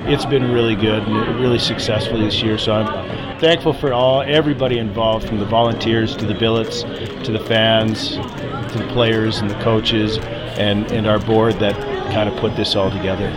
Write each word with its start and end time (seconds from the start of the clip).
it's 0.00 0.26
been 0.26 0.52
really 0.52 0.74
good 0.74 1.02
and 1.02 1.40
really 1.40 1.58
successful 1.58 2.18
this 2.18 2.42
year. 2.42 2.58
So 2.58 2.72
I'm 2.72 3.38
thankful 3.40 3.72
for 3.72 3.92
all 3.92 4.22
everybody 4.22 4.78
involved, 4.78 5.26
from 5.26 5.38
the 5.38 5.46
volunteers 5.46 6.16
to 6.16 6.26
the 6.26 6.34
billets, 6.34 6.82
to 6.82 7.32
the 7.32 7.40
fans, 7.40 8.10
to 8.10 8.78
the 8.78 8.88
players 8.92 9.38
and 9.38 9.50
the 9.50 9.58
coaches, 9.62 10.18
and, 10.58 10.90
and 10.92 11.06
our 11.06 11.18
board 11.18 11.54
that 11.60 11.74
kind 12.12 12.28
of 12.28 12.36
put 12.38 12.56
this 12.56 12.76
all 12.76 12.90
together. 12.90 13.30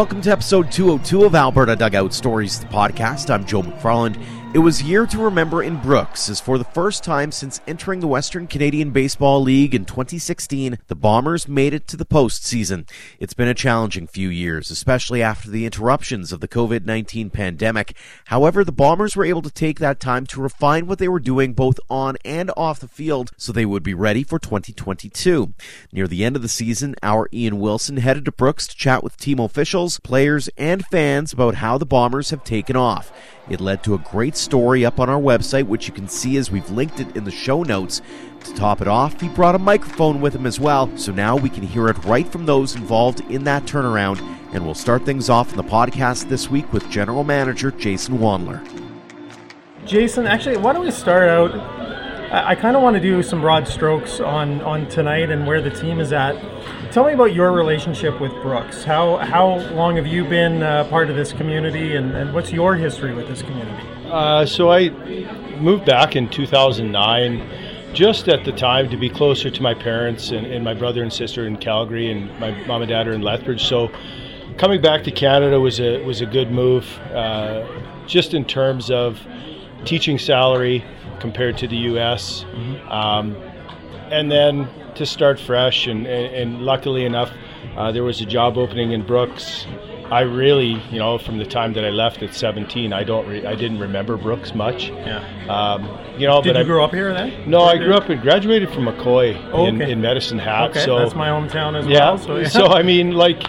Welcome 0.00 0.22
to 0.22 0.30
episode 0.30 0.72
202 0.72 1.24
of 1.26 1.34
Alberta 1.34 1.76
Dugout 1.76 2.14
Stories, 2.14 2.58
the 2.58 2.64
podcast. 2.68 3.28
I'm 3.28 3.44
Joe 3.44 3.60
McFarland. 3.60 4.16
It 4.52 4.58
was 4.58 4.82
year 4.82 5.06
to 5.06 5.18
remember 5.18 5.62
in 5.62 5.76
Brooks, 5.76 6.28
as 6.28 6.40
for 6.40 6.58
the 6.58 6.64
first 6.64 7.04
time 7.04 7.30
since 7.30 7.60
entering 7.68 8.00
the 8.00 8.08
Western 8.08 8.48
Canadian 8.48 8.90
Baseball 8.90 9.40
League 9.40 9.76
in 9.76 9.84
2016, 9.84 10.76
the 10.88 10.96
Bombers 10.96 11.46
made 11.46 11.72
it 11.72 11.86
to 11.86 11.96
the 11.96 12.04
postseason. 12.04 12.88
It's 13.20 13.32
been 13.32 13.46
a 13.46 13.54
challenging 13.54 14.08
few 14.08 14.28
years, 14.28 14.68
especially 14.72 15.22
after 15.22 15.48
the 15.48 15.64
interruptions 15.64 16.32
of 16.32 16.40
the 16.40 16.48
COVID 16.48 16.84
19 16.84 17.30
pandemic. 17.30 17.96
However, 18.24 18.64
the 18.64 18.72
Bombers 18.72 19.14
were 19.14 19.24
able 19.24 19.42
to 19.42 19.52
take 19.52 19.78
that 19.78 20.00
time 20.00 20.26
to 20.26 20.42
refine 20.42 20.88
what 20.88 20.98
they 20.98 21.06
were 21.06 21.20
doing 21.20 21.52
both 21.52 21.78
on 21.88 22.16
and 22.24 22.50
off 22.56 22.80
the 22.80 22.88
field 22.88 23.30
so 23.36 23.52
they 23.52 23.64
would 23.64 23.84
be 23.84 23.94
ready 23.94 24.24
for 24.24 24.40
2022. 24.40 25.54
Near 25.92 26.08
the 26.08 26.24
end 26.24 26.34
of 26.34 26.42
the 26.42 26.48
season, 26.48 26.96
our 27.04 27.28
Ian 27.32 27.60
Wilson 27.60 27.98
headed 27.98 28.24
to 28.24 28.32
Brooks 28.32 28.66
to 28.66 28.74
chat 28.74 29.04
with 29.04 29.16
team 29.16 29.38
officials, 29.38 30.00
players, 30.00 30.48
and 30.58 30.84
fans 30.86 31.32
about 31.32 31.54
how 31.54 31.78
the 31.78 31.86
Bombers 31.86 32.30
have 32.30 32.42
taken 32.42 32.74
off. 32.74 33.12
It 33.50 33.60
led 33.60 33.82
to 33.82 33.94
a 33.94 33.98
great 33.98 34.36
story 34.40 34.84
up 34.84 34.98
on 34.98 35.08
our 35.08 35.20
website, 35.20 35.66
which 35.66 35.86
you 35.86 35.92
can 35.92 36.08
see 36.08 36.36
as 36.36 36.50
we've 36.50 36.70
linked 36.70 37.00
it 37.00 37.16
in 37.16 37.24
the 37.24 37.30
show 37.30 37.62
notes. 37.62 38.02
To 38.44 38.54
top 38.54 38.80
it 38.80 38.88
off, 38.88 39.20
he 39.20 39.28
brought 39.28 39.54
a 39.54 39.58
microphone 39.58 40.20
with 40.20 40.34
him 40.34 40.46
as 40.46 40.58
well, 40.58 40.96
so 40.96 41.12
now 41.12 41.36
we 41.36 41.50
can 41.50 41.62
hear 41.62 41.88
it 41.88 42.02
right 42.04 42.26
from 42.26 42.46
those 42.46 42.74
involved 42.74 43.20
in 43.30 43.44
that 43.44 43.64
turnaround. 43.64 44.18
And 44.52 44.64
we'll 44.64 44.74
start 44.74 45.04
things 45.04 45.28
off 45.28 45.50
in 45.50 45.56
the 45.56 45.62
podcast 45.62 46.28
this 46.28 46.50
week 46.50 46.72
with 46.72 46.88
General 46.90 47.22
Manager 47.22 47.70
Jason 47.70 48.18
Wandler. 48.18 48.66
Jason, 49.84 50.26
actually, 50.26 50.56
why 50.56 50.72
don't 50.72 50.84
we 50.84 50.90
start 50.90 51.28
out? 51.28 51.54
I, 52.32 52.54
kind 52.54 52.76
of 52.76 52.82
want 52.82 52.94
to 52.94 53.00
do 53.00 53.24
some 53.24 53.40
broad 53.40 53.66
strokes 53.66 54.20
on, 54.20 54.60
on 54.60 54.88
tonight 54.88 55.30
and 55.30 55.46
where 55.46 55.60
the 55.60 55.70
team 55.70 55.98
is 55.98 56.12
at. 56.12 56.36
Tell 56.92 57.04
me 57.04 57.12
about 57.12 57.34
your 57.34 57.50
relationship 57.52 58.20
with 58.20 58.32
Brooks. 58.42 58.84
How 58.84 59.16
how 59.16 59.58
long 59.74 59.96
have 59.96 60.06
you 60.06 60.24
been 60.24 60.62
uh, 60.62 60.84
part 60.84 61.10
of 61.10 61.16
this 61.16 61.32
community, 61.32 61.96
and, 61.96 62.12
and 62.16 62.32
what's 62.32 62.52
your 62.52 62.76
history 62.76 63.14
with 63.14 63.28
this 63.28 63.42
community? 63.42 63.99
Uh, 64.10 64.44
so 64.44 64.70
I 64.70 64.88
moved 65.60 65.84
back 65.84 66.16
in 66.16 66.28
2009, 66.28 67.94
just 67.94 68.28
at 68.28 68.44
the 68.44 68.52
time 68.52 68.90
to 68.90 68.96
be 68.96 69.08
closer 69.08 69.50
to 69.50 69.62
my 69.62 69.74
parents 69.74 70.30
and, 70.30 70.46
and 70.46 70.64
my 70.64 70.74
brother 70.74 71.02
and 71.02 71.12
sister 71.12 71.46
in 71.46 71.56
Calgary, 71.56 72.10
and 72.10 72.28
my 72.40 72.50
mom 72.66 72.82
and 72.82 72.88
dad 72.88 73.06
are 73.06 73.12
in 73.12 73.22
Lethbridge. 73.22 73.64
So 73.64 73.90
coming 74.58 74.80
back 74.80 75.04
to 75.04 75.10
Canada 75.10 75.60
was 75.60 75.80
a 75.80 76.02
was 76.04 76.20
a 76.20 76.26
good 76.26 76.50
move, 76.50 76.84
uh, 77.14 77.66
just 78.06 78.34
in 78.34 78.44
terms 78.44 78.90
of 78.90 79.20
teaching 79.84 80.18
salary 80.18 80.84
compared 81.20 81.56
to 81.58 81.68
the 81.68 81.76
U.S. 81.76 82.44
Mm-hmm. 82.44 82.88
Um, 82.88 83.36
and 84.10 84.30
then 84.30 84.68
to 84.96 85.06
start 85.06 85.38
fresh. 85.38 85.86
And, 85.86 86.06
and, 86.06 86.34
and 86.34 86.62
luckily 86.62 87.04
enough, 87.04 87.30
uh, 87.76 87.92
there 87.92 88.04
was 88.04 88.20
a 88.20 88.26
job 88.26 88.58
opening 88.58 88.92
in 88.92 89.06
Brooks. 89.06 89.66
I 90.10 90.22
really, 90.22 90.80
you 90.90 90.98
know, 90.98 91.18
from 91.18 91.38
the 91.38 91.46
time 91.46 91.72
that 91.74 91.84
I 91.84 91.90
left 91.90 92.22
at 92.22 92.34
17, 92.34 92.92
I 92.92 93.04
don't, 93.04 93.28
re- 93.28 93.46
I 93.46 93.54
didn't 93.54 93.78
remember 93.78 94.16
Brooks 94.16 94.54
much. 94.54 94.88
Yeah. 94.88 95.18
Um, 95.48 95.84
you 96.18 96.26
know, 96.26 96.42
Did 96.42 96.54
but 96.54 96.58
you 96.58 96.64
I, 96.64 96.66
grow 96.66 96.84
up 96.84 96.90
here 96.92 97.14
then? 97.14 97.48
No, 97.48 97.60
I 97.62 97.78
grew 97.78 97.94
up 97.94 98.08
and 98.08 98.20
graduated 98.20 98.70
from 98.70 98.86
McCoy 98.86 99.36
Oh, 99.52 99.66
in, 99.66 99.80
okay. 99.80 99.92
in 99.92 100.00
Medicine 100.00 100.38
Hat. 100.38 100.70
Okay, 100.70 100.84
so 100.84 100.98
that's 100.98 101.14
my 101.14 101.28
hometown 101.28 101.78
as 101.78 101.86
yeah. 101.86 101.98
well. 102.00 102.18
So, 102.18 102.36
yeah. 102.38 102.48
so 102.48 102.66
I 102.66 102.82
mean, 102.82 103.12
like, 103.12 103.42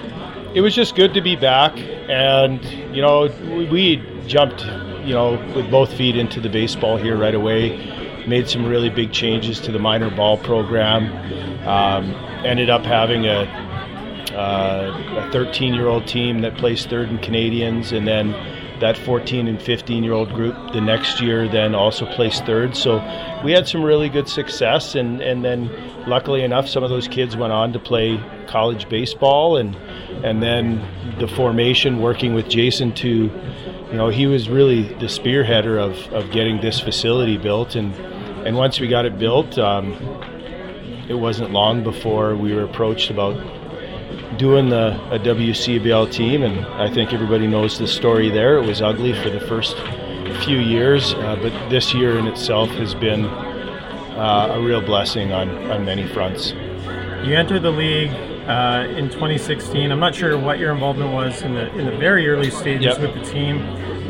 it 0.54 0.62
was 0.62 0.76
just 0.76 0.96
good 0.96 1.14
to 1.16 1.22
be 1.22 1.36
back, 1.36 1.74
and 1.78 2.64
you 2.96 3.02
know, 3.02 3.28
we, 3.46 3.68
we 3.70 4.24
jumped, 4.28 4.64
you 5.06 5.14
know, 5.14 5.32
with 5.56 5.70
both 5.72 5.92
feet 5.94 6.16
into 6.16 6.40
the 6.40 6.50
baseball 6.50 6.98
here 6.98 7.18
right 7.18 7.36
away. 7.36 8.24
Made 8.28 8.48
some 8.48 8.66
really 8.68 8.90
big 8.90 9.12
changes 9.12 9.60
to 9.62 9.72
the 9.72 9.80
minor 9.80 10.12
ball 10.16 10.38
program. 10.38 11.12
Um, 11.68 12.14
ended 12.46 12.70
up 12.70 12.84
having 12.84 13.26
a 13.26 13.61
uh, 14.36 15.28
a 15.28 15.32
13 15.32 15.74
year 15.74 15.88
old 15.88 16.08
team 16.08 16.42
that 16.42 16.58
placed 16.58 16.90
third 16.90 17.10
in 17.10 17.18
Canadians, 17.20 17.92
and 17.92 18.08
then 18.08 18.32
that 18.82 18.98
14 18.98 19.48
and 19.48 19.62
15 19.62 20.04
year 20.04 20.14
old 20.14 20.34
group 20.34 20.56
the 20.74 20.82
next 20.82 21.22
year 21.22 21.48
then 21.48 21.76
also 21.76 22.06
placed 22.16 22.46
third. 22.46 22.76
So 22.76 22.98
we 23.44 23.52
had 23.52 23.68
some 23.68 23.84
really 23.84 24.10
good 24.10 24.28
success, 24.28 24.96
and, 24.96 25.22
and 25.22 25.46
then 25.46 25.70
luckily 26.08 26.44
enough, 26.44 26.68
some 26.68 26.84
of 26.84 26.90
those 26.90 27.08
kids 27.08 27.38
went 27.38 27.54
on 27.54 27.72
to 27.74 27.80
play 27.80 28.22
college 28.48 28.90
baseball, 28.90 29.58
and 29.58 29.76
and 30.26 30.42
then 30.42 30.86
the 31.20 31.28
formation 31.28 32.02
working 32.02 32.34
with 32.34 32.50
Jason 32.50 32.94
to, 32.96 33.08
you 33.08 33.94
know, 33.94 34.10
he 34.10 34.26
was 34.28 34.50
really 34.50 34.84
the 34.84 35.08
spearheader 35.08 35.80
of, 35.80 36.12
of 36.14 36.32
getting 36.32 36.60
this 36.62 36.80
facility 36.80 37.38
built, 37.38 37.76
and 37.76 37.94
and 38.46 38.58
once 38.58 38.80
we 38.80 38.88
got 38.88 39.06
it 39.06 39.18
built. 39.18 39.58
Um, 39.58 39.94
it 41.10 41.20
wasn't 41.20 41.52
long 41.52 41.84
before 41.84 42.38
we 42.38 42.54
were 42.54 42.64
approached 42.64 43.10
about 43.10 43.36
doing 44.42 44.70
the 44.70 45.00
a 45.12 45.20
WCBL 45.20 46.12
team, 46.12 46.42
and 46.42 46.66
I 46.82 46.90
think 46.92 47.14
everybody 47.14 47.46
knows 47.46 47.78
the 47.78 47.88
story 47.88 48.32
there. 48.32 48.58
It 48.58 48.66
was 48.66 48.82
ugly 48.82 49.14
for 49.14 49.30
the 49.30 49.40
first 49.40 49.78
few 50.44 50.58
years, 50.58 51.14
uh, 51.14 51.38
but 51.40 51.52
this 51.70 51.94
year 51.94 52.18
in 52.18 52.26
itself 52.26 52.68
has 52.72 52.96
been 52.96 53.26
uh, 53.26 54.54
a 54.56 54.60
real 54.60 54.82
blessing 54.82 55.32
on, 55.32 55.48
on 55.70 55.86
many 55.86 56.08
fronts. 56.08 56.54
You 57.24 57.36
entered 57.36 57.62
the 57.62 57.70
league 57.70 58.10
uh, 58.50 58.88
in 58.98 59.10
2016. 59.12 59.92
I'm 59.92 60.00
not 60.00 60.16
sure 60.16 60.36
what 60.40 60.58
your 60.58 60.74
involvement 60.74 61.14
was 61.14 61.44
in 61.44 61.54
the 61.54 61.72
in 61.78 61.86
the 61.86 61.96
very 61.98 62.28
early 62.28 62.50
stages 62.50 62.98
Yep. 62.98 63.00
with 63.00 63.14
the 63.14 63.32
team, 63.32 63.60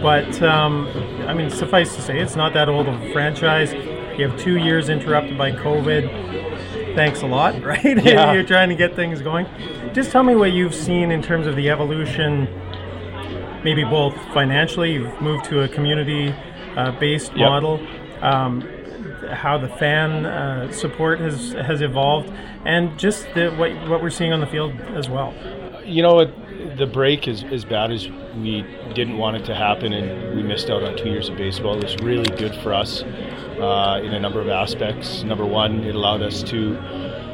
but 0.02 0.42
um, 0.42 0.88
I 1.28 1.34
mean, 1.34 1.50
suffice 1.50 1.94
to 1.98 2.02
say, 2.02 2.22
it's 2.22 2.38
not 2.38 2.54
that 2.54 2.70
old 2.70 2.88
of 2.88 3.02
a 3.02 3.12
franchise. 3.12 3.74
You 4.18 4.30
have 4.30 4.40
two 4.40 4.56
years 4.56 4.88
interrupted 4.88 5.38
by 5.38 5.52
COVID. 5.52 6.96
Thanks 6.96 7.22
a 7.22 7.28
lot, 7.28 7.62
right? 7.72 7.84
Yeah. 7.84 8.32
You're 8.32 8.44
trying 8.46 8.70
to 8.70 8.76
get 8.76 8.96
things 8.96 9.22
going. 9.22 9.46
Just 9.94 10.12
tell 10.12 10.24
me 10.24 10.36
what 10.36 10.54
you've 10.54 10.74
seen 10.74 11.12
in 11.12 11.22
terms 11.22 11.48
of 11.48 11.56
the 11.58 11.70
evolution, 11.70 12.48
maybe 13.64 13.84
both 13.84 14.16
financially. 14.34 14.94
You've 14.94 15.22
moved 15.22 15.46
to 15.46 15.62
a 15.64 15.68
community-based 15.68 17.32
Yep. 17.36 17.38
model. 17.38 17.80
Um, 18.22 18.62
how 19.32 19.58
the 19.58 19.68
fan 19.68 20.26
uh, 20.26 20.72
support 20.72 21.20
has 21.20 21.54
has 21.54 21.82
evolved, 21.82 22.32
and 22.66 22.98
just 23.00 23.28
the, 23.34 23.50
what 23.52 23.72
what 23.90 24.02
we're 24.02 24.10
seeing 24.10 24.32
on 24.34 24.40
the 24.40 24.46
field 24.48 24.72
as 24.96 25.10
well. 25.10 25.34
You 25.86 26.02
know 26.04 26.14
what? 26.16 26.32
The 26.78 26.86
break 26.86 27.28
is 27.28 27.44
as 27.44 27.66
bad 27.66 27.92
as 27.92 28.08
we 28.38 28.66
didn't 28.94 29.18
want 29.18 29.38
it 29.38 29.46
to 29.46 29.56
happen, 29.56 29.94
and 29.94 30.36
we 30.36 30.44
missed 30.44 30.70
out 30.70 30.84
on 30.84 30.96
two 30.98 31.10
years 31.10 31.28
of 31.30 31.38
baseball. 31.38 31.78
It 31.78 31.84
was 31.84 31.98
really 31.98 32.36
good 32.38 32.56
for 32.56 32.74
us 32.74 33.04
uh, 33.04 34.00
in 34.04 34.14
a 34.14 34.20
number 34.20 34.40
of 34.40 34.48
aspects. 34.48 35.24
Number 35.24 35.46
one, 35.46 35.84
it 35.84 35.96
allowed 35.96 36.22
us 36.22 36.44
to 36.44 36.78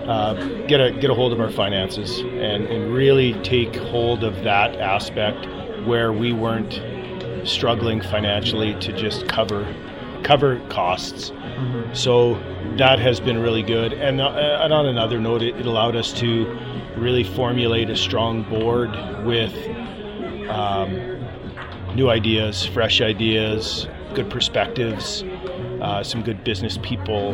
uh, 0.07 0.34
get 0.68 0.79
a 0.79 0.91
get 0.91 1.09
a 1.09 1.13
hold 1.13 1.34
of 1.34 1.40
our 1.40 1.51
finances 1.51 2.19
and, 2.19 2.66
and 2.66 2.94
really 2.94 3.34
take 3.44 3.75
hold 3.75 4.23
of 4.23 4.44
that 4.44 4.75
aspect 4.79 5.45
where 5.85 6.13
we 6.13 6.34
weren't 6.34 6.81
struggling 7.47 8.01
financially 8.01 8.73
to 8.79 8.91
just 8.94 9.28
cover 9.28 9.66
cover 10.23 10.59
costs. 10.69 11.31
So 11.94 12.35
that 12.78 13.00
has 13.00 13.19
been 13.19 13.40
really 13.40 13.63
good. 13.63 13.94
And, 13.94 14.22
uh, 14.22 14.59
and 14.62 14.73
on 14.73 14.85
another 14.85 15.19
note, 15.19 15.41
it, 15.41 15.56
it 15.56 15.66
allowed 15.66 15.96
us 15.96 16.12
to 16.13 16.46
really 16.97 17.23
formulate 17.23 17.90
a 17.90 17.96
strong 17.96 18.43
board 18.43 18.91
with 19.26 19.53
um, 20.49 21.26
new 21.96 22.09
ideas, 22.09 22.66
fresh 22.66 23.02
ideas, 23.02 23.87
good 24.14 24.29
perspectives, 24.29 25.23
uh, 25.82 26.03
some 26.03 26.23
good 26.23 26.43
business 26.43 26.78
people. 26.82 27.34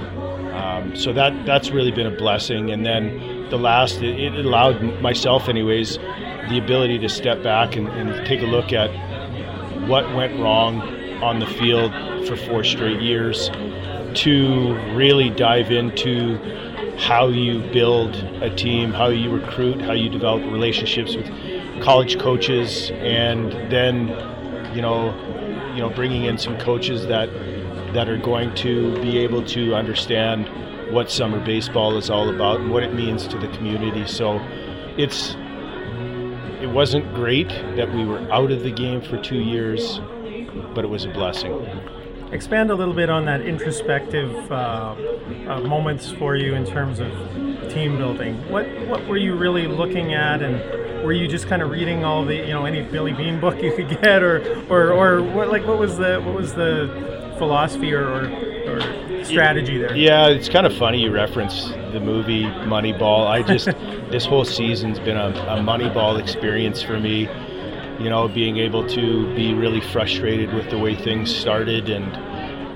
Um, 0.54 0.96
so 0.96 1.12
that 1.14 1.46
that's 1.46 1.72
really 1.72 1.92
been 1.92 2.08
a 2.08 2.16
blessing. 2.16 2.72
And 2.72 2.86
then 2.86 3.50
the 3.50 3.58
last, 3.58 4.02
it, 4.02 4.20
it 4.20 4.46
allowed 4.46 5.02
myself, 5.02 5.50
anyways, 5.50 5.98
the 6.50 6.60
ability 6.64 7.00
to 7.00 7.10
step 7.10 7.42
back 7.42 7.76
and, 7.76 7.88
and 7.90 8.26
take 8.28 8.42
a 8.42 8.46
look 8.46 8.72
at 8.72 8.90
what 9.88 10.14
went 10.16 10.40
wrong 10.40 10.82
on 11.24 11.40
the 11.40 11.48
field 11.48 11.92
for 12.28 12.36
four 12.36 12.64
straight 12.64 13.02
years 13.02 13.50
to 14.14 14.76
really 14.94 15.30
dive 15.30 15.72
into 15.72 16.38
how 16.98 17.28
you 17.28 17.60
build 17.72 18.16
a 18.42 18.56
team, 18.56 18.92
how 18.92 19.08
you 19.08 19.32
recruit, 19.32 19.82
how 19.82 19.94
you 19.94 20.10
develop 20.10 20.44
relationships 20.44 21.16
with 21.16 21.28
college 21.82 22.20
coaches, 22.20 22.92
and 22.92 23.52
then 23.72 24.08
you 24.76 24.82
know, 24.82 25.14
you 25.74 25.80
know, 25.80 25.90
bringing 25.90 26.26
in 26.26 26.38
some 26.38 26.58
coaches 26.60 27.08
that 27.08 27.30
that 27.94 28.10
are 28.10 28.18
going 28.18 28.54
to 28.56 29.00
be 29.02 29.18
able 29.20 29.44
to 29.46 29.76
understand 29.76 30.50
what 30.94 31.10
summer 31.10 31.40
baseball 31.40 31.98
is 31.98 32.10
all 32.10 32.30
about 32.30 32.60
and 32.60 32.72
what 32.72 32.84
it 32.84 32.94
means 32.94 33.28
to 33.28 33.38
the 33.38 33.48
community. 33.50 34.06
So 34.06 34.40
it's 34.98 35.36
it 36.62 36.70
wasn't 36.70 37.14
great 37.14 37.50
that 37.76 37.94
we 37.94 38.06
were 38.06 38.20
out 38.32 38.52
of 38.52 38.64
the 38.64 38.72
game 38.72 39.02
for 39.02 39.18
two 39.18 39.40
years, 39.40 40.00
but 40.74 40.86
it 40.86 40.88
was 40.88 41.04
a 41.04 41.10
blessing. 41.10 41.54
Expand 42.32 42.72
a 42.72 42.76
little 42.76 42.94
bit 42.94 43.10
on 43.10 43.26
that 43.26 43.42
introspective 43.42 44.52
uh, 44.52 44.96
uh, 45.48 45.60
moments 45.60 46.10
for 46.12 46.36
you 46.36 46.56
in 46.56 46.66
terms 46.66 47.00
of 47.00 47.12
team 47.70 47.98
building. 47.98 48.36
What 48.50 48.66
what 48.88 49.06
were 49.08 49.18
you 49.18 49.36
really 49.36 49.68
looking 49.68 50.14
at, 50.14 50.42
and 50.42 51.04
were 51.04 51.14
you 51.14 51.28
just 51.28 51.48
kind 51.48 51.62
of 51.62 51.70
reading 51.70 52.04
all 52.06 52.26
the 52.26 52.36
you 52.36 52.54
know 52.54 52.66
any 52.66 52.82
Billy 52.82 53.14
Beane 53.14 53.40
book 53.40 53.62
you 53.62 53.76
could 53.76 53.90
get, 54.02 54.24
or 54.24 54.66
or, 54.70 54.94
or 54.94 55.22
what 55.22 55.50
like 55.50 55.68
what 55.68 55.78
was 55.78 55.98
the 55.98 56.22
what 56.22 56.34
was 56.34 56.54
the 56.54 57.23
philosophy 57.44 57.94
or, 57.94 58.08
or, 58.08 58.72
or 58.72 59.24
strategy 59.26 59.78
there? 59.78 59.96
Yeah, 59.96 60.28
it's 60.28 60.50
kind 60.50 60.66
of 60.66 60.76
funny 60.76 61.02
you 61.02 61.12
reference 61.12 61.70
the 61.92 62.00
movie 62.00 62.44
Moneyball. 62.44 63.28
I 63.28 63.44
just 63.44 63.66
this 64.12 64.26
whole 64.26 64.46
season's 64.46 65.00
been 65.00 65.18
a, 65.18 65.30
a 65.30 65.58
Moneyball 65.58 66.20
experience 66.20 66.82
for 66.82 67.00
me. 67.00 67.30
You 68.00 68.10
know, 68.10 68.28
being 68.28 68.58
able 68.58 68.88
to 68.90 69.34
be 69.36 69.54
really 69.54 69.82
frustrated 69.82 70.54
with 70.54 70.70
the 70.70 70.78
way 70.78 70.96
things 70.96 71.34
started 71.34 71.90
and 71.90 72.12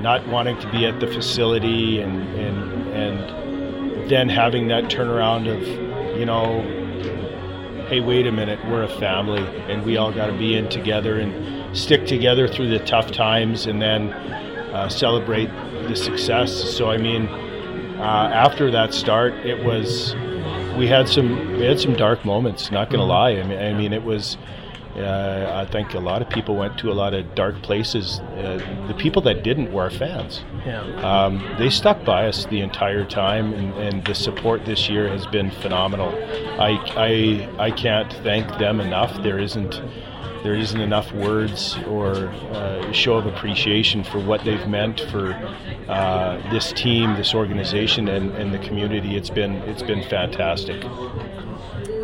not 0.01 0.27
wanting 0.27 0.59
to 0.59 0.71
be 0.71 0.85
at 0.85 0.99
the 0.99 1.07
facility 1.07 2.01
and 2.01 2.21
and 2.37 2.87
and 2.93 4.09
then 4.09 4.29
having 4.29 4.67
that 4.67 4.85
turnaround 4.85 5.47
of, 5.47 6.17
you 6.17 6.25
know, 6.25 6.61
hey, 7.89 7.99
wait 7.99 8.27
a 8.27 8.31
minute, 8.31 8.59
we're 8.67 8.83
a 8.83 8.99
family 8.99 9.41
and 9.69 9.83
we 9.83 9.97
all 9.97 10.11
got 10.11 10.27
to 10.27 10.37
be 10.37 10.55
in 10.55 10.69
together 10.69 11.19
and 11.19 11.75
stick 11.77 12.05
together 12.05 12.47
through 12.47 12.69
the 12.69 12.79
tough 12.79 13.11
times 13.11 13.65
and 13.65 13.81
then 13.81 14.09
uh, 14.77 14.89
celebrate 14.89 15.49
the 15.87 15.95
success. 15.95 16.51
So, 16.77 16.91
I 16.91 16.97
mean, 16.97 17.27
uh, 17.27 18.29
after 18.33 18.69
that 18.71 18.93
start, 18.93 19.33
it 19.33 19.63
was 19.63 20.13
we 20.77 20.87
had 20.87 21.09
some 21.09 21.53
we 21.53 21.65
had 21.65 21.79
some 21.79 21.95
dark 21.95 22.23
moments. 22.23 22.71
Not 22.71 22.89
going 22.89 22.99
to 22.99 23.05
lie. 23.05 23.31
I 23.31 23.43
mean, 23.43 23.59
I 23.59 23.73
mean, 23.73 23.93
it 23.93 24.03
was. 24.03 24.37
Uh, 24.95 25.63
I 25.63 25.71
think 25.71 25.93
a 25.93 25.99
lot 25.99 26.23
of 26.23 26.29
people 26.29 26.55
went 26.55 26.79
to 26.79 26.91
a 26.91 26.93
lot 26.93 27.13
of 27.13 27.35
dark 27.35 27.61
places. 27.61 28.19
Uh, 28.19 28.57
the 28.87 28.95
people 28.95 29.21
that 29.23 29.43
didn't 29.43 29.71
were 29.71 29.83
our 29.83 29.91
fans. 29.91 30.43
Yeah. 30.65 30.81
Um, 31.01 31.55
they 31.59 31.69
stuck 31.69 32.03
by 32.03 32.27
us 32.27 32.45
the 32.45 32.61
entire 32.61 33.05
time, 33.05 33.53
and, 33.53 33.75
and, 33.75 34.05
the 34.05 34.15
support 34.15 34.65
this 34.65 34.89
year 34.89 35.07
has 35.07 35.27
been 35.27 35.51
phenomenal. 35.51 36.09
I, 36.59 36.71
I, 36.97 37.65
I 37.65 37.69
can't 37.69 38.11
thank 38.23 38.47
them 38.57 38.81
enough. 38.81 39.21
There 39.21 39.37
isn't 39.37 39.79
there 40.47 40.55
isn't 40.55 40.79
enough 40.79 41.11
words 41.11 41.77
or 41.89 42.29
uh, 42.55 42.89
show 42.93 43.15
of 43.15 43.25
appreciation 43.25 44.01
for 44.01 44.17
what 44.17 44.45
they've 44.45 44.65
meant 44.65 45.01
for 45.11 45.33
uh, 45.89 46.37
this 46.51 46.71
team, 46.71 47.13
this 47.15 47.35
organization, 47.35 48.07
and, 48.07 48.31
and 48.31 48.53
the 48.53 48.59
community. 48.59 49.17
It's 49.17 49.29
been 49.29 49.55
it's 49.63 49.83
been 49.83 50.01
fantastic. 50.03 50.81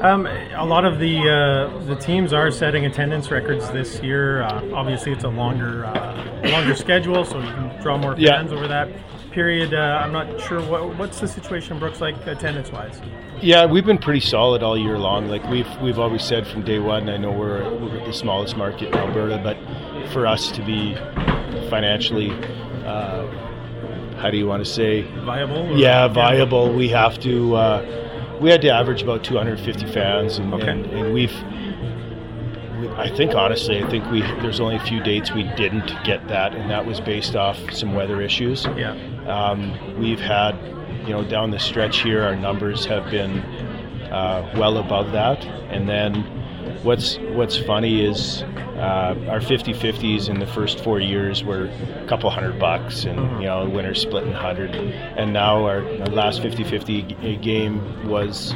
Um, 0.02 0.26
a 0.28 0.66
lot 0.66 0.84
of 0.84 1.00
the 1.00 1.20
uh, 1.22 1.86
the 1.86 1.96
teams 1.96 2.34
are 2.34 2.52
setting 2.52 2.86
attendance 2.86 3.32
records 3.32 3.72
this 3.72 4.02
year. 4.02 4.42
Uh, 4.42 4.74
obviously, 4.74 5.14
it's 5.14 5.24
a 5.24 5.30
longer 5.30 5.86
uh, 5.86 6.50
longer 6.50 6.76
schedule, 6.76 7.24
so 7.24 7.40
you 7.40 7.48
can 7.48 7.82
draw 7.82 7.98
more 7.98 8.14
fans 8.14 8.52
yeah. 8.52 8.58
over 8.58 8.68
that 8.68 8.90
period. 9.34 9.74
Uh, 9.74 10.02
I'm 10.04 10.12
not 10.12 10.40
sure 10.42 10.62
what 10.62 10.98
what's 10.98 11.20
the 11.20 11.28
situation 11.28 11.80
Brooks 11.80 12.02
like 12.02 12.16
attendance 12.28 12.72
wise. 12.72 13.02
Yeah, 13.42 13.66
we've 13.66 13.86
been 13.86 13.98
pretty 13.98 14.22
solid 14.22 14.64
all 14.64 14.78
year 14.78 14.98
long. 14.98 15.28
Like 15.28 15.44
we've 15.50 15.70
we've 15.82 16.00
always 16.00 16.24
said 16.24 16.48
from 16.48 16.64
day 16.64 16.80
one. 16.80 17.10
I 17.10 17.18
know 17.18 17.32
we're, 17.32 17.64
we're 17.80 18.06
the 18.06 18.14
smallest 18.14 18.56
market 18.56 18.90
in 18.90 18.96
Alberta, 18.96 19.42
but 19.44 19.58
for 20.14 20.28
us 20.28 20.52
to 20.52 20.64
be 20.64 20.96
financially 21.70 22.32
uh, 22.86 23.26
how 24.18 24.30
do 24.30 24.38
you 24.38 24.48
want 24.48 24.64
to 24.64 24.72
say 24.72 25.02
viable? 25.26 25.78
Yeah, 25.78 26.08
viable. 26.08 26.74
We 26.74 26.88
have 26.90 27.20
to 27.22 27.56
uh, 27.56 28.38
we 28.42 28.50
had 28.50 28.62
to 28.62 28.70
average 28.70 29.02
about 29.02 29.24
250 29.24 29.86
fans, 29.88 30.38
and, 30.38 30.54
okay. 30.54 30.70
and, 30.70 30.86
and 30.86 31.14
we've. 31.14 31.36
I 32.98 33.10
think 33.16 33.34
honestly, 33.34 33.84
I 33.84 33.90
think 33.90 34.10
we 34.12 34.22
there's 34.22 34.60
only 34.60 34.76
a 34.76 34.84
few 34.84 35.02
dates 35.02 35.32
we 35.32 35.44
didn't 35.56 35.92
get 36.04 36.28
that, 36.28 36.54
and 36.54 36.70
that 36.70 36.86
was 36.86 37.00
based 37.00 37.36
off 37.36 37.58
some 37.72 37.94
weather 37.94 38.22
issues. 38.22 38.66
Yeah. 38.78 38.92
Um, 39.28 40.00
we've 40.00 40.20
had, 40.20 40.56
you 41.08 41.14
know, 41.14 41.24
down 41.24 41.52
the 41.52 41.60
stretch 41.60 42.02
here, 42.02 42.24
our 42.24 42.36
numbers 42.36 42.86
have 42.86 43.10
been 43.10 43.40
uh, 44.12 44.54
well 44.58 44.78
above 44.78 45.12
that, 45.14 45.44
and 45.44 45.90
then 45.90 46.24
what's 46.84 47.18
what's 47.34 47.58
funny 47.58 48.06
is 48.06 48.44
uh, 48.78 49.16
our 49.30 49.40
50-50s 49.40 50.30
in 50.30 50.40
the 50.40 50.48
first 50.48 50.84
four 50.84 51.00
years 51.00 51.44
were 51.44 51.66
a 51.66 52.06
couple 52.08 52.30
hundred 52.30 52.60
bucks 52.60 53.06
and 53.06 53.18
mm-hmm. 53.18 53.42
you 53.42 53.48
know 53.48 53.70
winners 53.70 54.02
splitting 54.02 54.32
100 54.32 54.76
and 54.76 55.32
now 55.32 55.64
our, 55.66 55.78
our 56.02 56.08
last 56.08 56.42
50-50 56.42 57.42
game 57.42 58.08
was 58.10 58.54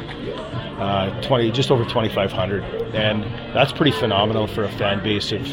uh, 0.78 1.20
20 1.22 1.50
just 1.50 1.70
over 1.70 1.84
2500 1.84 2.62
and 2.94 3.24
that's 3.54 3.72
pretty 3.72 3.90
phenomenal 3.90 4.46
for 4.46 4.64
a 4.64 4.72
fan 4.72 5.02
base 5.02 5.32
of 5.32 5.46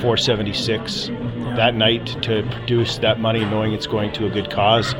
476 0.00 1.08
yeah. 1.08 1.54
that 1.54 1.74
night 1.74 2.06
to 2.22 2.42
produce 2.50 2.98
that 2.98 3.20
money 3.20 3.44
knowing 3.44 3.72
it's 3.72 3.86
going 3.86 4.12
to 4.12 4.26
a 4.26 4.30
good 4.30 4.50
cause 4.50 4.94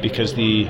because 0.00 0.34
the 0.34 0.64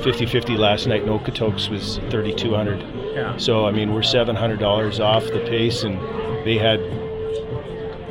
50-50 0.00 0.56
last 0.58 0.86
night 0.86 1.02
in 1.02 1.08
Okotoks 1.08 1.68
was 1.68 1.98
3200 2.10 2.80
yeah. 3.14 3.36
so 3.36 3.66
I 3.66 3.72
mean 3.72 3.92
we're 3.92 4.00
$700 4.00 5.00
off 5.00 5.24
the 5.24 5.40
pace 5.40 5.82
and 5.82 5.98
they 6.46 6.56
had 6.56 6.80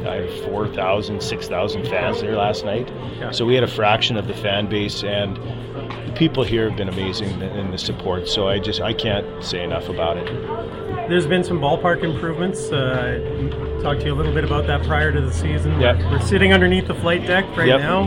I 0.08 0.18
had 0.18 0.30
4,000, 0.46 1.22
6,000 1.22 1.88
fans 1.88 2.22
there 2.22 2.36
last 2.36 2.64
night. 2.64 2.92
Yeah. 3.18 3.32
So 3.32 3.44
we 3.44 3.56
had 3.56 3.64
a 3.64 3.68
fraction 3.68 4.18
of 4.18 4.28
the 4.28 4.36
fan 4.36 4.70
base, 4.70 5.04
and 5.04 5.36
people 6.16 6.44
here 6.44 6.70
have 6.70 6.78
been 6.78 6.90
amazing 6.90 7.42
in 7.42 7.72
the 7.72 7.78
support. 7.78 8.28
So 8.28 8.48
I 8.48 8.60
just 8.60 8.82
I 8.82 8.94
can't 8.94 9.44
say 9.44 9.64
enough 9.64 9.90
about 9.90 10.18
it. 10.18 10.26
There's 11.10 11.28
been 11.28 11.44
some 11.44 11.60
ballpark 11.60 12.04
improvements. 12.04 12.72
Uh, 12.72 13.20
I 13.80 13.82
talked 13.84 14.02
to 14.02 14.08
you 14.08 14.14
a 14.14 14.16
little 14.16 14.34
bit 14.34 14.44
about 14.44 14.66
that 14.68 14.84
prior 14.84 15.12
to 15.12 15.22
the 15.22 15.32
season. 15.32 15.80
Yep. 15.80 16.00
We're, 16.00 16.12
we're 16.12 16.22
sitting 16.22 16.54
underneath 16.54 16.88
the 16.88 16.96
flight 16.96 17.28
deck 17.28 17.46
right 17.56 17.68
yep. 17.68 17.82
now. 17.82 18.04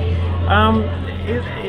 Um, 0.48 0.82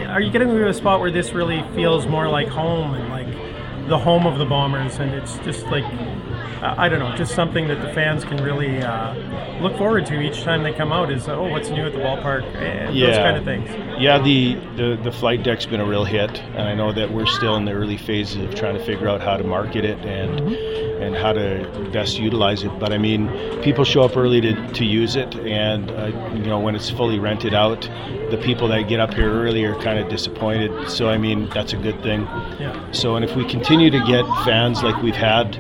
are 0.10 0.22
you 0.22 0.32
getting 0.32 0.48
to 0.48 0.68
a 0.68 0.74
spot 0.74 1.02
where 1.02 1.12
this 1.12 1.34
really 1.34 1.64
feels 1.76 2.08
more 2.08 2.28
like 2.28 2.48
home 2.48 2.94
and 2.94 3.10
like 3.10 3.88
the 3.90 3.98
home 3.98 4.26
of 4.26 4.38
the 4.38 4.46
Bombers, 4.46 4.98
and 5.00 5.12
it's 5.14 5.38
just 5.40 5.66
like 5.68 5.84
I 6.62 6.90
don't 6.90 7.00
know, 7.00 7.16
just 7.16 7.36
something 7.36 7.68
that 7.70 7.82
the 7.82 7.94
fans 7.94 8.26
can 8.26 8.44
really 8.44 8.82
uh, 8.82 9.14
look 9.62 9.78
forward 9.78 10.06
to 10.08 10.20
each 10.20 10.44
time 10.44 10.64
they 10.64 10.74
come 10.74 10.92
out. 10.92 11.12
Is 11.12 11.28
oh, 11.28 11.48
what's 11.48 11.70
new 11.70 11.86
at 11.86 11.94
the 11.94 12.00
ballpark? 12.00 12.44
And 12.56 12.96
yeah. 12.96 13.08
those 13.08 13.18
kind 13.18 13.38
of 13.38 13.46
things. 13.46 13.70
Yeah, 14.00 14.20
the, 14.20 14.56
the 14.76 15.00
the 15.02 15.12
flight 15.12 15.44
deck's 15.44 15.66
been 15.66 15.80
a 15.80 15.86
real 15.86 16.04
hit, 16.04 16.42
and 16.42 16.68
I 16.68 16.76
know 16.76 16.92
that 16.92 17.12
we're 17.12 17.26
still 17.26 17.56
in 17.56 17.66
the 17.66 17.72
early 17.72 17.98
phases 17.98 18.44
of 18.44 18.56
trying 18.56 18.78
to 18.78 18.84
figure 18.84 19.08
out 19.08 19.22
how 19.22 19.38
to 19.38 19.44
market 19.44 19.86
it 19.86 20.00
and 20.06 20.40
mm-hmm. 20.40 21.04
and 21.04 21.16
how 21.16 21.34
to 21.34 21.90
best 21.94 22.20
utilize 22.20 22.64
it. 22.64 22.78
But 22.80 22.92
I 22.92 22.98
mean, 22.98 23.30
people 23.62 23.86
show 23.86 24.04
up 24.04 24.18
early 24.18 24.42
to, 24.42 24.68
to 24.74 24.86
use 24.86 25.16
it, 25.16 25.36
and 25.36 25.90
uh, 25.92 26.08
you 26.34 26.46
know 26.46 26.60
when 26.60 26.76
it's 26.76 26.90
fully 26.90 27.20
rented 27.20 27.54
out, 27.54 27.90
the 28.30 28.38
people 28.38 28.68
that 28.70 28.84
get 28.84 29.00
up 29.00 29.14
here 29.14 29.32
early 29.32 29.64
are 29.66 29.76
kind 29.76 30.00
of 30.00 30.10
disappointed. 30.10 30.90
So 30.90 31.10
I 31.10 31.18
mean, 31.18 31.50
that's 31.50 31.74
a 31.74 31.78
good 31.78 32.02
thing. 32.02 32.22
Yeah. 32.22 32.92
So 32.92 33.16
and 33.16 33.26
if 33.26 33.36
we 33.36 33.46
continue 33.46 33.90
to 33.90 34.00
get 34.06 34.26
fans 34.46 34.84
like 34.84 35.02
we've 35.02 35.16
had 35.16 35.54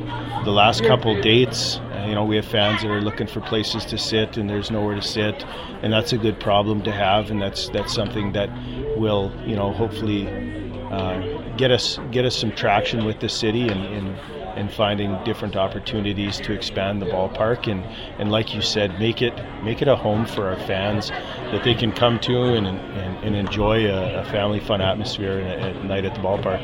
the 0.46 0.52
last 0.52 0.84
couple 0.84 1.20
dates, 1.22 1.78
uh, 1.78 2.06
you 2.08 2.16
know, 2.16 2.24
we 2.24 2.36
have 2.36 2.46
fans 2.46 2.82
that 2.82 2.90
are 2.90 3.02
looking 3.02 3.28
for 3.28 3.42
places 3.42 3.86
to 3.86 3.98
sit, 3.98 4.38
and 4.38 4.50
there's 4.50 4.72
nowhere 4.72 4.96
to 4.96 5.02
sit, 5.02 5.46
and 5.82 5.92
that's 5.92 6.14
a 6.14 6.18
good 6.18 6.40
problem 6.40 6.82
to 6.84 6.92
have, 6.92 7.32
and 7.32 7.42
that's 7.42 7.70
that's 7.70 7.94
something 7.94 8.32
that 8.34 8.50
will, 8.98 9.32
you 9.46 9.56
know, 9.56 9.72
hopefully 9.72 10.28
uh, 10.92 11.56
get 11.58 11.72
us 11.72 12.00
get 12.12 12.26
us 12.26 12.36
some 12.36 12.52
traction 12.52 13.06
with 13.06 13.20
the 13.20 13.30
city 13.30 13.68
and. 13.68 13.86
and 13.86 14.39
and 14.56 14.72
finding 14.72 15.18
different 15.24 15.56
opportunities 15.56 16.38
to 16.40 16.54
expand 16.54 17.02
the 17.02 17.06
ballpark 17.06 17.72
and, 17.72 17.84
and 18.20 18.32
like 18.32 18.54
you 18.54 18.62
said 18.62 19.00
make 19.00 19.22
it 19.22 19.34
make 19.64 19.82
it 19.82 19.88
a 19.88 19.96
home 19.96 20.26
for 20.26 20.48
our 20.48 20.60
fans 20.68 21.10
that 21.52 21.64
they 21.64 21.74
can 21.74 21.92
come 21.92 22.20
to 22.20 22.54
and, 22.54 22.68
and, 22.68 23.24
and 23.24 23.36
enjoy 23.36 23.86
a, 23.86 24.22
a 24.22 24.26
family 24.26 24.60
fun 24.60 24.82
atmosphere 24.82 25.40
at 25.40 25.84
night 25.84 26.06
at 26.06 26.14
the 26.16 26.22
ballpark. 26.22 26.64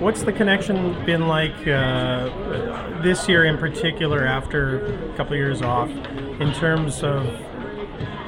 What's 0.00 0.22
the 0.22 0.32
connection 0.32 1.04
been 1.06 1.26
like 1.26 1.66
uh, 1.66 3.02
this 3.02 3.28
year 3.28 3.44
in 3.44 3.56
particular 3.56 4.26
after 4.26 5.12
a 5.12 5.16
couple 5.16 5.32
of 5.32 5.38
years 5.38 5.62
off 5.62 5.88
in 5.88 6.52
terms 6.52 7.02
of 7.02 7.24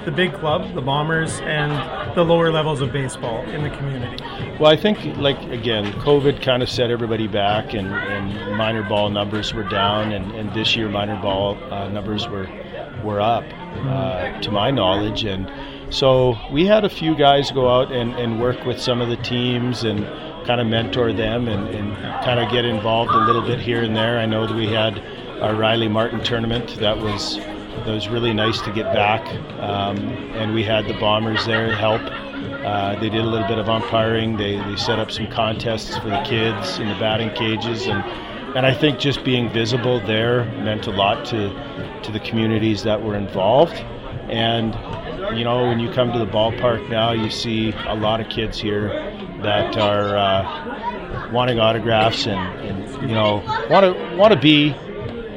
the 0.04 0.10
big 0.10 0.32
club, 0.32 0.74
the 0.74 0.80
Bombers, 0.80 1.40
and 1.40 1.72
the 2.18 2.24
lower 2.24 2.50
levels 2.50 2.80
of 2.80 2.92
baseball 2.92 3.44
in 3.48 3.62
the 3.62 3.70
community? 3.70 4.20
Well, 4.58 4.72
I 4.72 4.76
think, 4.76 4.98
like, 5.18 5.40
again, 5.50 5.92
COVID 6.00 6.42
kind 6.42 6.64
of 6.64 6.68
set 6.68 6.90
everybody 6.90 7.28
back, 7.28 7.74
and, 7.74 7.86
and 7.86 8.56
minor 8.56 8.82
ball 8.82 9.08
numbers 9.08 9.54
were 9.54 9.62
down, 9.62 10.10
and, 10.10 10.32
and 10.32 10.52
this 10.52 10.74
year 10.74 10.88
minor 10.88 11.20
ball 11.22 11.56
uh, 11.72 11.88
numbers 11.88 12.26
were, 12.26 12.48
were 13.04 13.20
up, 13.20 13.44
uh, 13.52 14.40
to 14.40 14.50
my 14.50 14.72
knowledge. 14.72 15.22
And 15.24 15.48
so 15.94 16.36
we 16.50 16.66
had 16.66 16.84
a 16.84 16.90
few 16.90 17.14
guys 17.14 17.52
go 17.52 17.68
out 17.68 17.92
and, 17.92 18.12
and 18.14 18.40
work 18.40 18.64
with 18.66 18.80
some 18.80 19.00
of 19.00 19.08
the 19.08 19.16
teams 19.18 19.84
and 19.84 20.04
kind 20.44 20.60
of 20.60 20.66
mentor 20.66 21.12
them 21.12 21.46
and, 21.46 21.68
and 21.68 21.94
kind 22.24 22.40
of 22.40 22.50
get 22.50 22.64
involved 22.64 23.12
a 23.12 23.26
little 23.26 23.42
bit 23.42 23.60
here 23.60 23.84
and 23.84 23.94
there. 23.94 24.18
I 24.18 24.26
know 24.26 24.44
that 24.44 24.56
we 24.56 24.66
had 24.66 24.98
our 25.40 25.54
Riley 25.54 25.86
Martin 25.86 26.20
tournament 26.24 26.78
that 26.80 26.98
was 26.98 27.38
that 27.84 27.92
was 27.92 28.08
really 28.08 28.32
nice 28.32 28.60
to 28.62 28.72
get 28.72 28.92
back, 28.92 29.26
um, 29.60 29.98
and 30.34 30.54
we 30.54 30.62
had 30.62 30.86
the 30.86 30.94
Bombers 30.94 31.44
there 31.46 31.66
to 31.66 31.74
help. 31.76 32.00
Uh, 32.02 32.98
they 33.00 33.08
did 33.08 33.20
a 33.20 33.26
little 33.26 33.46
bit 33.48 33.58
of 33.58 33.68
umpiring. 33.68 34.36
They, 34.36 34.56
they 34.56 34.76
set 34.76 34.98
up 34.98 35.10
some 35.10 35.26
contests 35.28 35.96
for 35.98 36.08
the 36.08 36.22
kids 36.22 36.78
in 36.78 36.88
the 36.88 36.94
batting 36.94 37.30
cages, 37.34 37.86
and 37.86 38.02
and 38.56 38.64
I 38.64 38.74
think 38.74 38.98
just 38.98 39.24
being 39.24 39.50
visible 39.52 40.00
there 40.00 40.44
meant 40.62 40.86
a 40.86 40.90
lot 40.90 41.24
to 41.26 41.48
to 42.02 42.12
the 42.12 42.20
communities 42.20 42.82
that 42.84 43.02
were 43.02 43.16
involved. 43.16 43.74
And 44.30 44.74
you 45.36 45.44
know, 45.44 45.68
when 45.68 45.78
you 45.80 45.90
come 45.92 46.12
to 46.12 46.18
the 46.18 46.26
ballpark 46.26 46.88
now, 46.88 47.12
you 47.12 47.30
see 47.30 47.72
a 47.86 47.94
lot 47.94 48.20
of 48.20 48.28
kids 48.28 48.58
here 48.58 48.88
that 49.42 49.76
are 49.76 50.16
uh, 50.16 51.30
wanting 51.32 51.58
autographs 51.58 52.26
and, 52.26 52.38
and 52.60 53.02
you 53.02 53.14
know 53.14 53.42
want 53.70 53.84
to 53.84 54.16
want 54.16 54.32
to 54.32 54.38
be 54.38 54.74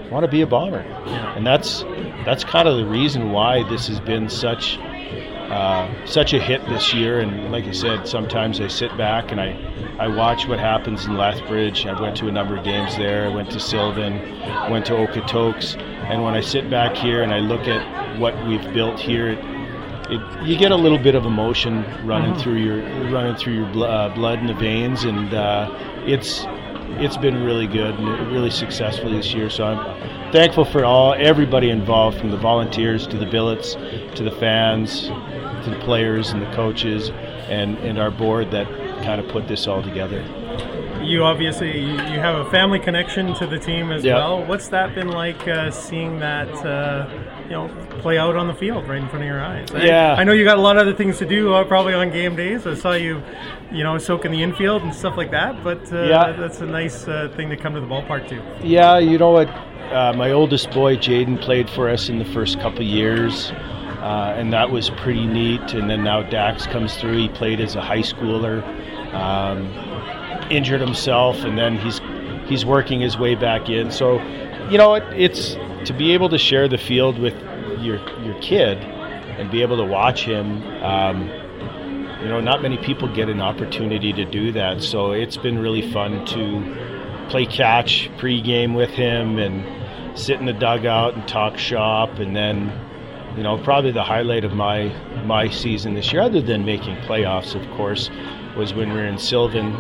want 0.10 0.26
to 0.26 0.32
be 0.32 0.42
a 0.42 0.48
bomber, 0.48 0.80
and 0.80 1.46
that's 1.46 1.84
that's 2.26 2.44
kind 2.44 2.68
of 2.68 2.78
the 2.78 2.86
reason 2.86 3.32
why 3.32 3.68
this 3.70 3.88
has 3.88 4.00
been 4.00 4.30
such 4.30 4.78
uh, 5.52 6.06
such 6.06 6.34
a 6.34 6.40
hit 6.40 6.66
this 6.70 6.94
year. 6.94 7.20
And 7.20 7.52
like 7.52 7.66
I 7.66 7.72
said, 7.72 8.08
sometimes 8.08 8.62
I 8.62 8.68
sit 8.68 8.96
back 8.98 9.34
and 9.34 9.42
I, 9.42 9.50
I 10.00 10.08
watch 10.08 10.48
what 10.48 10.60
happens 10.60 11.06
in 11.06 11.18
Lethbridge. 11.18 11.86
I 11.86 12.00
went 12.00 12.16
to 12.18 12.30
a 12.30 12.32
number 12.32 12.56
of 12.56 12.64
games 12.64 12.96
there. 12.96 13.26
I 13.26 13.36
went 13.36 13.52
to 13.52 13.60
Sylvan, 13.60 14.14
went 14.72 14.86
to 14.86 14.94
Okotoks. 14.94 15.76
And 16.10 16.24
when 16.24 16.36
I 16.36 16.42
sit 16.42 16.70
back 16.70 16.96
here 16.96 17.22
and 17.22 17.34
I 17.34 17.40
look 17.40 17.68
at 17.68 18.18
what 18.18 18.34
we've 18.48 18.64
built 18.74 18.98
here, 18.98 19.32
it, 19.32 19.40
it, 20.10 20.44
you 20.46 20.58
get 20.58 20.72
a 20.72 20.76
little 20.76 20.98
bit 20.98 21.16
of 21.16 21.26
emotion 21.26 21.84
running 22.06 22.32
mm-hmm. 22.32 22.42
through 22.42 22.58
your 22.58 23.12
running 23.12 23.36
through 23.36 23.54
your 23.56 23.72
bl- 23.74 23.84
uh, 23.84 24.16
blood 24.16 24.40
in 24.40 24.48
the 24.48 24.54
veins, 24.54 25.04
and 25.04 25.34
uh, 25.34 25.70
it's 26.06 26.46
it's 27.00 27.18
been 27.18 27.44
really 27.44 27.68
good 27.68 27.96
and 27.96 28.32
really 28.32 28.50
successful 28.50 29.10
this 29.10 29.34
year. 29.34 29.50
So 29.50 29.66
I'm 29.66 30.32
thankful 30.32 30.66
for 30.66 30.86
all 30.86 31.14
everybody 31.14 31.70
involved, 31.70 32.20
from 32.20 32.32
the 32.32 32.38
volunteers 32.38 33.08
to 33.08 33.18
the 33.18 33.26
billets, 33.26 33.76
to 34.16 34.24
the 34.24 34.32
fans, 34.32 35.08
to 35.64 35.70
the 35.70 35.80
players 35.80 36.32
and 36.32 36.42
the 36.42 36.52
coaches, 36.54 37.10
and, 37.50 37.78
and 37.80 38.00
our 38.00 38.12
board 38.12 38.52
that 38.52 38.68
kind 39.04 39.20
of 39.20 39.28
put 39.30 39.48
this 39.48 39.68
all 39.68 39.82
together. 39.82 40.22
You 41.04 41.24
obviously 41.24 41.80
you 41.80 42.20
have 42.20 42.46
a 42.46 42.50
family 42.52 42.80
connection 42.80 43.34
to 43.36 43.48
the 43.48 43.58
team 43.58 43.92
as 43.92 44.04
yep. 44.04 44.16
well. 44.16 44.46
What's 44.46 44.68
that 44.68 44.94
been 44.94 45.10
like 45.10 45.48
uh, 45.48 45.72
seeing 45.72 46.20
that 46.20 46.50
uh, 46.64 47.08
you 47.52 47.58
know 47.58 47.68
play 48.00 48.18
out 48.18 48.38
on 48.38 48.48
the 48.48 48.54
field 48.54 48.88
right 48.88 49.02
in 49.02 49.10
front 49.10 49.24
of 49.24 49.28
your 49.28 49.44
eyes? 49.44 49.68
Yeah, 49.74 50.16
I, 50.16 50.22
I 50.22 50.24
know 50.24 50.32
you 50.32 50.46
got 50.46 50.58
a 50.58 50.62
lot 50.62 50.78
of 50.78 50.84
other 50.84 50.96
things 50.96 51.18
to 51.18 51.26
do 51.26 51.54
uh, 51.54 51.66
probably 51.66 51.94
on 51.94 52.10
game 52.10 52.34
days. 52.36 52.66
I 52.66 52.76
saw 52.76 52.94
you, 52.94 53.22
you 53.72 53.84
know, 53.84 53.98
soaking 53.98 54.32
the 54.32 54.42
infield 54.42 54.84
and 54.84 54.96
stuff 54.96 55.18
like 55.18 55.32
that. 55.32 55.62
But 55.62 55.92
uh, 55.92 56.04
yeah. 56.04 56.32
that's 56.32 56.62
a 56.62 56.66
nice 56.66 57.10
uh, 57.10 57.32
thing 57.36 57.50
to 57.50 57.58
come 57.58 57.74
to 57.74 57.82
the 57.82 57.88
ballpark 57.88 58.30
to. 58.30 58.66
Yeah, 58.66 59.00
you 59.00 59.18
know 59.18 59.32
what? 59.32 59.50
Uh, 59.50 60.14
my 60.16 60.32
oldest 60.32 60.72
boy 60.72 60.96
Jaden 60.96 61.42
played 61.42 61.70
for 61.70 61.90
us 61.90 62.08
in 62.08 62.20
the 62.20 62.26
first 62.26 62.58
couple 62.62 62.84
years. 62.84 63.52
Uh, 63.52 64.34
and 64.36 64.52
that 64.52 64.72
was 64.72 64.90
pretty 64.90 65.28
neat. 65.28 65.74
And 65.74 65.90
then 65.90 66.04
now 66.04 66.24
Dax 66.24 66.66
comes 66.66 66.96
through. 66.96 67.18
He 67.18 67.30
played 67.30 67.60
as 67.60 67.76
a 67.76 67.82
high 67.82 68.00
schooler, 68.00 68.64
um, 69.14 69.68
injured 70.50 70.82
himself, 70.82 71.44
and 71.44 71.56
then 71.56 71.78
he's 71.78 72.00
he's 72.48 72.66
working 72.66 73.02
his 73.02 73.18
way 73.18 73.36
back 73.36 73.70
in. 73.70 73.92
So, 73.92 74.20
you 74.70 74.80
know, 74.80 74.96
it, 74.96 75.04
it's 75.16 75.56
to 75.86 75.94
be 75.94 76.14
able 76.14 76.30
to 76.30 76.38
share 76.38 76.68
the 76.68 76.78
field 76.78 77.20
with 77.20 77.34
your 77.80 77.98
your 78.22 78.40
kid 78.42 78.78
and 78.78 79.50
be 79.50 79.62
able 79.62 79.78
to 79.78 79.86
watch 79.86 80.24
him. 80.26 80.64
Um, 80.84 81.30
you 82.22 82.28
know, 82.28 82.40
not 82.40 82.62
many 82.62 82.78
people 82.78 83.08
get 83.14 83.30
an 83.30 83.42
opportunity 83.42 84.14
to 84.14 84.26
do 84.26 84.52
that. 84.52 84.84
So 84.84 85.12
it's 85.12 85.38
been 85.38 85.58
really 85.58 85.92
fun 85.92 86.24
to 86.28 87.28
play 87.30 87.46
catch 87.46 88.12
pregame 88.18 88.76
with 88.76 88.92
him 88.92 89.40
and 89.40 90.20
sit 90.20 90.40
in 90.40 90.46
the 90.46 90.54
dugout 90.54 91.16
and 91.16 91.28
talk 91.28 91.58
shop, 91.58 92.20
and 92.20 92.36
then 92.36 92.72
you 93.36 93.44
know, 93.44 93.58
probably 93.58 93.92
the 93.92 94.04
highlight 94.04 94.44
of 94.44 94.54
my 94.54 94.90
my 95.24 95.50
season 95.50 95.94
this 95.94 96.12
year, 96.12 96.22
other 96.22 96.42
than 96.42 96.66
making 96.66 96.96
playoffs, 96.98 97.56
of 97.56 97.70
course, 97.78 98.10
was 98.58 98.74
when 98.74 98.90
we 98.90 98.96
were 98.96 99.08
in 99.08 99.18
Sylvan. 99.18 99.74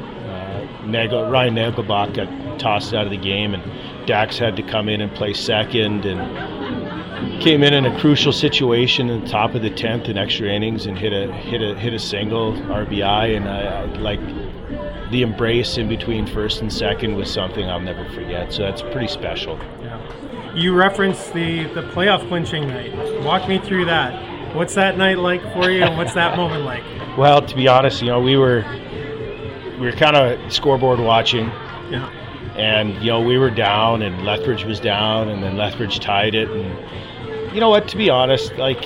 Nagel, 0.86 1.30
Ryan 1.30 1.56
Nagelbach 1.56 2.14
got 2.14 2.60
tossed 2.60 2.94
out 2.94 3.06
of 3.06 3.12
the 3.12 3.18
game, 3.18 3.54
and 3.54 4.08
Dax 4.08 4.38
had 4.38 4.56
to 4.56 4.64
come 4.64 4.90
in 4.90 5.02
and 5.02 5.14
play 5.14 5.34
second, 5.34 6.06
and 6.06 7.42
came 7.42 7.64
in 7.64 7.74
in 7.74 7.86
a 7.86 8.00
crucial 8.00 8.32
situation 8.32 9.10
in 9.10 9.22
the 9.22 9.28
top 9.28 9.56
of 9.56 9.62
the 9.62 9.70
tenth 9.70 10.10
in 10.10 10.18
extra 10.18 10.48
innings 10.48 10.86
and 10.86 10.98
hit 10.98 11.14
a 11.14 11.32
hit 11.34 11.62
a 11.62 11.76
hit 11.76 11.94
a 11.94 12.00
single 12.00 12.54
RBI, 12.54 13.36
and 13.38 13.48
I, 13.48 13.82
I 13.82 13.86
like 13.98 14.20
the 15.12 15.22
embrace 15.24 15.78
in 15.78 15.90
between 15.90 16.26
first 16.26 16.62
and 16.62 16.72
second 16.72 17.16
was 17.16 17.32
something 17.32 17.70
I'll 17.70 17.80
never 17.80 18.08
forget. 18.14 18.54
So 18.54 18.64
that's 18.64 18.82
pretty 18.82 19.08
special. 19.08 19.58
Yeah. 19.82 20.56
You 20.56 20.74
referenced 20.74 21.34
the 21.34 21.66
the 21.74 21.84
playoff 21.84 22.28
clinching 22.28 22.68
night. 22.68 22.94
Walk 23.24 23.48
me 23.48 23.60
through 23.60 23.86
that. 23.86 24.56
What's 24.56 24.76
that 24.76 24.98
night 24.98 25.18
like 25.18 25.42
for 25.54 25.70
you, 25.70 25.84
and 25.84 25.98
what's 25.98 26.14
that 26.14 26.36
moment 26.38 26.66
like? 26.66 26.84
Well, 27.18 27.42
to 27.42 27.56
be 27.56 27.68
honest, 27.68 28.02
you 28.02 28.08
know, 28.08 28.20
we 28.20 28.38
were 28.38 28.64
we 29.82 29.88
were 29.88 29.94
kind 29.94 30.16
of 30.16 30.54
scoreboard 30.54 31.00
watching. 31.00 31.46
Yeah. 31.90 32.08
And 32.56 32.94
you 33.04 33.10
know, 33.10 33.20
we 33.20 33.40
were 33.40 33.50
down, 33.50 34.04
and 34.04 34.24
Lethbridge 34.24 34.64
was 34.64 34.80
down, 34.80 35.28
and 35.28 35.42
then 35.42 35.58
Lethbridge 35.58 36.00
tied 36.00 36.36
it. 36.36 36.50
And 36.52 37.54
you 37.54 37.60
know 37.60 37.70
what? 37.70 37.88
To 37.88 37.98
be 37.98 38.10
honest, 38.10 38.54
like 38.58 38.86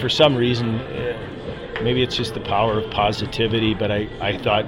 for 0.00 0.08
some 0.08 0.36
reason, 0.36 0.80
eh, 0.80 1.80
maybe 1.82 2.02
it's 2.02 2.16
just 2.16 2.32
the 2.32 2.40
power 2.40 2.78
of 2.78 2.90
positivity. 2.90 3.74
But 3.74 3.90
I, 3.90 4.08
I 4.20 4.38
thought, 4.38 4.64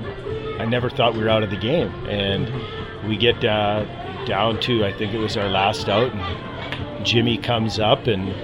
I 0.60 0.66
never 0.66 0.90
thought 0.90 1.14
we 1.14 1.20
were 1.20 1.30
out 1.30 1.42
of 1.42 1.50
the 1.50 1.56
game, 1.56 1.88
and 2.06 3.08
we 3.08 3.16
get 3.16 3.42
uh, 3.42 3.86
down 4.26 4.60
to 4.60 4.84
I 4.84 4.92
think 4.92 5.14
it 5.14 5.18
was 5.18 5.38
our 5.38 5.48
last 5.48 5.88
out, 5.88 6.12
and 6.12 7.06
Jimmy 7.06 7.38
comes 7.38 7.78
up 7.78 8.06
and 8.06 8.34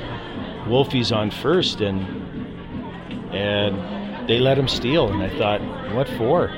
Wolfie's 0.70 1.12
on 1.12 1.30
first, 1.30 1.82
and 1.82 2.00
and 3.34 4.01
they 4.26 4.38
let 4.38 4.58
him 4.58 4.68
steal, 4.68 5.10
and 5.10 5.22
I 5.22 5.36
thought, 5.38 5.60
what 5.94 6.08
for? 6.08 6.48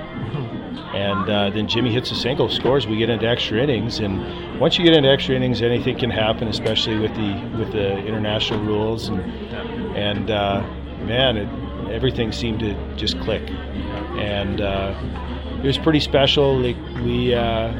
And 0.94 1.28
uh, 1.28 1.50
then 1.50 1.66
Jimmy 1.66 1.92
hits 1.92 2.12
a 2.12 2.14
single, 2.14 2.48
scores. 2.48 2.86
We 2.86 2.96
get 2.96 3.10
into 3.10 3.26
extra 3.26 3.60
innings, 3.60 3.98
and 3.98 4.60
once 4.60 4.78
you 4.78 4.84
get 4.84 4.94
into 4.94 5.10
extra 5.10 5.34
innings, 5.34 5.60
anything 5.60 5.98
can 5.98 6.10
happen, 6.10 6.46
especially 6.46 6.98
with 6.98 7.12
the 7.14 7.58
with 7.58 7.72
the 7.72 7.98
international 7.98 8.60
rules. 8.60 9.08
And 9.08 9.20
and 9.96 10.30
uh, 10.30 10.60
man, 11.02 11.36
it, 11.36 11.48
everything 11.90 12.30
seemed 12.30 12.60
to 12.60 12.74
just 12.96 13.18
click, 13.20 13.42
and 14.18 14.60
uh, 14.60 14.94
it 15.58 15.66
was 15.66 15.78
pretty 15.78 15.98
special. 15.98 16.56
Like 16.58 16.76
we 17.04 17.34
uh, 17.34 17.72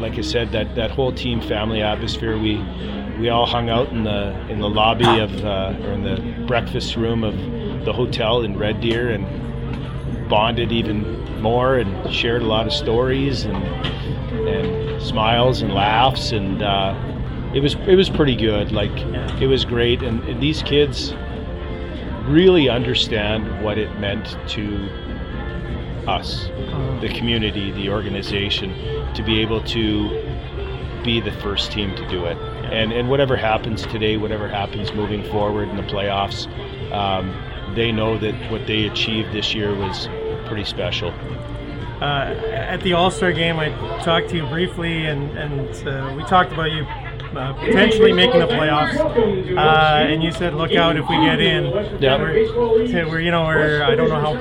like 0.00 0.14
I 0.18 0.22
said, 0.22 0.50
that, 0.52 0.74
that 0.74 0.90
whole 0.90 1.12
team 1.12 1.40
family 1.40 1.82
atmosphere. 1.82 2.36
We 2.38 2.56
we 3.18 3.28
all 3.28 3.46
hung 3.46 3.68
out 3.68 3.90
in 3.90 4.02
the 4.02 4.48
in 4.48 4.60
the 4.60 4.68
lobby 4.68 5.20
of 5.20 5.44
uh, 5.44 5.76
or 5.84 5.92
in 5.92 6.02
the 6.02 6.46
breakfast 6.46 6.96
room 6.96 7.22
of 7.22 7.34
the 7.84 7.92
hotel 7.92 8.42
in 8.42 8.58
Red 8.58 8.80
Deer 8.80 9.10
and 9.10 10.28
bonded 10.28 10.70
even 10.72 11.40
more 11.40 11.78
and 11.78 12.14
shared 12.14 12.42
a 12.42 12.46
lot 12.46 12.66
of 12.66 12.72
stories 12.72 13.44
and 13.44 13.56
and 14.48 15.02
smiles 15.02 15.62
and 15.62 15.74
laughs 15.74 16.32
and 16.32 16.62
uh, 16.62 16.94
it 17.54 17.60
was 17.60 17.74
it 17.86 17.96
was 17.96 18.08
pretty 18.08 18.36
good. 18.36 18.72
Like 18.72 18.96
it 19.40 19.46
was 19.46 19.64
great 19.64 20.02
and, 20.02 20.22
and 20.24 20.42
these 20.42 20.62
kids 20.62 21.14
really 22.26 22.68
understand 22.68 23.64
what 23.64 23.76
it 23.76 23.98
meant 23.98 24.36
to 24.50 24.88
us, 26.06 26.46
the 27.00 27.12
community, 27.14 27.72
the 27.72 27.88
organization, 27.88 28.70
to 29.14 29.22
be 29.22 29.40
able 29.40 29.62
to 29.64 30.08
be 31.02 31.20
the 31.20 31.32
first 31.32 31.72
team 31.72 31.94
to 31.96 32.08
do 32.08 32.26
it. 32.26 32.36
And 32.72 32.92
and 32.92 33.08
whatever 33.08 33.36
happens 33.36 33.84
today, 33.86 34.16
whatever 34.16 34.48
happens 34.48 34.92
moving 34.92 35.24
forward 35.30 35.68
in 35.68 35.76
the 35.76 35.82
playoffs, 35.82 36.46
um, 36.92 37.30
they 37.74 37.92
know 37.92 38.18
that 38.18 38.34
what 38.50 38.66
they 38.66 38.86
achieved 38.86 39.32
this 39.32 39.54
year 39.54 39.74
was 39.74 40.08
pretty 40.46 40.64
special. 40.64 41.12
Uh, 42.00 42.34
at 42.50 42.80
the 42.80 42.94
All 42.94 43.10
Star 43.10 43.32
game, 43.32 43.58
I 43.58 43.68
talked 44.02 44.30
to 44.30 44.36
you 44.36 44.46
briefly, 44.46 45.06
and, 45.06 45.36
and 45.36 45.88
uh, 45.88 46.14
we 46.16 46.22
talked 46.24 46.52
about 46.52 46.70
you 46.72 46.86
uh, 47.36 47.52
potentially 47.54 48.12
making 48.12 48.40
the 48.40 48.46
playoffs. 48.46 48.96
Uh, 49.56 50.06
and 50.06 50.22
you 50.22 50.32
said, 50.32 50.54
look 50.54 50.74
out 50.74 50.96
if 50.96 51.08
we 51.08 51.16
get 51.24 51.40
in. 51.40 51.64
Yeah. 52.00 52.18
We're, 52.18 53.08
we're, 53.08 53.20
you 53.20 53.30
know, 53.30 53.44
we're 53.44 53.82
I 53.82 53.94
don't 53.94 54.08
know 54.08 54.20
how 54.20 54.32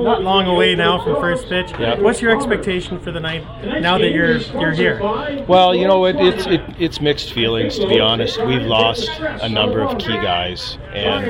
not 0.00 0.22
long 0.22 0.46
away 0.46 0.74
now 0.74 1.02
from 1.02 1.16
first 1.16 1.48
pitch. 1.48 1.72
Yep. 1.78 2.00
What's 2.00 2.20
your 2.20 2.36
expectation 2.36 2.98
for 3.00 3.12
the 3.12 3.20
night 3.20 3.42
now 3.80 3.98
that 3.98 4.10
you're 4.10 4.38
you're 4.38 4.72
here? 4.72 5.00
Well, 5.46 5.74
you 5.74 5.86
know, 5.86 6.04
it, 6.06 6.16
it's 6.16 6.46
it, 6.46 6.60
it's 6.78 7.00
mixed 7.00 7.32
feelings 7.32 7.78
to 7.78 7.88
be 7.88 8.00
honest. 8.00 8.44
We've 8.44 8.62
lost 8.62 9.08
a 9.20 9.48
number 9.48 9.80
of 9.80 9.98
key 9.98 10.14
guys, 10.14 10.78
and 10.92 11.24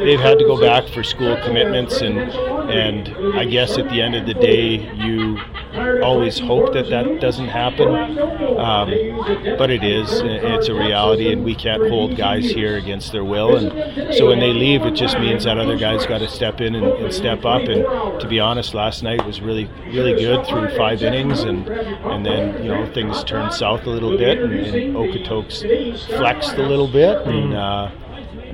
they've 0.00 0.20
had 0.20 0.38
to 0.38 0.44
go 0.44 0.60
back 0.60 0.88
for 0.88 1.02
school 1.02 1.36
commitments, 1.44 2.00
and 2.00 2.18
and 2.18 3.36
I 3.36 3.44
guess 3.44 3.78
at 3.78 3.88
the 3.88 4.00
end 4.00 4.14
of 4.14 4.26
the 4.26 4.34
day, 4.34 4.92
you 4.94 5.38
always 6.02 6.38
hope 6.38 6.72
that 6.72 6.88
that 6.90 7.20
doesn't 7.20 7.48
happen, 7.48 7.88
um, 7.88 8.90
but 9.58 9.70
it 9.70 9.82
is. 9.82 10.08
It's 10.24 10.68
a 10.68 10.74
reality, 10.74 11.32
and 11.32 11.44
we 11.44 11.54
can't 11.54 11.88
hold 11.88 12.16
guys 12.16 12.50
here 12.50 12.76
against 12.76 13.12
their 13.12 13.24
will. 13.24 13.56
And 13.56 14.14
so 14.14 14.28
when 14.28 14.40
they 14.40 14.52
leave, 14.52 14.82
it 14.82 14.92
just 14.92 15.18
means 15.18 15.44
that 15.44 15.58
other 15.58 15.76
guys 15.76 16.06
got 16.06 16.18
to 16.18 16.28
step 16.28 16.60
in 16.60 16.74
and, 16.74 16.86
and, 16.86 17.12
step 17.12 17.44
up. 17.44 17.62
And 17.62 18.20
to 18.20 18.26
be 18.28 18.40
honest, 18.40 18.74
last 18.74 19.02
night 19.02 19.24
was 19.26 19.40
really, 19.40 19.70
really 19.86 20.14
good 20.14 20.46
through 20.46 20.76
five 20.76 21.02
innings, 21.02 21.40
and 21.40 21.68
and 21.68 22.24
then 22.24 22.62
you 22.62 22.68
know 22.70 22.92
things 22.92 23.22
turned 23.24 23.52
south 23.52 23.86
a 23.86 23.90
little 23.90 24.16
bit, 24.16 24.38
and, 24.38 24.52
and 24.52 24.96
Okotoks 24.96 26.06
flexed 26.16 26.54
a 26.54 26.66
little 26.66 26.88
bit, 26.88 27.26
and. 27.26 27.54
Uh, 27.54 27.90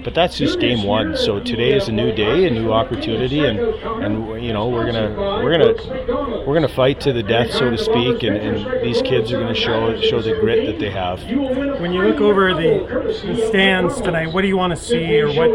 but 0.08 0.14
that's 0.14 0.38
just 0.38 0.58
game 0.58 0.84
one. 0.84 1.14
So 1.18 1.38
today 1.38 1.74
is 1.74 1.88
a 1.88 1.92
new 1.92 2.12
day, 2.12 2.46
a 2.46 2.50
new 2.50 2.72
opportunity, 2.72 3.40
and 3.40 3.58
and 3.58 4.42
you 4.42 4.54
know 4.54 4.66
we're 4.66 4.90
gonna 4.90 5.14
we're 5.44 5.52
gonna 5.52 6.46
we're 6.46 6.54
gonna 6.54 6.66
fight 6.66 6.98
to 7.02 7.12
the 7.12 7.22
death, 7.22 7.52
so 7.52 7.68
to 7.68 7.76
speak, 7.76 8.22
and, 8.22 8.34
and 8.34 8.82
these 8.82 9.02
kids 9.02 9.30
are 9.30 9.38
gonna 9.38 9.54
show 9.54 10.00
show 10.00 10.22
the 10.22 10.32
grit 10.40 10.64
that 10.64 10.78
they 10.78 10.88
have. 10.88 11.22
When 11.24 11.92
you 11.92 12.00
look 12.00 12.22
over 12.22 12.54
the, 12.54 12.86
the 13.22 13.48
stands 13.48 14.00
tonight, 14.00 14.32
what 14.32 14.40
do 14.40 14.48
you 14.48 14.56
want 14.56 14.74
to 14.74 14.82
see, 14.82 15.20
or 15.20 15.28
what 15.28 15.50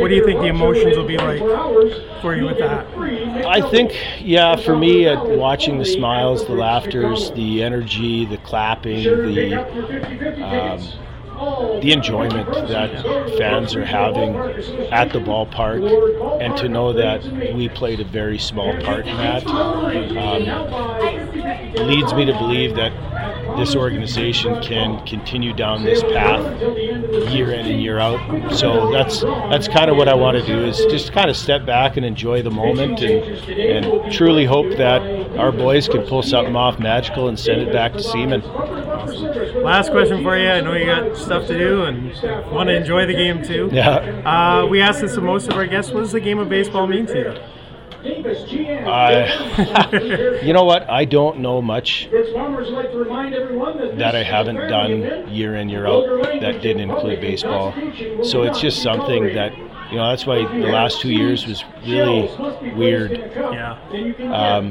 what 0.00 0.08
do 0.08 0.16
you 0.16 0.24
think 0.24 0.40
the 0.40 0.48
emotions 0.48 0.96
will 0.96 1.06
be 1.06 1.18
like 1.18 1.38
for 2.20 2.34
you 2.34 2.46
with 2.46 2.58
that? 2.58 2.84
I 3.46 3.70
think, 3.70 3.94
yeah, 4.20 4.56
for 4.56 4.76
me, 4.76 5.06
uh, 5.06 5.22
watching 5.22 5.78
the 5.78 5.84
smiles, 5.84 6.44
the 6.44 6.54
laughters, 6.54 7.30
the 7.32 7.62
energy, 7.62 8.24
the 8.24 8.38
clapping, 8.38 9.04
the 9.04 9.54
um, 10.44 10.80
the 11.80 11.92
enjoyment 11.92 12.50
that 12.68 13.04
fans 13.38 13.74
are 13.74 13.84
having 13.84 14.34
at 14.92 15.12
the 15.12 15.18
ballpark, 15.18 15.82
and 16.40 16.56
to 16.56 16.68
know 16.68 16.92
that 16.92 17.24
we 17.54 17.68
played 17.68 18.00
a 18.00 18.04
very 18.04 18.38
small 18.38 18.72
part 18.82 19.06
in 19.06 19.16
that, 19.16 19.46
um, 19.46 20.42
leads 21.88 22.14
me 22.14 22.24
to 22.24 22.32
believe 22.32 22.74
that 22.76 22.92
this 23.56 23.74
organization 23.76 24.60
can 24.62 25.04
continue 25.06 25.52
down 25.52 25.84
this 25.84 26.02
path 26.02 26.60
year 27.32 27.52
in 27.52 27.66
and 27.66 27.82
year 27.82 27.98
out. 27.98 28.52
So 28.54 28.90
that's 28.90 29.20
that's 29.20 29.68
kind 29.68 29.90
of 29.90 29.96
what 29.96 30.08
I 30.08 30.14
want 30.14 30.38
to 30.38 30.46
do 30.46 30.64
is 30.64 30.78
just 30.86 31.12
kind 31.12 31.30
of 31.30 31.36
step 31.36 31.64
back 31.64 31.96
and 31.96 32.04
enjoy 32.06 32.42
the 32.42 32.50
moment 32.50 33.00
and 33.00 33.22
and 33.48 34.12
truly 34.12 34.44
hope 34.44 34.76
that 34.76 35.02
our 35.38 35.52
boys 35.52 35.88
can 35.88 36.02
pull 36.06 36.22
something 36.22 36.56
off 36.56 36.78
magical 36.78 37.28
and 37.28 37.38
send 37.38 37.62
it 37.62 37.72
back 37.72 37.92
to 37.92 38.02
Seaman. 38.02 38.42
Last 39.62 39.90
question 39.90 40.22
for 40.22 40.36
you. 40.36 40.48
I 40.48 40.60
know 40.60 40.74
you 40.74 40.86
got 40.86 41.16
stuff 41.16 41.46
to 41.46 41.58
do 41.58 41.84
and 41.84 42.12
want 42.52 42.68
to 42.68 42.74
enjoy 42.74 43.06
the 43.06 43.14
game 43.14 43.42
too. 43.42 43.68
Yeah. 43.72 43.96
Uh, 44.24 44.66
we 44.66 44.80
asked 44.80 45.00
this 45.00 45.16
of 45.16 45.22
most 45.22 45.48
of 45.48 45.54
our 45.54 45.66
guests. 45.66 45.92
What 45.92 46.00
does 46.00 46.12
the 46.12 46.20
game 46.20 46.38
of 46.38 46.48
baseball 46.48 46.86
mean 46.86 47.06
to 47.06 47.18
you? 47.18 47.51
Uh, 48.84 50.36
you 50.42 50.52
know 50.52 50.64
what? 50.64 50.88
I 50.90 51.04
don't 51.04 51.38
know 51.38 51.62
much 51.62 52.08
that 52.10 54.14
I 54.14 54.22
haven't 54.22 54.66
done 54.66 55.14
year 55.26 55.54
in 55.56 55.68
year 55.68 55.86
out 55.86 56.10
that 56.40 56.60
didn't 56.60 56.82
include 56.82 57.20
baseball. 57.20 57.78
So 58.20 58.42
it's 58.42 58.60
just 58.60 58.82
something 58.82 59.32
that 59.32 59.56
you 59.92 59.98
know. 59.98 60.08
That's 60.08 60.26
why 60.26 60.38
the 60.38 60.66
last 60.66 61.00
two 61.00 61.12
years 61.12 61.46
was 61.46 61.64
really 61.86 62.28
weird. 62.74 63.12
Yeah. 63.12 63.78
Um, 64.32 64.70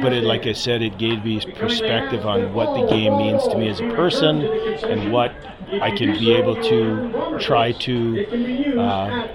but 0.00 0.12
it, 0.12 0.24
like 0.24 0.46
I 0.46 0.52
said, 0.52 0.82
it 0.82 0.98
gave 0.98 1.24
me 1.24 1.40
perspective 1.54 2.24
on 2.24 2.54
what 2.54 2.74
the 2.74 2.86
game 2.86 3.18
means 3.18 3.46
to 3.48 3.58
me 3.58 3.68
as 3.68 3.80
a 3.80 3.88
person 3.90 4.42
and 4.42 5.12
what 5.12 5.34
I 5.80 5.90
can 5.90 6.18
be 6.18 6.32
able 6.32 6.56
to 6.62 7.38
try 7.38 7.72
to 7.72 8.76
uh, 8.78 9.28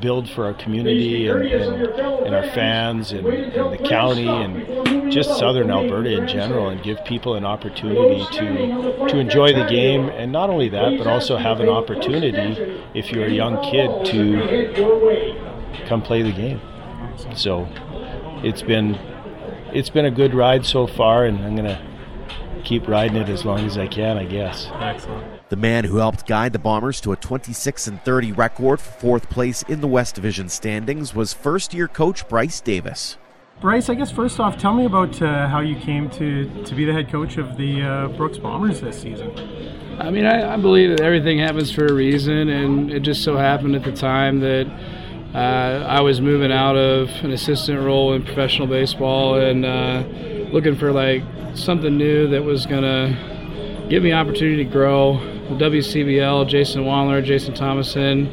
build 0.00 0.28
for 0.28 0.46
our 0.46 0.54
community 0.54 1.28
and, 1.28 1.42
and, 1.42 1.86
and 1.86 2.34
our 2.34 2.42
fans 2.50 3.12
and, 3.12 3.26
and, 3.26 3.72
the 3.72 3.88
county 3.88 4.26
and 4.26 5.12
just 5.12 5.38
southern 5.38 5.70
Alberta 5.70 6.10
in 6.10 6.26
general 6.26 6.70
and 6.70 6.82
give 6.82 7.04
people 7.04 7.34
an 7.34 7.44
opportunity 7.44 8.24
to 8.32 9.06
to 9.08 9.18
enjoy 9.18 9.52
the 9.52 9.66
game 9.66 10.08
and 10.08 10.32
not 10.32 10.48
only 10.48 10.68
that 10.70 10.96
but 10.96 11.06
also 11.06 11.36
have 11.36 11.60
an 11.60 11.68
opportunity 11.68 12.80
if 12.94 13.12
you're 13.12 13.26
a 13.26 13.32
young 13.32 13.62
kid 13.62 14.04
to 14.12 15.84
come 15.86 16.02
play 16.02 16.22
the 16.22 16.32
game. 16.32 16.60
So 17.34 17.68
it's 18.42 18.62
been 18.62 18.94
it's 19.72 19.90
been 19.90 20.04
a 20.04 20.10
good 20.10 20.34
ride 20.34 20.66
so 20.66 20.86
far 20.86 21.24
and 21.24 21.38
I'm 21.44 21.56
going 21.56 21.68
to 21.68 21.80
keep 22.64 22.86
riding 22.86 23.16
it 23.16 23.28
as 23.28 23.44
long 23.44 23.60
as 23.60 23.78
I 23.78 23.86
can, 23.86 24.16
I 24.18 24.24
guess. 24.24 24.68
Excellent. 24.74 25.48
The 25.48 25.56
man 25.56 25.84
who 25.84 25.96
helped 25.96 26.26
guide 26.26 26.52
the 26.52 26.58
Bombers 26.58 27.00
to 27.02 27.12
a 27.12 27.16
26 27.16 27.88
and 27.88 28.02
30 28.02 28.32
record 28.32 28.80
for 28.80 28.92
fourth 28.92 29.30
place 29.30 29.62
in 29.64 29.80
the 29.80 29.88
West 29.88 30.14
Division 30.14 30.48
standings 30.48 31.14
was 31.14 31.32
first 31.32 31.74
year 31.74 31.88
coach 31.88 32.28
Bryce 32.28 32.60
Davis. 32.60 33.16
Bryce, 33.62 33.88
I 33.88 33.94
guess 33.94 34.10
first 34.10 34.40
off, 34.40 34.58
tell 34.58 34.74
me 34.74 34.86
about 34.86 35.22
uh, 35.22 35.46
how 35.46 35.60
you 35.60 35.76
came 35.76 36.10
to, 36.10 36.64
to 36.64 36.74
be 36.74 36.84
the 36.84 36.92
head 36.92 37.08
coach 37.12 37.36
of 37.36 37.56
the 37.56 37.80
uh, 37.80 38.08
Brooks 38.08 38.36
Bombers 38.36 38.80
this 38.80 39.00
season. 39.00 39.30
I 40.00 40.10
mean, 40.10 40.26
I, 40.26 40.54
I, 40.54 40.56
believe 40.56 40.90
that 40.90 41.00
everything 41.00 41.38
happens 41.38 41.70
for 41.70 41.86
a 41.86 41.92
reason, 41.92 42.48
and 42.48 42.90
it 42.90 43.04
just 43.04 43.22
so 43.22 43.36
happened 43.36 43.76
at 43.76 43.84
the 43.84 43.92
time 43.92 44.40
that 44.40 44.66
uh, 45.32 45.86
I 45.86 46.00
was 46.00 46.20
moving 46.20 46.50
out 46.50 46.74
of 46.74 47.08
an 47.22 47.30
assistant 47.30 47.78
role 47.80 48.14
in 48.14 48.24
professional 48.24 48.66
baseball 48.66 49.36
and 49.36 49.64
uh, 49.64 50.02
looking 50.52 50.74
for 50.74 50.90
like 50.90 51.22
something 51.54 51.96
new 51.96 52.26
that 52.30 52.42
was 52.42 52.66
to 52.66 53.86
give 53.88 54.02
me 54.02 54.12
opportunity 54.12 54.64
to 54.64 54.70
grow. 54.70 55.20
The 55.50 55.70
WCBL, 55.70 56.48
Jason 56.48 56.82
Wandler, 56.82 57.24
Jason 57.24 57.54
Thomason 57.54 58.26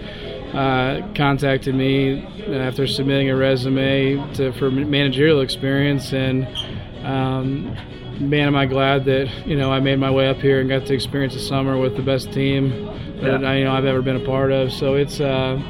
uh, 0.53 1.07
contacted 1.15 1.75
me 1.75 2.25
after 2.55 2.87
submitting 2.87 3.29
a 3.29 3.35
resume 3.35 4.33
to, 4.35 4.51
for 4.53 4.71
managerial 4.71 5.41
experience, 5.41 6.13
and 6.13 6.47
um, 7.05 7.75
man, 8.19 8.47
am 8.47 8.55
I 8.55 8.65
glad 8.65 9.05
that 9.05 9.29
you 9.45 9.55
know 9.55 9.71
I 9.71 9.79
made 9.79 9.99
my 9.99 10.11
way 10.11 10.27
up 10.27 10.37
here 10.37 10.59
and 10.59 10.69
got 10.69 10.85
to 10.87 10.93
experience 10.93 11.33
the 11.33 11.39
summer 11.39 11.77
with 11.77 11.95
the 11.95 12.01
best 12.01 12.31
team 12.31 12.69
that 13.21 13.43
I, 13.45 13.57
you 13.57 13.63
know 13.65 13.73
I've 13.73 13.85
ever 13.85 14.01
been 14.01 14.17
a 14.17 14.25
part 14.25 14.51
of. 14.51 14.71
So 14.71 14.95
it's 14.95 15.19
uh, 15.19 15.61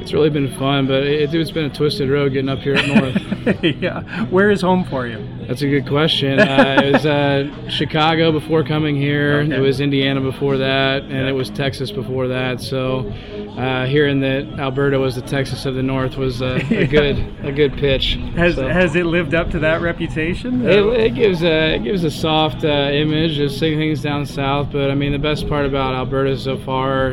it's 0.00 0.12
really 0.12 0.30
been 0.30 0.56
fun, 0.58 0.86
but 0.86 1.02
it, 1.02 1.30
has 1.30 1.50
been 1.50 1.66
a 1.66 1.74
twisted 1.74 2.08
road 2.08 2.32
getting 2.32 2.48
up 2.48 2.60
here 2.60 2.74
at 2.74 2.86
north. 2.86 3.64
yeah, 3.82 4.24
where 4.26 4.50
is 4.50 4.62
home 4.62 4.84
for 4.84 5.06
you? 5.06 5.18
That's 5.50 5.62
a 5.62 5.68
good 5.68 5.88
question. 5.88 6.38
Uh, 6.50 6.82
it 6.82 6.92
was 6.92 7.06
uh, 7.06 7.68
Chicago 7.68 8.32
before 8.32 8.64
coming 8.64 8.96
here. 8.96 9.40
Okay. 9.40 9.56
It 9.56 9.60
was 9.60 9.80
Indiana 9.80 10.20
before 10.20 10.58
that, 10.58 11.02
and 11.02 11.12
yeah. 11.12 11.28
it 11.28 11.32
was 11.32 11.48
Texas 11.48 11.90
before 11.90 12.28
that. 12.28 12.60
So 12.60 13.08
uh, 13.56 13.86
hearing 13.86 14.20
that 14.20 14.58
Alberta 14.58 14.98
was 14.98 15.14
the 15.14 15.22
Texas 15.22 15.64
of 15.64 15.74
the 15.74 15.82
North 15.82 16.16
was 16.16 16.40
a, 16.40 16.56
a 16.74 16.86
good 16.98 17.16
a 17.44 17.52
good 17.52 17.74
pitch. 17.74 18.14
Has 18.36 18.56
so. 18.56 18.68
has 18.68 18.94
it 18.96 19.06
lived 19.06 19.34
up 19.34 19.50
to 19.50 19.58
that 19.60 19.80
reputation? 19.80 20.68
It, 20.68 20.84
it 20.86 21.14
gives 21.14 21.42
a 21.42 21.74
it 21.76 21.84
gives 21.84 22.04
a 22.04 22.10
soft 22.10 22.64
uh, 22.64 22.68
image 22.68 23.38
of 23.38 23.52
seeing 23.52 23.78
things 23.78 24.02
down 24.02 24.26
south, 24.26 24.72
but 24.72 24.90
I 24.90 24.94
mean 24.94 25.12
the 25.12 25.18
best 25.18 25.48
part 25.48 25.66
about 25.66 25.94
Alberta 25.94 26.36
so 26.38 26.58
far 26.58 27.10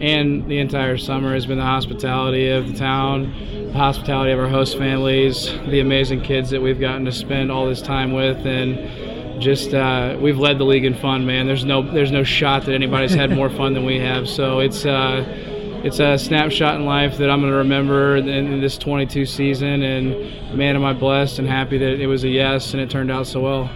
and 0.00 0.48
the 0.48 0.58
entire 0.58 0.96
summer 0.96 1.34
has 1.34 1.46
been 1.46 1.58
the 1.58 1.64
hospitality 1.64 2.48
of 2.48 2.68
the 2.68 2.74
town, 2.74 3.32
the 3.72 3.78
hospitality 3.78 4.32
of 4.32 4.38
our 4.38 4.48
host 4.48 4.76
families, 4.76 5.46
the 5.68 5.80
amazing 5.80 6.22
kids 6.22 6.50
that 6.50 6.60
we've 6.60 6.80
gotten 6.80 7.04
to 7.04 7.12
spend 7.12 7.52
all 7.52 7.66
this 7.66 7.80
time 7.80 8.12
with, 8.12 8.46
and 8.46 9.40
just 9.40 9.72
uh, 9.74 10.16
we've 10.20 10.38
led 10.38 10.58
the 10.58 10.64
league 10.64 10.84
in 10.84 10.94
fun, 10.94 11.24
man. 11.24 11.46
There's 11.46 11.64
no 11.64 11.82
there's 11.82 12.10
no 12.10 12.24
shot 12.24 12.66
that 12.66 12.74
anybody's 12.74 13.14
had 13.14 13.30
more 13.30 13.48
fun 13.48 13.74
than 13.74 13.84
we 13.84 13.98
have. 13.98 14.28
So 14.28 14.60
it's. 14.60 14.84
Uh, 14.84 15.46
it's 15.82 15.98
a 15.98 16.18
snapshot 16.18 16.74
in 16.74 16.84
life 16.84 17.16
that 17.16 17.30
I'm 17.30 17.40
going 17.40 17.52
to 17.52 17.56
remember 17.56 18.16
in, 18.16 18.28
in, 18.28 18.60
this 18.60 18.76
22 18.76 19.24
season. 19.24 19.82
And 19.82 20.54
man, 20.54 20.76
am 20.76 20.84
I 20.84 20.92
blessed 20.92 21.38
and 21.38 21.48
happy 21.48 21.78
that 21.78 21.98
it 21.98 22.06
was 22.06 22.22
a 22.22 22.28
yes 22.28 22.74
and 22.74 22.82
it 22.82 22.90
turned 22.90 23.10
out 23.10 23.26
so 23.26 23.40
well. 23.40 23.70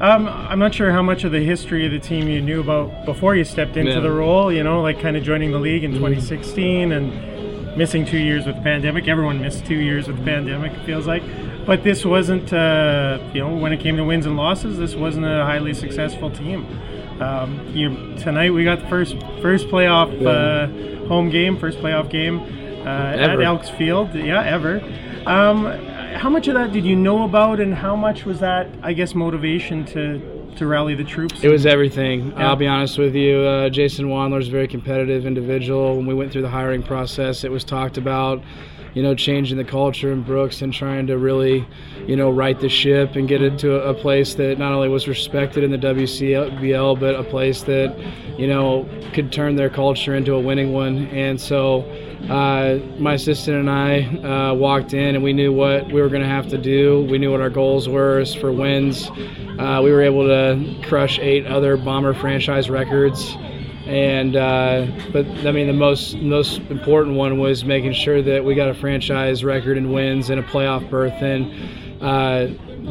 Um, 0.00 0.26
I'm 0.26 0.58
not 0.58 0.74
sure 0.74 0.90
how 0.90 1.02
much 1.02 1.22
of 1.22 1.30
the 1.30 1.40
history 1.40 1.86
of 1.86 1.92
the 1.92 2.00
team 2.00 2.28
you 2.28 2.40
knew 2.40 2.60
about 2.60 3.04
before 3.04 3.36
you 3.36 3.44
stepped 3.44 3.76
into 3.76 3.92
yeah. 3.92 4.00
the 4.00 4.10
role. 4.10 4.52
You 4.52 4.64
know, 4.64 4.82
like 4.82 5.00
kind 5.00 5.16
of 5.16 5.22
joining 5.22 5.52
the 5.52 5.60
league 5.60 5.84
in 5.84 5.92
mm-hmm. 5.92 6.06
2016 6.06 6.90
and 6.90 7.37
missing 7.76 8.04
two 8.04 8.18
years 8.18 8.46
with 8.46 8.56
the 8.56 8.62
pandemic. 8.62 9.08
Everyone 9.08 9.40
missed 9.40 9.64
two 9.66 9.76
years 9.76 10.08
with 10.08 10.18
the 10.18 10.24
pandemic. 10.24 10.72
It 10.72 10.84
feels 10.84 11.06
like, 11.06 11.22
but 11.66 11.82
this 11.84 12.04
wasn't. 12.04 12.52
Uh, 12.52 13.18
you 13.32 13.40
know, 13.40 13.54
when 13.56 13.72
it 13.72 13.80
came 13.80 13.96
to 13.96 14.04
wins 14.04 14.26
and 14.26 14.36
losses, 14.36 14.78
this 14.78 14.94
wasn't 14.94 15.26
a 15.26 15.44
highly 15.44 15.74
successful 15.74 16.30
team. 16.30 16.66
Um, 17.20 17.66
you, 17.74 18.14
tonight 18.16 18.50
we 18.50 18.64
got 18.64 18.80
the 18.80 18.88
first 18.88 19.16
first 19.42 19.68
playoff 19.68 20.10
uh, 20.24 21.06
home 21.08 21.30
game, 21.30 21.58
first 21.58 21.78
playoff 21.78 22.10
game 22.10 22.40
uh, 22.86 23.16
at 23.16 23.40
Elks 23.40 23.70
Field. 23.70 24.14
Yeah, 24.14 24.42
ever. 24.42 24.80
Um, 25.26 25.66
how 26.14 26.30
much 26.30 26.48
of 26.48 26.54
that 26.54 26.72
did 26.72 26.84
you 26.84 26.96
know 26.96 27.24
about, 27.24 27.60
and 27.60 27.74
how 27.74 27.94
much 27.94 28.24
was 28.24 28.40
that, 28.40 28.68
I 28.82 28.92
guess, 28.92 29.14
motivation 29.14 29.84
to 29.86 30.37
to 30.58 30.66
rally 30.66 30.94
the 30.94 31.04
troops? 31.04 31.42
It 31.42 31.48
was 31.48 31.66
everything. 31.66 32.30
Yeah. 32.30 32.48
I'll 32.48 32.56
be 32.56 32.66
honest 32.66 32.98
with 32.98 33.14
you. 33.14 33.38
Uh, 33.38 33.68
Jason 33.70 34.06
Wandler 34.06 34.40
is 34.40 34.48
a 34.48 34.50
very 34.50 34.68
competitive 34.68 35.26
individual. 35.26 35.96
When 35.96 36.06
we 36.06 36.14
went 36.14 36.32
through 36.32 36.42
the 36.42 36.50
hiring 36.50 36.82
process, 36.82 37.44
it 37.44 37.50
was 37.50 37.64
talked 37.64 37.96
about 37.96 38.42
you 38.94 39.02
know, 39.02 39.14
changing 39.14 39.56
the 39.56 39.64
culture 39.64 40.12
in 40.12 40.22
Brooks 40.22 40.62
and 40.62 40.72
trying 40.72 41.06
to 41.06 41.18
really, 41.18 41.66
you 42.06 42.16
know, 42.16 42.30
right 42.30 42.58
the 42.58 42.68
ship 42.68 43.16
and 43.16 43.28
get 43.28 43.42
it 43.42 43.58
to 43.60 43.74
a 43.82 43.94
place 43.94 44.34
that 44.34 44.58
not 44.58 44.72
only 44.72 44.88
was 44.88 45.06
respected 45.06 45.64
in 45.64 45.70
the 45.70 45.78
WCBL, 45.78 46.98
but 46.98 47.14
a 47.14 47.24
place 47.24 47.62
that, 47.62 47.96
you 48.38 48.46
know, 48.46 48.88
could 49.12 49.32
turn 49.32 49.56
their 49.56 49.70
culture 49.70 50.14
into 50.14 50.34
a 50.34 50.40
winning 50.40 50.72
one. 50.72 51.06
And 51.08 51.40
so, 51.40 51.82
uh, 52.28 52.78
my 52.98 53.14
assistant 53.14 53.58
and 53.58 53.70
I 53.70 54.50
uh, 54.50 54.54
walked 54.54 54.92
in 54.92 55.14
and 55.14 55.22
we 55.22 55.32
knew 55.32 55.52
what 55.52 55.86
we 55.86 56.00
were 56.00 56.08
going 56.08 56.22
to 56.22 56.28
have 56.28 56.48
to 56.48 56.58
do. 56.58 57.06
We 57.08 57.18
knew 57.18 57.30
what 57.30 57.40
our 57.40 57.50
goals 57.50 57.88
were 57.88 58.24
for 58.40 58.52
wins. 58.52 59.08
Uh, 59.58 59.80
we 59.82 59.90
were 59.90 60.02
able 60.02 60.26
to 60.26 60.80
crush 60.88 61.18
eight 61.18 61.46
other 61.46 61.76
Bomber 61.76 62.14
franchise 62.14 62.68
records 62.68 63.36
and 63.88 64.36
uh, 64.36 64.86
but 65.12 65.26
I 65.46 65.50
mean 65.50 65.66
the 65.66 65.72
most 65.72 66.14
most 66.16 66.58
important 66.68 67.16
one 67.16 67.38
was 67.38 67.64
making 67.64 67.94
sure 67.94 68.20
that 68.20 68.44
we 68.44 68.54
got 68.54 68.68
a 68.68 68.74
franchise 68.74 69.42
record 69.42 69.78
in 69.78 69.92
wins 69.92 70.28
and 70.28 70.38
a 70.38 70.42
playoff 70.42 70.88
berth 70.90 71.22
and 71.22 72.02
uh, 72.02 72.48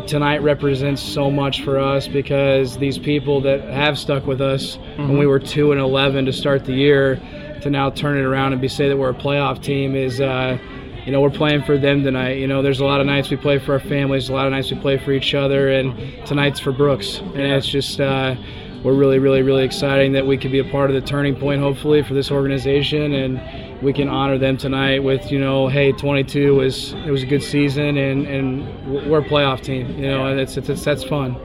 tonight 0.07 0.41
represents 0.41 1.01
so 1.01 1.29
much 1.29 1.63
for 1.63 1.77
us 1.77 2.07
because 2.07 2.79
these 2.79 2.97
people 2.97 3.41
that 3.41 3.61
have 3.61 3.99
stuck 3.99 4.25
with 4.25 4.41
us 4.41 4.77
mm-hmm. 4.77 5.03
when 5.09 5.17
we 5.19 5.27
were 5.27 5.39
two 5.39 5.71
and 5.71 5.79
eleven 5.79 6.25
to 6.25 6.33
start 6.33 6.65
the 6.65 6.73
year 6.73 7.15
to 7.61 7.69
now 7.69 7.91
turn 7.91 8.17
it 8.17 8.23
around 8.23 8.53
and 8.53 8.61
be 8.61 8.67
say 8.67 8.89
that 8.89 8.97
we're 8.97 9.11
a 9.11 9.13
playoff 9.13 9.61
team 9.61 9.95
is. 9.95 10.19
Uh, 10.19 10.57
you 11.05 11.13
know, 11.13 11.21
we're 11.21 11.29
playing 11.29 11.63
for 11.63 11.77
them 11.77 12.03
tonight. 12.03 12.33
You 12.33 12.47
know, 12.47 12.61
there's 12.61 12.81
a 12.81 12.85
lot 12.85 12.99
of 12.99 13.07
nights 13.07 13.29
we 13.29 13.37
play 13.37 13.59
for 13.59 13.71
our 13.71 13.79
families, 13.79 14.27
a 14.27 14.33
lot 14.33 14.45
of 14.45 14.51
nights 14.51 14.69
we 14.71 14.77
play 14.77 14.97
for 14.97 15.13
each 15.13 15.33
other, 15.33 15.69
and 15.69 15.95
tonight's 16.27 16.59
for 16.59 16.73
Brooks. 16.73 17.19
And 17.19 17.39
it's 17.39 17.65
just, 17.65 18.01
uh, 18.01 18.35
we're 18.83 18.93
really, 18.93 19.19
really, 19.19 19.41
really 19.41 19.63
exciting 19.63 20.11
that 20.13 20.25
we 20.25 20.37
could 20.37 20.51
be 20.51 20.59
a 20.59 20.63
part 20.65 20.89
of 20.89 20.93
the 20.95 21.01
turning 21.01 21.35
point, 21.35 21.61
hopefully, 21.61 22.03
for 22.03 22.13
this 22.13 22.31
organization, 22.31 23.13
and 23.13 23.81
we 23.81 23.91
can 23.93 24.07
honor 24.07 24.37
them 24.37 24.57
tonight 24.57 25.03
with, 25.03 25.31
you 25.31 25.39
know, 25.39 25.67
hey, 25.67 25.91
22 25.91 26.55
was 26.55 26.93
it 26.93 27.11
was 27.11 27.23
a 27.23 27.25
good 27.25 27.43
season, 27.43 27.97
and 27.97 28.25
and 28.27 29.09
we're 29.09 29.19
a 29.19 29.23
playoff 29.23 29.61
team. 29.61 29.87
You 29.97 30.07
know, 30.07 30.27
and 30.27 30.39
it's, 30.39 30.57
it's, 30.57 30.69
it's 30.69 30.83
that's 30.83 31.03
fun. 31.03 31.35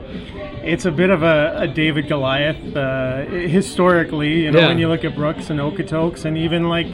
It's 0.63 0.85
a 0.85 0.91
bit 0.91 1.09
of 1.09 1.23
a, 1.23 1.55
a 1.57 1.67
David 1.67 2.07
Goliath 2.07 2.75
uh, 2.75 3.25
historically. 3.25 4.43
You 4.43 4.51
know, 4.51 4.59
Yeah. 4.59 4.67
when 4.69 4.77
you 4.79 4.87
look 4.87 5.03
at 5.03 5.15
Brooks 5.15 5.49
and 5.49 5.59
Okotoks, 5.59 6.25
and 6.25 6.37
even 6.37 6.69
like. 6.69 6.87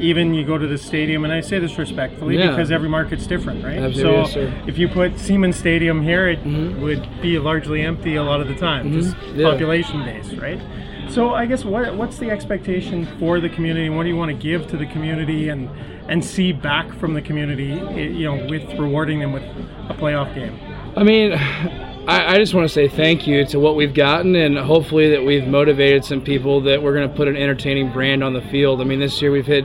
Even 0.00 0.34
you 0.34 0.44
go 0.44 0.58
to 0.58 0.66
the 0.66 0.76
stadium, 0.78 1.24
and 1.24 1.32
I 1.32 1.40
say 1.40 1.58
this 1.58 1.78
respectfully 1.78 2.36
Yeah. 2.36 2.50
because 2.50 2.70
every 2.70 2.88
market's 2.88 3.26
different, 3.26 3.64
right? 3.64 3.78
Absolutely, 3.78 4.18
yes, 4.20 4.32
so. 4.32 4.46
Mm-hmm. 4.46 4.68
if 4.68 4.78
you 4.78 4.88
put 4.88 5.18
Seaman's 5.18 5.56
Stadium 5.56 6.02
here, 6.02 6.28
it 6.28 6.44
would 6.80 7.06
be 7.22 7.38
largely 7.38 7.82
empty 7.82 8.16
a 8.16 8.22
lot 8.22 8.40
of 8.40 8.48
the 8.48 8.54
time, 8.56 8.92
just 8.92 9.14
Mm-hmm. 9.16 9.40
Yeah. 9.40 9.50
population 9.50 10.04
based, 10.04 10.32
right? 10.40 10.60
So 11.08 11.34
I 11.34 11.44
guess 11.46 11.64
what 11.64 11.94
what's 11.96 12.18
the 12.18 12.30
expectation 12.30 13.06
for 13.20 13.38
the 13.38 13.48
community? 13.50 13.88
What 13.90 14.04
do 14.04 14.08
you 14.08 14.16
want 14.16 14.30
to 14.30 14.36
give 14.36 14.66
to 14.68 14.76
the 14.76 14.86
community 14.86 15.48
and 15.50 15.68
and 16.08 16.24
see 16.24 16.50
back 16.52 16.92
from 16.94 17.12
the 17.14 17.20
community? 17.22 17.72
eh, 17.72 18.08
You 18.08 18.24
know, 18.24 18.46
with 18.48 18.64
rewarding 18.78 19.20
them 19.20 19.32
with 19.32 19.42
a 19.90 19.94
playoff 19.94 20.34
game. 20.34 20.58
I 20.96 21.02
mean, 21.04 21.32
I, 22.06 22.34
I 22.34 22.38
just 22.38 22.52
want 22.52 22.68
to 22.68 22.72
say 22.72 22.86
thank 22.86 23.26
you 23.26 23.46
to 23.46 23.58
what 23.58 23.76
we've 23.76 23.94
gotten, 23.94 24.36
and 24.36 24.58
hopefully 24.58 25.10
that 25.10 25.24
we've 25.24 25.46
motivated 25.46 26.04
some 26.04 26.20
people 26.20 26.60
that 26.62 26.82
we're 26.82 26.94
going 26.94 27.08
to 27.08 27.14
put 27.14 27.28
an 27.28 27.36
entertaining 27.36 27.92
brand 27.92 28.22
on 28.22 28.34
the 28.34 28.42
field. 28.42 28.82
I 28.82 28.84
mean, 28.84 29.00
this 29.00 29.22
year 29.22 29.30
we've 29.30 29.46
hit 29.46 29.64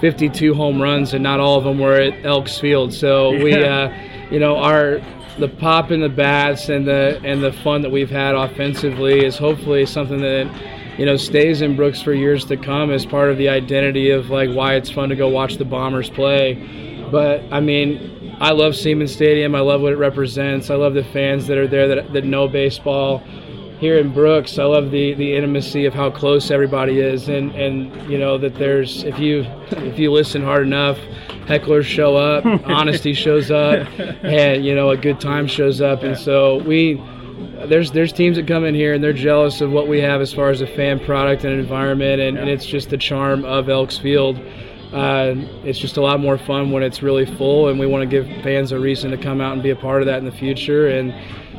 52 0.00 0.54
home 0.54 0.80
runs, 0.80 1.12
and 1.12 1.22
not 1.22 1.40
all 1.40 1.58
of 1.58 1.64
them 1.64 1.78
were 1.78 2.00
at 2.00 2.24
Elks 2.24 2.58
Field. 2.58 2.94
So 2.94 3.30
we, 3.42 3.52
uh, 3.52 3.90
you 4.30 4.38
know, 4.38 4.56
our 4.56 5.00
the 5.38 5.48
pop 5.48 5.90
in 5.90 6.00
the 6.00 6.08
bats 6.08 6.68
and 6.68 6.86
the 6.86 7.20
and 7.24 7.42
the 7.42 7.52
fun 7.52 7.82
that 7.82 7.90
we've 7.90 8.10
had 8.10 8.34
offensively 8.34 9.24
is 9.24 9.36
hopefully 9.36 9.84
something 9.84 10.20
that 10.20 10.48
you 10.98 11.04
know 11.04 11.16
stays 11.16 11.60
in 11.60 11.76
Brooks 11.76 12.00
for 12.00 12.14
years 12.14 12.44
to 12.46 12.56
come 12.56 12.90
as 12.90 13.04
part 13.04 13.30
of 13.30 13.36
the 13.36 13.48
identity 13.48 14.10
of 14.10 14.30
like 14.30 14.48
why 14.50 14.74
it's 14.74 14.90
fun 14.90 15.08
to 15.08 15.16
go 15.16 15.28
watch 15.28 15.56
the 15.56 15.64
Bombers 15.64 16.08
play. 16.08 16.54
But 17.10 17.42
I 17.50 17.60
mean, 17.60 18.23
I 18.44 18.50
love 18.50 18.76
Seaman's 18.76 19.10
Stadium. 19.10 19.54
I 19.54 19.60
love 19.60 19.80
what 19.80 19.94
it 19.94 19.96
represents. 19.96 20.68
I 20.68 20.74
love 20.74 20.92
the 20.92 21.02
fans 21.02 21.46
that 21.46 21.56
are 21.56 21.66
there 21.66 21.88
that, 21.88 22.12
that 22.12 22.26
know 22.26 22.46
baseball. 22.46 23.20
Here 23.78 23.96
in 23.96 24.12
Brooks, 24.12 24.58
I 24.58 24.64
love 24.64 24.90
the, 24.90 25.14
the 25.14 25.34
intimacy 25.34 25.86
of 25.86 25.94
how 25.94 26.10
close 26.10 26.50
everybody 26.50 27.00
is, 27.00 27.30
and, 27.30 27.52
and 27.54 28.10
you 28.10 28.18
know 28.18 28.36
that 28.36 28.54
there's 28.56 29.02
if 29.04 29.18
you 29.18 29.46
if 29.70 29.98
you 29.98 30.12
listen 30.12 30.42
hard 30.42 30.66
enough, 30.66 30.98
hecklers 31.46 31.84
show 31.84 32.16
up, 32.16 32.44
honesty 32.66 33.14
shows 33.14 33.50
up, 33.50 33.88
and 33.98 34.62
you 34.62 34.74
know 34.74 34.90
a 34.90 34.96
good 34.98 35.20
time 35.20 35.46
shows 35.46 35.80
up, 35.80 36.02
and 36.02 36.16
so 36.16 36.62
we 36.64 37.02
there's 37.66 37.92
there's 37.92 38.12
teams 38.12 38.36
that 38.36 38.46
come 38.46 38.66
in 38.66 38.74
here 38.74 38.92
and 38.92 39.02
they're 39.02 39.14
jealous 39.14 39.62
of 39.62 39.72
what 39.72 39.88
we 39.88 40.00
have 40.00 40.20
as 40.20 40.34
far 40.34 40.50
as 40.50 40.60
a 40.60 40.66
fan 40.66 41.00
product 41.00 41.44
and 41.44 41.58
environment, 41.58 42.20
and, 42.20 42.36
and 42.36 42.50
it's 42.50 42.66
just 42.66 42.90
the 42.90 42.98
charm 42.98 43.42
of 43.46 43.70
Elks 43.70 43.96
Field. 43.96 44.38
Uh, 44.92 45.34
it's 45.64 45.78
just 45.78 45.96
a 45.96 46.00
lot 46.00 46.20
more 46.20 46.38
fun 46.38 46.70
when 46.70 46.82
it's 46.82 47.02
really 47.02 47.26
full, 47.26 47.68
and 47.68 47.78
we 47.78 47.86
want 47.86 48.02
to 48.02 48.06
give 48.06 48.26
fans 48.42 48.72
a 48.72 48.78
reason 48.78 49.10
to 49.10 49.16
come 49.16 49.40
out 49.40 49.52
and 49.52 49.62
be 49.62 49.70
a 49.70 49.76
part 49.76 50.02
of 50.02 50.06
that 50.06 50.18
in 50.18 50.24
the 50.24 50.32
future. 50.32 50.88
And 50.88 51.14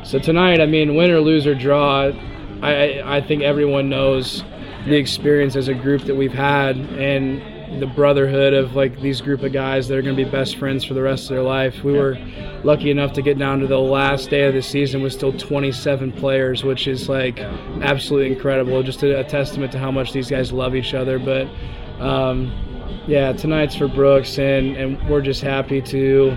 so 0.06 0.18
tonight, 0.18 0.60
I 0.60 0.66
mean, 0.66 0.94
win 0.94 1.10
or 1.10 1.20
lose 1.20 1.46
or 1.46 1.54
draw, 1.54 2.12
I, 2.62 3.02
I 3.04 3.20
think 3.20 3.42
everyone 3.42 3.88
knows 3.88 4.42
the 4.86 4.96
experience 4.96 5.56
as 5.56 5.68
a 5.68 5.74
group 5.74 6.02
that 6.02 6.14
we've 6.14 6.32
had 6.32 6.76
and 6.76 7.42
the 7.80 7.86
brotherhood 7.86 8.54
of 8.54 8.74
like 8.74 9.00
these 9.00 9.20
group 9.20 9.42
of 9.42 9.52
guys 9.52 9.88
that 9.88 9.98
are 9.98 10.02
going 10.02 10.16
to 10.16 10.24
be 10.24 10.30
best 10.30 10.56
friends 10.56 10.84
for 10.84 10.94
the 10.94 11.02
rest 11.02 11.24
of 11.24 11.30
their 11.30 11.42
life. 11.42 11.82
We 11.82 11.92
were 11.92 12.16
lucky 12.62 12.90
enough 12.90 13.12
to 13.14 13.22
get 13.22 13.38
down 13.38 13.60
to 13.60 13.66
the 13.66 13.78
last 13.78 14.30
day 14.30 14.44
of 14.44 14.54
the 14.54 14.62
season 14.62 15.02
with 15.02 15.12
still 15.12 15.32
27 15.32 16.12
players, 16.12 16.64
which 16.64 16.86
is 16.86 17.08
like 17.08 17.38
absolutely 17.40 18.32
incredible. 18.32 18.82
Just 18.82 19.02
a, 19.02 19.20
a 19.20 19.24
testament 19.24 19.72
to 19.72 19.78
how 19.78 19.90
much 19.90 20.12
these 20.12 20.30
guys 20.30 20.52
love 20.52 20.74
each 20.74 20.94
other. 20.94 21.18
But 21.18 21.48
um, 22.00 22.52
yeah, 23.06 23.32
tonight's 23.32 23.74
for 23.76 23.88
Brooks, 23.88 24.38
and, 24.38 24.76
and 24.76 25.08
we're 25.08 25.20
just 25.22 25.42
happy 25.42 25.80
to 25.82 26.36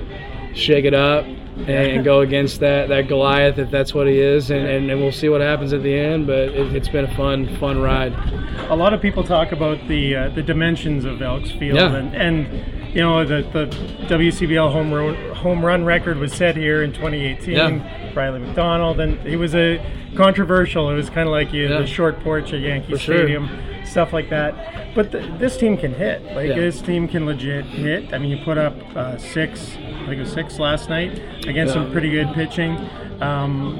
shake 0.54 0.86
it 0.86 0.94
up 0.94 1.26
and, 1.26 2.04
go 2.04 2.22
against 2.28 2.60
that, 2.62 2.90
that 2.90 3.08
Goliath 3.08 3.58
if 3.60 3.70
that's 3.70 3.94
what 3.94 4.08
he 4.08 4.20
is, 4.20 4.50
and, 4.50 4.66
and, 4.66 4.90
and 4.90 5.02
we'll 5.02 5.12
see 5.12 5.30
what 5.30 5.42
happens 5.42 5.74
at 5.74 5.84
the 5.84 5.94
end. 5.94 6.26
But 6.28 6.50
it, 6.50 6.76
it's 6.76 6.90
been 6.90 7.06
a 7.06 7.16
fun 7.16 7.56
fun 7.58 7.82
ride. 7.82 8.14
a 8.70 8.76
lot 8.76 8.94
of 8.94 9.02
people 9.02 9.24
talk 9.24 9.52
about 9.52 9.78
the 9.88 10.16
uh, 10.16 10.30
the 10.30 10.44
dimensions 10.44 11.06
of 11.06 11.22
Elks 11.22 11.52
Field, 11.52 11.78
Yeah. 11.78 11.96
and, 11.96 12.16
and 12.16 12.94
you 12.96 13.02
know 13.02 13.24
the 13.26 13.42
the 13.54 13.66
WCBL 14.08 14.72
home 14.72 14.94
run 14.94 15.16
home 15.40 15.66
run 15.66 15.84
record 15.86 16.18
was 16.18 16.32
set 16.34 16.56
here 16.56 16.84
in 16.84 16.92
2018. 16.94 17.56
Yeah. 17.56 18.14
Riley 18.14 18.40
McDonald, 18.40 19.00
and 19.00 19.26
it 19.26 19.38
was 19.38 19.56
a 19.56 19.80
controversial. 20.16 20.90
It 20.90 20.96
was 20.96 21.10
kind 21.10 21.28
of 21.28 21.32
like 21.32 21.54
you, 21.54 21.64
Yeah. 21.68 21.80
the 21.80 21.88
short 21.88 22.20
porch 22.24 22.54
at 22.54 22.60
Yankee 22.60 22.94
For 22.94 23.00
sure. 23.00 23.18
Stadium, 23.18 23.50
stuff 23.86 24.14
like 24.14 24.30
that. 24.30 24.94
But 24.96 25.12
th 25.12 25.24
this 25.40 25.56
team 25.58 25.78
can 25.78 25.94
hit. 25.94 26.24
Like 26.36 26.50
Yeah. 26.50 26.56
this 26.56 26.82
team 26.82 27.08
can 27.08 27.26
legit 27.26 27.66
hit. 27.66 28.14
I 28.14 28.18
mean, 28.18 28.32
you 28.32 28.44
put 28.44 28.58
up 28.58 28.76
uh, 28.96 29.18
six. 29.18 29.76
I 29.78 30.06
think 30.08 30.18
it 30.18 30.20
was 30.22 30.32
six 30.32 30.60
last 30.60 30.90
night 30.90 31.20
against 31.48 31.74
some 31.74 31.92
pretty 31.92 32.10
good 32.10 32.34
pitching. 32.34 32.78
Um, 33.22 33.78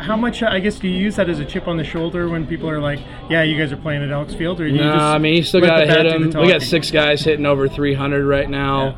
how 0.00 0.16
much? 0.16 0.42
I 0.42 0.58
guess 0.58 0.78
do 0.78 0.88
you 0.88 0.96
use 0.96 1.16
that 1.16 1.28
as 1.28 1.38
a 1.38 1.44
chip 1.44 1.68
on 1.68 1.76
the 1.76 1.84
shoulder 1.84 2.28
when 2.28 2.46
people 2.46 2.68
are 2.68 2.80
like, 2.80 2.98
"Yeah, 3.28 3.42
you 3.42 3.56
guys 3.58 3.70
are 3.72 3.76
playing 3.76 4.02
at 4.02 4.10
Elks 4.10 4.34
Field," 4.34 4.58
or 4.60 4.64
do 4.66 4.70
you 4.74 4.78
No, 4.78 4.92
just 4.92 5.02
I 5.02 5.18
mean 5.18 5.34
you 5.36 5.42
still 5.42 5.60
got 5.60 5.80
to 5.80 5.86
hit 5.86 6.04
them. 6.04 6.30
the. 6.30 6.40
We 6.40 6.48
got 6.48 6.62
six 6.62 6.90
guys 6.90 7.22
hitting 7.22 7.44
over 7.46 7.68
300 7.68 8.24
right 8.24 8.48
now. 8.50 8.96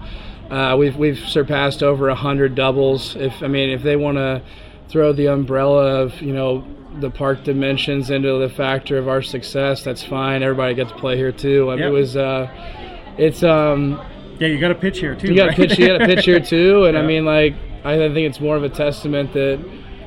Uh, 0.50 0.76
we've 0.76 0.96
we've 0.96 1.18
surpassed 1.18 1.83
over 1.83 2.09
100 2.09 2.55
doubles. 2.55 3.16
If 3.16 3.42
I 3.42 3.46
mean 3.48 3.70
if 3.70 3.83
they 3.83 3.96
want 3.96 4.18
to 4.18 4.42
throw 4.88 5.12
the 5.12 5.26
umbrella 5.26 6.02
of 6.02 6.20
you 6.20 6.33
know 6.35 6.64
the 7.00 7.09
park 7.11 7.42
dimensions 7.44 8.11
into 8.11 8.38
the 8.38 8.50
factor 8.50 8.98
of 8.98 9.09
our 9.09 9.22
success, 9.22 9.83
that's 9.83 10.02
fine. 10.02 10.42
Everybody 10.42 10.74
gets 10.74 10.90
to 10.92 10.98
play 10.98 11.16
here 11.16 11.33
too. 11.33 11.70
I 11.70 11.74
mean, 11.76 11.85
Yep. 11.85 11.88
it 11.88 11.92
was 11.92 12.16
uh, 12.16 13.14
it's 13.16 13.42
um 13.42 14.00
Yeah, 14.38 14.48
you 14.48 14.59
got 14.59 14.68
to 14.68 14.74
pitch 14.74 14.98
here 14.98 15.14
too. 15.14 15.28
you 15.28 15.37
got 15.37 15.44
to 15.44 15.48
right? 15.50 15.57
pitch 15.70 15.78
you 15.78 15.87
got 15.88 15.98
to 15.98 16.07
pitch 16.07 16.24
here 16.26 16.40
too, 16.40 16.85
and 16.87 16.98
I 16.98 17.02
mean 17.02 17.24
like 17.24 17.55
I 17.85 17.96
think 17.96 18.18
it's 18.28 18.40
more 18.40 18.57
of 18.57 18.62
a 18.64 18.68
testament 18.70 19.33
that. 19.35 19.59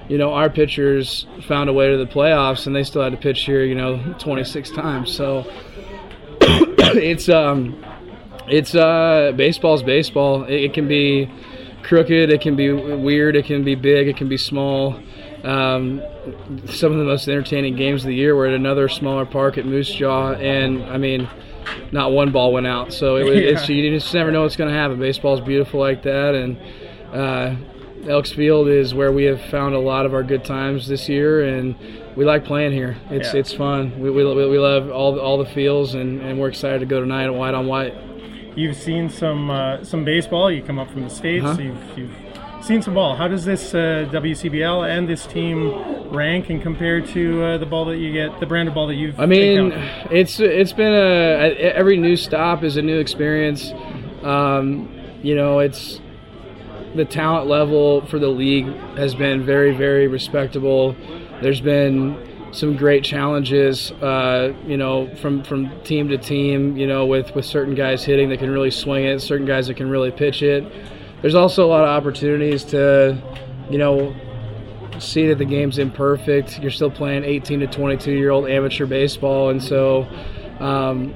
You 0.08 0.20
know, 0.20 0.34
our 0.36 0.52
pitchers 0.52 1.26
found 1.48 1.68
a 1.68 1.74
way 1.74 1.90
to 1.90 1.98
the 1.98 2.06
playoffs, 2.06 2.68
and 2.68 2.76
they 2.76 2.84
still 2.84 3.02
had 3.02 3.12
to 3.14 3.18
pitch 3.18 3.42
here. 3.42 3.64
You 3.64 3.74
know, 3.74 4.14
26 4.20 4.70
times. 4.70 5.12
So 5.12 5.44
it's 6.42 7.28
um, 7.28 7.84
it's 8.48 8.76
uh, 8.76 9.34
baseball's 9.36 9.84
baseball. 9.84 10.44
It, 10.46 10.54
it 10.66 10.74
can 10.74 10.88
be 10.88 11.30
crooked, 11.84 12.30
it 12.32 12.42
can 12.42 12.56
be 12.56 12.72
weird, 12.72 13.36
it 13.36 13.46
can 13.46 13.64
be 13.64 13.76
big, 13.76 14.08
it 14.08 14.18
can 14.18 14.28
be 14.30 14.38
small. 14.38 15.00
Um, 15.44 16.02
some 16.66 16.92
of 16.92 16.98
the 16.98 17.04
most 17.04 17.28
entertaining 17.28 17.76
games 17.76 18.04
of 18.04 18.08
the 18.08 18.16
year 18.16 18.36
were 18.36 18.48
at 18.48 18.54
another 18.56 18.90
smaller 18.90 19.26
park 19.26 19.58
at 19.60 19.66
Moose 19.66 19.94
Jaw, 19.94 20.34
and 20.34 20.84
I 20.86 20.98
mean, 20.98 21.30
not 21.92 22.12
one 22.12 22.32
ball 22.32 22.52
went 22.52 22.66
out. 22.66 22.92
So 22.94 23.18
it 23.18 23.24
was, 23.26 23.36
it's, 23.38 23.70
Yeah. 23.70 23.76
you 23.76 23.92
just 23.92 24.12
never 24.14 24.32
know 24.32 24.42
what's 24.42 24.56
going 24.56 24.72
to 24.72 24.76
happen. 24.76 25.00
Baseball's 25.00 25.42
beautiful 25.42 25.80
like 25.80 26.02
that, 26.04 26.34
and 26.34 26.58
uh, 27.14 27.56
Elks 28.10 28.32
Field 28.32 28.68
is 28.68 28.96
where 28.96 29.12
we 29.12 29.26
have 29.26 29.40
found 29.52 29.76
a 29.76 29.80
lot 29.80 30.08
of 30.08 30.14
our 30.16 30.24
good 30.24 30.44
times 30.44 30.88
this 30.88 31.08
year, 31.08 31.44
and 31.44 31.76
we 32.16 32.26
like 32.26 32.44
playing 32.46 32.72
here. 32.72 32.98
It's 33.12 33.32
Yeah. 33.34 33.40
it's 33.42 33.54
fun. 33.54 34.00
We, 34.00 34.10
we, 34.10 34.24
we 34.24 34.58
love 34.58 34.90
all 34.90 35.14
the, 35.14 35.22
all 35.22 35.38
the 35.38 35.46
feels, 35.46 35.94
and, 35.94 36.22
and 36.22 36.40
we're 36.40 36.50
excited 36.50 36.80
to 36.80 36.86
go 36.88 37.00
tonight 37.00 37.26
at 37.26 37.36
white 37.36 37.54
on 37.54 37.68
white. 37.68 37.94
You've 38.56 38.78
seen 38.78 39.10
some 39.10 39.50
uh, 39.50 39.84
some 39.84 40.06
baseball. 40.06 40.50
You 40.52 40.64
come 40.64 40.80
up 40.80 40.90
from 40.90 41.04
the 41.04 41.10
states. 41.10 41.46
Uh-huh. 41.46 41.62
You've, 41.62 41.98
you've 41.98 42.16
seen 42.66 42.82
some 42.82 42.94
ball. 42.94 43.16
How 43.16 43.28
does 43.28 43.46
this 43.46 43.74
uh, 43.74 44.10
WCBL 44.12 44.90
and 44.90 45.08
this 45.08 45.26
team 45.28 46.10
rank 46.10 46.50
and 46.50 46.62
compare 46.62 47.02
to 47.02 47.44
uh, 47.44 47.58
the 47.58 47.66
ball 47.66 47.86
that 47.86 47.98
you 47.98 48.12
get, 48.14 48.40
the 48.40 48.46
brand 48.46 48.68
of 48.70 48.76
ball 48.76 48.88
that 48.88 48.96
you've? 48.96 49.20
I 49.20 49.26
mean, 49.26 49.72
it's 50.10 50.40
it's 50.40 50.74
been 50.74 50.94
a 50.94 51.54
every 51.76 51.98
new 51.98 52.16
stop 52.16 52.64
is 52.64 52.78
a 52.78 52.82
new 52.82 52.98
experience. 52.98 53.72
Um, 54.24 54.90
you 55.22 55.36
know, 55.36 55.60
it's 55.60 56.00
the 56.96 57.06
talent 57.06 57.48
level 57.48 58.06
for 58.08 58.20
the 58.20 58.30
league 58.30 58.68
has 58.98 59.16
been 59.16 59.46
very 59.46 59.76
very 59.76 60.08
respectable. 60.08 60.96
There's 61.42 61.62
been 61.62 62.35
some 62.56 62.78
great 62.78 63.04
challenges, 63.04 63.92
uh, 63.92 64.54
you 64.66 64.78
know, 64.78 65.14
from 65.16 65.44
from 65.44 65.70
team 65.84 66.08
to 66.10 66.18
team. 66.18 66.78
You 66.78 66.88
know, 66.88 67.06
with 67.06 67.36
with 67.36 67.46
certain 67.46 67.76
guys 67.76 68.04
hitting 68.04 68.30
that 68.30 68.40
can 68.40 68.50
really 68.50 68.72
swing 68.72 69.06
it, 69.06 69.22
certain 69.22 69.46
guys 69.46 69.68
that 69.68 69.76
can 69.76 69.90
really 69.90 70.12
pitch 70.12 70.42
it. 70.42 70.64
There's 71.22 71.36
also 71.36 71.66
a 71.66 71.70
lot 71.70 71.84
of 71.84 71.90
opportunities 71.90 72.64
to, 72.66 73.18
you 73.70 73.78
know, 73.78 74.16
see 75.00 75.28
that 75.28 75.38
the 75.38 75.46
game's 75.46 75.78
imperfect. 75.78 76.60
You're 76.60 76.72
still 76.72 76.92
playing 76.92 77.24
18 77.24 77.62
to 77.62 77.68
22 77.68 78.12
year 78.12 78.32
old 78.32 78.48
amateur 78.48 78.86
baseball, 78.86 79.50
and 79.50 79.62
so, 79.62 80.08
um, 80.60 81.14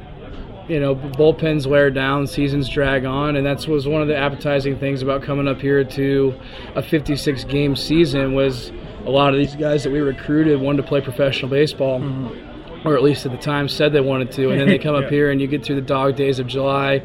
you 0.68 0.80
know, 0.80 0.96
bullpens 0.96 1.68
wear 1.68 1.90
down, 1.90 2.28
seasons 2.28 2.70
drag 2.70 3.06
on, 3.06 3.36
and 3.36 3.46
that 3.46 3.68
was 3.68 3.88
one 3.88 4.02
of 4.02 4.08
the 4.08 4.16
appetizing 4.16 4.78
things 4.78 5.02
about 5.02 5.24
coming 5.24 5.48
up 5.48 5.60
here 5.60 5.84
to 5.84 6.34
a 6.76 6.82
56 6.82 7.44
game 7.46 7.76
season 7.76 8.34
was 8.34 8.72
a 9.06 9.10
lot 9.10 9.34
of 9.34 9.40
these 9.40 9.56
guys 9.56 9.84
that 9.84 9.92
we 9.92 10.00
recruited 10.00 10.60
wanted 10.60 10.82
to 10.82 10.88
play 10.88 11.02
professional 11.02 11.50
baseball. 11.50 12.00
Mm-hmm. 12.00 12.88
or 12.88 12.96
at 12.96 13.04
least 13.04 13.26
at 13.26 13.32
the 13.34 13.38
time 13.38 13.68
said 13.68 13.92
they 13.92 14.00
wanted 14.00 14.32
to, 14.32 14.52
and 14.52 14.60
then 14.60 14.68
they 14.68 14.78
come 14.88 14.96
up 14.96 15.10
here 15.10 15.32
and 15.32 15.42
you 15.42 15.48
get 15.48 15.64
through 15.66 15.76
the 15.76 15.82
dog 15.82 16.16
days 16.16 16.40
of 16.40 16.48
July. 16.48 17.02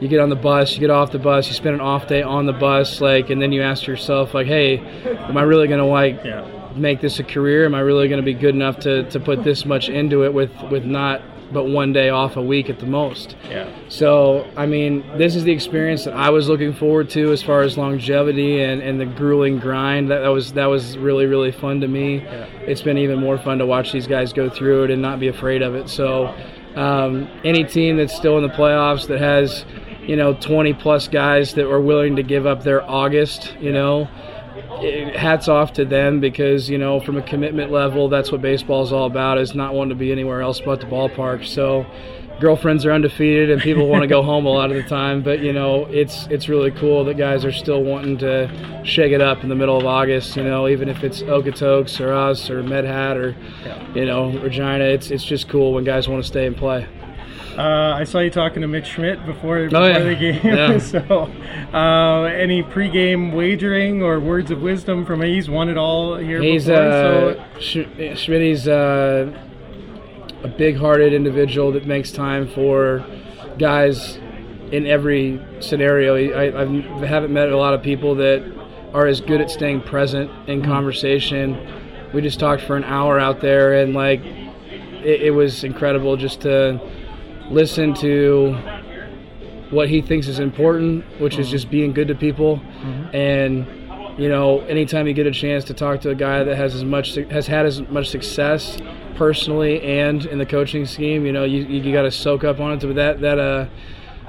You 0.00 0.08
get 0.08 0.18
on 0.18 0.30
the 0.30 0.36
bus, 0.36 0.74
you 0.74 0.80
get 0.80 0.90
off 0.90 1.12
the 1.12 1.20
bus, 1.20 1.46
you 1.46 1.54
spend 1.54 1.76
an 1.76 1.80
off 1.80 2.08
day 2.08 2.22
on 2.22 2.46
the 2.46 2.52
bus, 2.52 3.00
like, 3.00 3.30
and 3.30 3.40
then 3.40 3.52
you 3.52 3.62
ask 3.62 3.86
yourself, 3.86 4.34
like, 4.34 4.48
hey, 4.48 4.78
am 4.78 5.36
I 5.36 5.42
really 5.42 5.68
gonna 5.68 5.86
like 5.86 6.24
Yeah. 6.24 6.44
make 6.74 7.00
this 7.00 7.20
a 7.20 7.22
career? 7.24 7.64
Am 7.66 7.74
I 7.76 7.80
really 7.80 8.08
going 8.08 8.20
to 8.20 8.24
be 8.24 8.34
good 8.34 8.54
enough 8.54 8.80
to, 8.80 9.04
to 9.10 9.20
put 9.20 9.44
this 9.44 9.64
much 9.64 9.88
into 9.88 10.24
it 10.24 10.34
with, 10.34 10.50
with 10.72 10.84
not 10.84 11.22
but 11.52 11.64
one 11.64 11.92
day 11.92 12.08
off 12.08 12.36
a 12.36 12.42
week 12.42 12.70
at 12.70 12.78
the 12.78 12.86
most? 12.86 13.36
Yeah. 13.48 13.72
So, 13.88 14.48
I 14.56 14.66
mean, 14.66 15.04
this 15.18 15.36
is 15.36 15.44
the 15.44 15.52
experience 15.52 16.04
that 16.04 16.14
I 16.14 16.30
was 16.30 16.48
looking 16.48 16.72
forward 16.72 17.10
to 17.10 17.32
as 17.32 17.42
far 17.42 17.62
as 17.62 17.76
longevity 17.76 18.62
and, 18.62 18.82
and 18.82 19.00
the 19.00 19.06
grueling 19.06 19.58
grind. 19.58 20.10
That, 20.10 20.20
that 20.20 20.28
was 20.28 20.52
that 20.54 20.66
was 20.66 20.96
really 20.98 21.26
really 21.26 21.52
fun 21.52 21.80
to 21.80 21.88
me. 21.88 22.18
It's 22.66 22.82
been 22.82 22.98
even 22.98 23.20
more 23.20 23.38
fun 23.38 23.58
to 23.58 23.66
watch 23.66 23.92
these 23.92 24.06
guys 24.06 24.32
go 24.32 24.48
through 24.48 24.84
it 24.84 24.90
and 24.90 25.02
not 25.02 25.20
be 25.20 25.28
afraid 25.28 25.62
of 25.62 25.74
it. 25.74 25.88
So, 25.88 26.34
um, 26.74 27.28
any 27.44 27.64
team 27.64 27.96
that's 27.96 28.14
still 28.14 28.36
in 28.38 28.42
the 28.42 28.54
playoffs 28.54 29.06
that 29.08 29.20
has, 29.20 29.64
you 30.02 30.16
know, 30.16 30.34
20 30.34 30.74
plus 30.74 31.08
guys 31.08 31.54
that 31.54 31.70
are 31.70 31.80
willing 31.80 32.16
to 32.16 32.22
give 32.22 32.46
up 32.46 32.62
their 32.62 32.82
August, 32.88 33.54
you 33.60 33.72
know, 33.72 34.08
hats 34.82 35.48
off 35.48 35.72
to 35.74 35.84
them 35.84 36.20
because 36.20 36.68
you 36.68 36.78
know 36.78 37.00
from 37.00 37.16
a 37.16 37.22
commitment 37.22 37.70
level 37.70 38.08
that's 38.08 38.32
what 38.32 38.42
baseball 38.42 38.82
is 38.82 38.92
all 38.92 39.06
about 39.06 39.38
is 39.38 39.54
not 39.54 39.74
wanting 39.74 39.90
to 39.90 39.94
be 39.94 40.12
anywhere 40.12 40.42
else 40.42 40.60
but 40.60 40.80
the 40.80 40.86
ballpark. 40.86 41.46
So 41.46 41.86
girlfriends 42.40 42.84
are 42.84 42.92
undefeated 42.92 43.50
and 43.50 43.62
people 43.62 43.86
want 43.86 44.02
to 44.02 44.08
go 44.08 44.20
home 44.20 44.46
a 44.46 44.48
lot 44.48 44.68
of 44.70 44.76
the 44.76 44.82
time 44.82 45.22
but 45.22 45.38
you 45.38 45.52
know 45.52 45.84
it's 45.86 46.26
it's 46.26 46.48
really 46.48 46.72
cool 46.72 47.04
that 47.04 47.16
guys 47.16 47.44
are 47.44 47.52
still 47.52 47.84
wanting 47.84 48.18
to 48.18 48.50
shake 48.84 49.12
it 49.12 49.20
up 49.20 49.44
in 49.44 49.48
the 49.48 49.54
middle 49.54 49.78
of 49.78 49.86
august 49.86 50.34
you 50.34 50.42
know 50.42 50.66
even 50.66 50.88
if 50.88 51.04
it's 51.04 51.22
okotoks 51.22 52.00
or 52.00 52.12
us 52.12 52.50
or 52.50 52.60
medhat 52.64 53.14
or 53.14 53.36
you 53.96 54.04
know 54.04 54.36
regina 54.40 54.82
it's 54.82 55.12
it's 55.12 55.22
just 55.22 55.48
cool 55.48 55.72
when 55.72 55.84
guys 55.84 56.08
want 56.08 56.20
to 56.20 56.26
stay 56.26 56.46
and 56.46 56.56
play 56.56 56.84
Uh, 57.56 57.94
I 57.98 58.04
saw 58.04 58.20
you 58.20 58.30
talking 58.30 58.62
to 58.62 58.68
Mitch 58.68 58.86
Schmidt 58.86 59.24
before, 59.26 59.64
before 59.64 59.78
Oh, 59.80 59.86
yeah. 59.86 59.98
the 59.98 60.14
game. 60.14 60.40
Yeah. 60.42 60.78
so, 60.92 60.98
uh, 61.74 62.22
any 62.24 62.62
pregame 62.62 63.32
wagering 63.34 64.02
or 64.02 64.18
words 64.20 64.50
of 64.50 64.62
wisdom 64.62 65.04
from 65.04 65.20
he's 65.22 65.50
won 65.50 65.68
it 65.68 65.76
all 65.76 66.16
here 66.16 66.40
He's 66.40 66.66
before. 66.66 66.80
uh, 66.82 67.58
Sch- 67.60 68.18
Schmidt's 68.18 68.66
uh, 68.66 69.30
a 70.42 70.48
big-hearted 70.48 71.12
individual 71.12 71.72
that 71.72 71.86
makes 71.86 72.10
time 72.10 72.48
for 72.48 73.04
guys 73.58 74.16
in 74.70 74.86
every 74.86 75.38
scenario. 75.60 76.16
I, 76.16 76.62
I 76.62 77.06
haven't 77.06 77.32
met 77.34 77.50
a 77.50 77.56
lot 77.58 77.74
of 77.74 77.82
people 77.82 78.14
that 78.16 78.42
are 78.94 79.06
as 79.06 79.20
good 79.20 79.40
at 79.42 79.50
staying 79.50 79.82
present 79.82 80.30
in 80.48 80.62
conversation. 80.64 82.10
We 82.14 82.22
just 82.22 82.40
talked 82.40 82.62
for 82.62 82.76
an 82.76 82.84
hour 82.84 83.18
out 83.20 83.40
there, 83.40 83.74
and 83.74 83.94
like 83.94 84.20
it, 84.24 85.22
it 85.22 85.30
was 85.34 85.64
incredible 85.64 86.16
just 86.16 86.40
to 86.42 86.80
listen 87.52 87.94
to 87.94 88.56
what 89.70 89.88
he 89.88 90.02
thinks 90.02 90.26
is 90.28 90.38
important, 90.38 91.04
which 91.20 91.38
is 91.38 91.50
just 91.50 91.70
being 91.70 91.92
good 91.92 92.08
to 92.08 92.14
people. 92.14 92.60
And 93.12 93.66
you 94.18 94.28
know, 94.28 94.60
anytime 94.60 95.06
you 95.06 95.14
get 95.14 95.26
a 95.26 95.32
chance 95.32 95.64
to 95.64 95.74
talk 95.74 96.02
to 96.02 96.10
a 96.10 96.14
guy 96.14 96.44
that 96.44 96.56
has 96.56 96.74
as 96.74 96.84
much 96.84 97.14
has 97.14 97.46
had 97.46 97.64
as 97.64 97.80
much 97.88 98.10
success 98.10 98.78
personally 99.14 99.80
and 99.82 100.26
in 100.26 100.38
the 100.38 100.46
coaching 100.46 100.84
scheme, 100.84 101.24
you 101.24 101.32
know, 101.32 101.44
you, 101.44 101.64
you 101.64 101.92
got 101.92 102.02
to 102.02 102.10
soak 102.10 102.44
up 102.44 102.60
on 102.60 102.72
it. 102.72 102.80
But 102.80 102.96
that 102.96 103.20
that 103.20 103.38
uh 103.38 103.66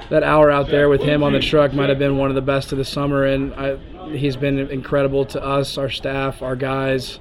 that 0.10 0.24
hour 0.24 0.50
out 0.52 0.68
there 0.68 0.90
with 0.90 1.02
him 1.02 1.24
on 1.24 1.34
the 1.34 1.40
truck 1.40 1.74
might 1.74 1.90
have 1.90 2.00
been 2.00 2.18
one 2.18 2.30
of 2.30 2.36
the 2.36 2.42
best 2.42 2.72
of 2.72 2.78
the 2.78 2.86
summer, 2.86 3.26
and 3.26 3.54
I, 3.56 3.78
he's 4.12 4.36
been 4.36 4.60
incredible 4.70 5.26
to 5.26 5.44
us, 5.44 5.78
our 5.78 5.89
staff, 5.89 6.42
our 6.42 6.56
guys. 6.56 7.20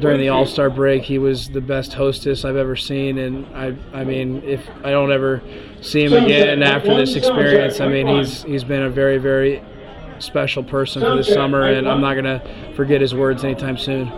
During 0.00 0.20
the 0.20 0.28
All 0.28 0.44
Star 0.46 0.68
break, 0.70 1.02
he 1.02 1.18
was 1.18 1.48
the 1.48 1.60
best 1.60 1.94
hostess 1.94 2.44
I've 2.44 2.56
ever 2.56 2.76
seen, 2.76 3.18
and 3.18 3.46
I, 3.56 3.74
I 3.92 4.04
mean, 4.04 4.42
if 4.44 4.60
I 4.84 4.90
don't 4.90 5.10
ever 5.12 5.42
see 5.80 6.04
him 6.04 6.12
again 6.12 6.62
after 6.62 6.94
this 6.94 7.16
experience, 7.16 7.80
I 7.80 7.88
mean, 7.88 8.06
he's 8.06 8.42
he's 8.42 8.64
been 8.64 8.82
a 8.82 8.90
very, 8.90 9.18
very 9.18 9.62
special 10.18 10.62
person 10.62 11.00
for 11.02 11.16
this 11.16 11.28
summer, 11.28 11.62
and 11.62 11.88
I'm 11.88 12.00
not 12.00 12.14
gonna 12.14 12.42
forget 12.76 13.00
his 13.00 13.14
words 13.14 13.44
anytime 13.44 13.76
soon. 13.78 14.10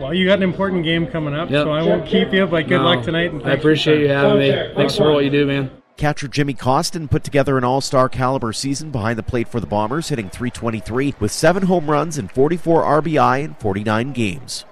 well, 0.00 0.14
you 0.14 0.24
got 0.26 0.38
an 0.38 0.42
important 0.44 0.84
game 0.84 1.06
coming 1.06 1.34
up, 1.34 1.50
Yep. 1.50 1.64
so 1.64 1.70
I 1.72 1.82
won't 1.82 2.06
keep 2.06 2.32
you. 2.32 2.46
But 2.46 2.68
good 2.68 2.78
No, 2.78 2.84
luck 2.84 3.02
tonight. 3.04 3.32
And 3.32 3.42
I 3.44 3.52
appreciate 3.52 4.00
you 4.00 4.08
having 4.08 4.38
me. 4.38 4.70
Thanks 4.76 4.96
for 4.96 5.12
what 5.12 5.24
you 5.24 5.30
do, 5.30 5.44
man. 5.46 5.70
Catcher 5.96 6.26
Jimmy 6.26 6.54
Costin 6.54 7.06
put 7.06 7.22
together 7.22 7.56
an 7.56 7.62
all 7.62 7.80
star 7.80 8.08
caliber 8.08 8.52
season 8.52 8.90
behind 8.90 9.16
the 9.16 9.22
plate 9.22 9.46
for 9.46 9.60
the 9.60 9.66
Bombers, 9.66 10.08
hitting 10.08 10.28
323 10.28 11.14
with 11.20 11.30
seven 11.30 11.62
home 11.64 11.88
runs 11.88 12.18
and 12.18 12.30
44 12.32 12.82
RBI 13.00 13.44
in 13.44 13.54
49 13.54 14.12
games. 14.12 14.64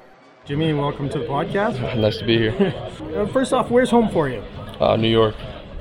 Jimmy, 0.45 0.71
and 0.71 0.81
welcome 0.81 1.09
to 1.11 1.21
the 1.21 1.25
podcast. 1.27 1.81
Nice 2.01 2.19
to 2.19 2.25
be 2.25 2.39
here. 2.39 2.75
Uh, 3.13 3.27
first 3.27 3.53
off, 3.53 3.71
where's 3.71 3.91
home 3.91 4.09
for 4.09 4.27
you? 4.29 4.43
Uh, 4.81 4.97
New 4.97 5.09
York. 5.09 5.35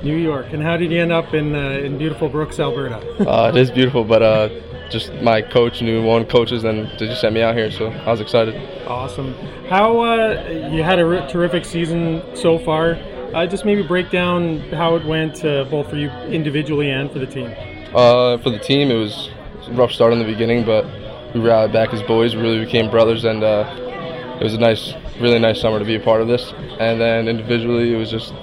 New 0.04 0.18
York. 0.18 0.48
And 0.52 0.62
how 0.62 0.76
did 0.76 0.92
you 0.92 1.00
end 1.02 1.14
up 1.14 1.34
in 1.34 1.56
uh, 1.56 1.70
in 1.70 1.98
beautiful 1.98 2.28
Brooks, 2.28 2.60
Alberta? 2.60 2.98
Uh, 3.26 3.48
it 3.48 3.56
is 3.56 3.72
beautiful, 3.72 4.04
but 4.04 4.22
uh, 4.22 4.50
just 4.90 5.14
my 5.22 5.42
coach 5.42 5.82
knew 5.82 6.04
one 6.04 6.26
coaches, 6.26 6.66
and 6.66 6.88
they 7.00 7.08
just 7.08 7.22
sent 7.22 7.34
me 7.34 7.42
out 7.42 7.56
here, 7.56 7.72
so 7.72 7.88
I 7.88 8.12
was 8.12 8.20
excited. 8.20 8.54
Awesome. 8.86 9.34
How 9.70 10.02
uh, 10.02 10.70
you 10.74 10.84
had 10.84 11.00
a 11.00 11.22
r- 11.22 11.30
terrific 11.30 11.64
season 11.64 12.22
so 12.36 12.60
far. 12.60 12.96
Uh, 13.34 13.46
just 13.48 13.66
maybe 13.66 13.82
break 13.82 14.12
down 14.12 14.60
how 14.72 14.96
it 14.96 15.06
went 15.06 15.44
uh, 15.46 15.64
both 15.66 15.90
for 15.90 15.96
you 15.96 16.10
individually 16.30 16.90
and 16.90 17.12
for 17.12 17.20
the 17.20 17.26
team. 17.26 17.54
Uh, 17.96 18.38
for 18.40 18.50
the 18.50 18.60
team, 18.60 18.92
it 18.92 18.96
was 18.96 19.30
a 19.68 19.72
rough 19.74 19.92
start 19.92 20.14
in 20.14 20.20
the 20.20 20.26
beginning, 20.26 20.66
but 20.66 20.86
we 21.34 21.40
rallied 21.40 21.72
back 21.72 21.94
as 21.94 22.02
boys. 22.04 22.36
We 22.36 22.42
really 22.42 22.64
became 22.64 22.90
brothers, 22.90 23.24
and 23.24 23.44
uh, 23.44 24.38
it 24.40 24.44
was 24.44 24.54
a 24.54 24.58
nice, 24.60 24.94
really 25.20 25.40
nice 25.40 25.62
summer 25.62 25.80
to 25.80 25.86
be 25.86 25.96
a 25.96 26.00
part 26.00 26.22
of 26.22 26.28
this. 26.28 26.54
And 26.80 27.00
then 27.00 27.28
individually, 27.28 27.94
it 27.94 27.98
was 27.98 28.10
just 28.12 28.34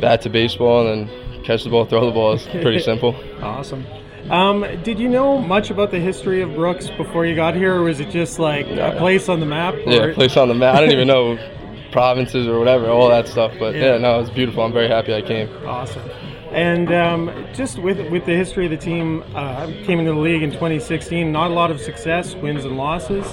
bat 0.00 0.20
to 0.22 0.30
baseball, 0.30 0.86
and 0.86 1.08
then 1.08 1.42
catch 1.44 1.64
the 1.64 1.70
ball, 1.70 1.84
throw 1.86 2.04
the 2.06 2.12
ball. 2.12 2.34
It's 2.34 2.44
pretty 2.50 2.80
simple. 2.80 3.14
Awesome. 3.40 3.86
Um, 4.30 4.64
did 4.82 4.98
you 4.98 5.08
know 5.08 5.38
much 5.38 5.70
about 5.70 5.90
the 5.90 5.98
history 5.98 6.42
of 6.42 6.54
Brooks 6.54 6.88
before 6.90 7.26
you 7.26 7.34
got 7.34 7.54
here, 7.54 7.74
or 7.76 7.82
was 7.82 7.98
it 7.98 8.10
just 8.10 8.38
like 8.38 8.66
a 8.66 8.94
place 8.98 9.28
on 9.28 9.40
the 9.40 9.46
map? 9.46 9.74
Yeah, 9.84 10.02
or- 10.02 10.14
place 10.14 10.36
on 10.36 10.48
the 10.48 10.54
map. 10.54 10.76
I 10.76 10.80
didn't 10.80 10.92
even 10.92 11.08
know 11.08 11.38
provinces 11.92 12.48
or 12.48 12.58
whatever, 12.58 12.88
all 12.88 13.08
that 13.10 13.28
stuff. 13.28 13.52
But 13.58 13.74
Yeah. 13.74 13.92
yeah, 13.92 13.98
no, 13.98 14.20
it's 14.20 14.30
beautiful. 14.30 14.64
I'm 14.64 14.72
very 14.72 14.88
happy 14.88 15.14
I 15.14 15.22
came. 15.22 15.48
Awesome. 15.66 16.02
And 16.50 16.92
um, 16.92 17.46
just 17.54 17.78
with 17.78 18.10
with 18.10 18.26
the 18.26 18.34
history 18.34 18.64
of 18.66 18.70
the 18.70 18.76
team, 18.76 19.22
uh, 19.34 19.66
came 19.84 19.98
into 20.00 20.12
the 20.12 20.18
league 20.18 20.42
in 20.42 20.50
2016. 20.50 21.30
Not 21.32 21.50
a 21.50 21.54
lot 21.54 21.70
of 21.70 21.80
success, 21.80 22.34
wins 22.34 22.64
and 22.64 22.76
losses. 22.76 23.24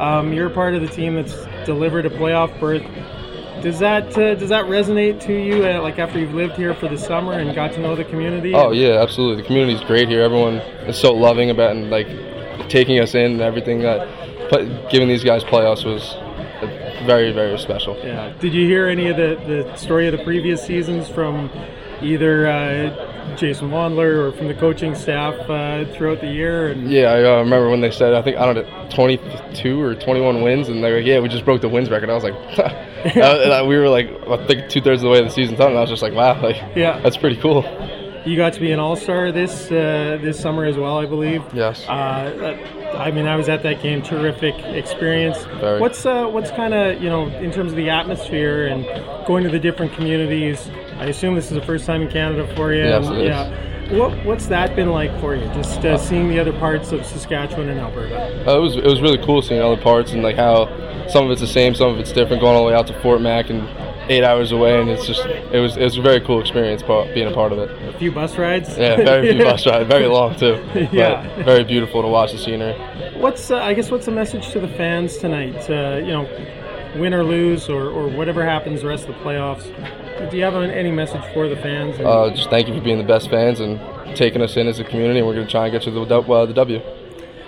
Um, 0.00 0.32
you're 0.32 0.50
part 0.50 0.74
of 0.74 0.82
the 0.82 0.88
team 0.88 1.14
that's 1.14 1.34
delivered 1.64 2.04
a 2.06 2.10
playoff 2.10 2.58
berth. 2.60 2.82
Does 3.62 3.78
that 3.80 4.16
uh, 4.16 4.34
does 4.34 4.50
that 4.50 4.66
resonate 4.66 5.20
to 5.22 5.32
you? 5.32 5.66
Uh, 5.66 5.80
like 5.82 5.98
after 5.98 6.18
you've 6.18 6.34
lived 6.34 6.54
here 6.56 6.74
for 6.74 6.88
the 6.88 6.98
summer 6.98 7.32
and 7.32 7.54
got 7.54 7.72
to 7.72 7.80
know 7.80 7.96
the 7.96 8.04
community? 8.04 8.54
Oh 8.54 8.70
yeah, 8.70 9.00
absolutely. 9.02 9.42
The 9.42 9.46
community's 9.46 9.80
great 9.80 10.08
here. 10.08 10.22
Everyone 10.22 10.56
is 10.86 10.96
so 10.98 11.12
loving 11.14 11.50
about 11.50 11.70
and 11.72 11.90
like 11.90 12.06
taking 12.68 13.00
us 13.00 13.14
in 13.14 13.32
and 13.32 13.40
everything. 13.40 13.80
That 13.80 14.06
but 14.50 14.90
giving 14.90 15.08
these 15.08 15.24
guys 15.24 15.42
playoffs 15.42 15.84
was 15.84 16.14
very 17.08 17.32
very 17.32 17.58
special. 17.58 17.96
Yeah. 18.04 18.32
Did 18.38 18.52
you 18.52 18.66
hear 18.68 18.86
any 18.86 19.08
of 19.08 19.16
the, 19.16 19.30
the 19.52 19.76
story 19.76 20.06
of 20.08 20.12
the 20.16 20.22
previous 20.22 20.62
seasons 20.62 21.08
from 21.08 21.50
either 22.02 22.46
uh, 22.46 23.34
Jason 23.36 23.70
Wandler 23.70 24.10
or 24.28 24.32
from 24.36 24.46
the 24.48 24.54
coaching 24.54 24.94
staff 24.94 25.34
uh, 25.48 25.86
throughout 25.94 26.20
the 26.20 26.30
year? 26.30 26.68
And 26.70 26.90
Yeah, 26.90 27.06
I 27.16 27.24
uh, 27.24 27.38
remember 27.38 27.70
when 27.70 27.80
they 27.80 27.90
said 27.90 28.12
I 28.12 28.20
think 28.22 28.36
I 28.36 28.44
don't 28.44 28.56
know 28.56 28.88
22 28.94 29.80
or 29.82 29.94
21 29.94 30.42
wins, 30.42 30.68
and 30.68 30.84
they 30.84 30.90
were 30.92 30.98
like, 30.98 31.06
yeah, 31.06 31.18
we 31.20 31.28
just 31.28 31.44
broke 31.46 31.60
the 31.62 31.68
wins 31.68 31.88
record. 31.90 32.10
I 32.10 32.14
was 32.14 32.24
like, 32.24 32.34
uh, 33.16 33.64
we 33.66 33.76
were 33.78 33.88
like 33.88 34.08
I 34.28 34.46
think 34.46 34.68
two 34.68 34.82
thirds 34.82 35.00
of 35.02 35.06
the 35.06 35.10
way 35.10 35.18
of 35.20 35.24
the 35.24 35.30
season 35.30 35.56
done, 35.56 35.70
and 35.70 35.78
I 35.78 35.80
was 35.80 35.90
just 35.90 36.02
like, 36.02 36.12
wow, 36.12 36.40
like 36.42 36.56
Yeah. 36.76 37.00
that's 37.00 37.16
pretty 37.16 37.36
cool. 37.40 37.62
You 38.28 38.36
got 38.36 38.52
to 38.52 38.60
be 38.60 38.72
an 38.72 38.78
All 38.78 38.94
Star 38.94 39.32
this 39.32 39.70
uh, 39.70 40.18
this 40.20 40.38
summer 40.38 40.64
as 40.64 40.76
well, 40.76 40.98
I 40.98 41.06
believe. 41.06 41.42
Yes. 41.54 41.88
Uh, 41.88 42.56
I 42.94 43.10
mean, 43.10 43.26
I 43.26 43.36
was 43.36 43.48
at 43.48 43.62
that 43.62 43.82
game. 43.82 44.02
Terrific 44.02 44.54
experience. 44.58 45.42
Very. 45.60 45.80
What's 45.80 46.04
uh, 46.04 46.26
what's 46.26 46.50
kind 46.50 46.74
of 46.74 47.02
you 47.02 47.08
know 47.08 47.28
in 47.28 47.50
terms 47.50 47.72
of 47.72 47.76
the 47.76 47.88
atmosphere 47.88 48.66
and 48.66 48.84
going 49.26 49.44
to 49.44 49.50
the 49.50 49.58
different 49.58 49.92
communities? 49.94 50.68
I 50.98 51.06
assume 51.06 51.34
this 51.34 51.46
is 51.46 51.54
the 51.54 51.62
first 51.62 51.86
time 51.86 52.02
in 52.02 52.10
Canada 52.10 52.54
for 52.54 52.72
you. 52.72 52.84
Yes, 52.84 53.06
and, 53.06 53.16
it 53.16 53.22
is. 53.22 53.28
yeah. 53.28 53.96
What 53.96 54.24
what's 54.26 54.46
that 54.48 54.76
been 54.76 54.90
like 54.90 55.18
for 55.20 55.34
you? 55.34 55.44
Just 55.54 55.82
uh, 55.84 55.96
seeing 55.96 56.28
the 56.28 56.38
other 56.38 56.52
parts 56.52 56.92
of 56.92 57.06
Saskatchewan 57.06 57.70
and 57.70 57.80
Alberta. 57.80 58.46
Uh, 58.46 58.58
it 58.58 58.60
was 58.60 58.76
it 58.76 58.84
was 58.84 59.00
really 59.00 59.18
cool 59.24 59.40
seeing 59.40 59.62
other 59.62 59.80
parts 59.80 60.12
and 60.12 60.22
like 60.22 60.36
how 60.36 60.66
some 61.08 61.24
of 61.24 61.30
it's 61.30 61.40
the 61.40 61.46
same, 61.46 61.74
some 61.74 61.92
of 61.92 61.98
it's 61.98 62.12
different. 62.12 62.42
Going 62.42 62.54
all 62.54 62.64
the 62.64 62.68
way 62.68 62.74
out 62.74 62.86
to 62.88 63.00
Fort 63.00 63.22
Mac 63.22 63.48
and 63.48 63.66
eight 64.08 64.24
hours 64.24 64.52
away, 64.52 64.80
and 64.80 64.88
it's 64.90 65.06
just 65.06 65.24
it 65.26 65.60
was 65.60 65.76
it 65.76 65.84
was 65.84 65.96
a 65.98 66.02
very 66.02 66.20
cool 66.20 66.40
experience 66.40 66.82
part, 66.82 67.12
being 67.14 67.28
a 67.28 67.34
part 67.34 67.52
of 67.52 67.58
it. 67.58 67.70
A 67.94 67.98
few 67.98 68.12
bus 68.12 68.36
rides. 68.36 68.76
Yeah, 68.76 68.96
very 68.96 69.32
few 69.34 69.44
bus 69.50 69.66
rides, 69.66 69.88
very 69.88 70.06
long 70.06 70.34
too. 70.36 70.62
But 70.74 70.92
Yeah. 70.92 71.44
very 71.44 71.64
beautiful 71.64 72.02
to 72.02 72.08
watch 72.08 72.32
the 72.32 72.38
scenery. 72.38 72.74
What's 73.18 73.50
uh, 73.50 73.56
I 73.58 73.74
guess 73.74 73.90
what's 73.90 74.06
the 74.06 74.12
message 74.12 74.50
to 74.50 74.60
the 74.60 74.68
fans 74.68 75.18
tonight? 75.18 75.68
Uh, 75.68 75.96
you 75.98 76.12
know, 76.12 76.28
win 76.96 77.14
or 77.14 77.24
lose 77.24 77.68
or, 77.68 77.88
or 77.90 78.08
whatever 78.08 78.44
happens 78.44 78.82
the 78.82 78.88
rest 78.88 79.08
of 79.08 79.14
the 79.14 79.20
playoffs. 79.22 79.64
Do 80.30 80.36
you 80.36 80.42
have 80.44 80.54
any 80.56 80.90
message 80.90 81.22
for 81.32 81.48
the 81.48 81.56
fans? 81.56 81.98
Uh, 82.00 82.30
just 82.34 82.50
thank 82.50 82.66
you 82.68 82.74
for 82.74 82.80
being 82.80 82.98
the 82.98 83.04
best 83.04 83.30
fans 83.30 83.60
and 83.60 83.78
taking 84.16 84.42
us 84.42 84.56
in 84.56 84.66
as 84.66 84.78
a 84.80 84.84
community. 84.84 85.20
And 85.20 85.28
we're 85.28 85.34
going 85.34 85.46
to 85.46 85.50
try 85.50 85.66
and 85.66 85.72
get 85.72 85.86
you 85.86 85.92
the, 85.92 86.00
uh, 86.16 86.46
the 86.46 86.54
W. 86.54 86.80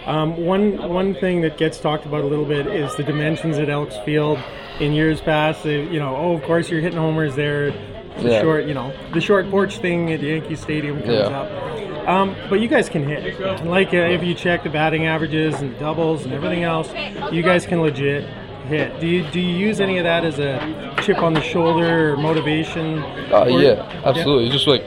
Um, 0.07 0.37
one 0.47 0.89
one 0.89 1.15
thing 1.15 1.43
that 1.43 1.59
gets 1.59 1.79
talked 1.79 2.07
about 2.07 2.23
a 2.25 2.27
little 2.27 2.45
bit 2.47 2.67
is 2.67 2.95
the 2.97 3.03
dimensions 3.03 3.59
at 3.59 3.69
Elks 3.69 3.97
Field. 4.05 4.39
In 4.81 4.93
years 4.93 5.21
past. 5.21 5.63
They, 5.65 5.83
you 5.85 5.99
know, 5.99 6.17
oh, 6.17 6.33
of 6.35 6.43
course 6.43 6.69
you're 6.71 6.81
hitting 6.81 6.99
homers 6.99 7.35
there. 7.37 7.71
The 8.19 8.29
Yeah. 8.31 8.41
short, 8.43 8.65
you 8.67 8.75
know, 8.75 8.93
the 9.15 9.21
short 9.21 9.49
porch 9.51 9.79
thing 9.79 10.13
at 10.13 10.21
Yankee 10.21 10.57
Stadium 10.57 11.01
comes 11.01 11.13
Yeah. 11.15 11.27
up. 11.29 12.09
Um, 12.09 12.35
but 12.49 12.61
you 12.61 12.67
guys 12.69 12.89
can 12.89 13.05
hit. 13.07 13.39
Like 13.65 13.95
uh, 13.95 13.99
if 13.99 14.25
you 14.25 14.35
check 14.35 14.63
the 14.65 14.69
batting 14.71 15.07
averages 15.07 15.61
and 15.61 15.79
doubles 15.79 16.25
and 16.25 16.33
everything 16.35 16.65
else, 16.65 16.93
you 17.31 17.43
guys 17.43 17.67
can 17.67 17.81
legit 17.83 18.25
hit. 18.69 18.99
Do 19.01 19.07
you 19.07 19.23
do 19.31 19.39
you 19.41 19.57
use 19.69 19.81
any 19.81 19.99
of 19.99 20.05
that 20.05 20.25
as 20.25 20.39
a 20.39 20.93
chip 21.03 21.23
on 21.23 21.35
the 21.35 21.41
shoulder 21.41 22.13
or 22.13 22.17
motivation? 22.17 22.99
Uh, 23.33 23.43
Or- 23.45 23.51
yeah, 23.63 23.87
absolutely. 24.05 24.49
Just 24.51 24.67
like 24.67 24.83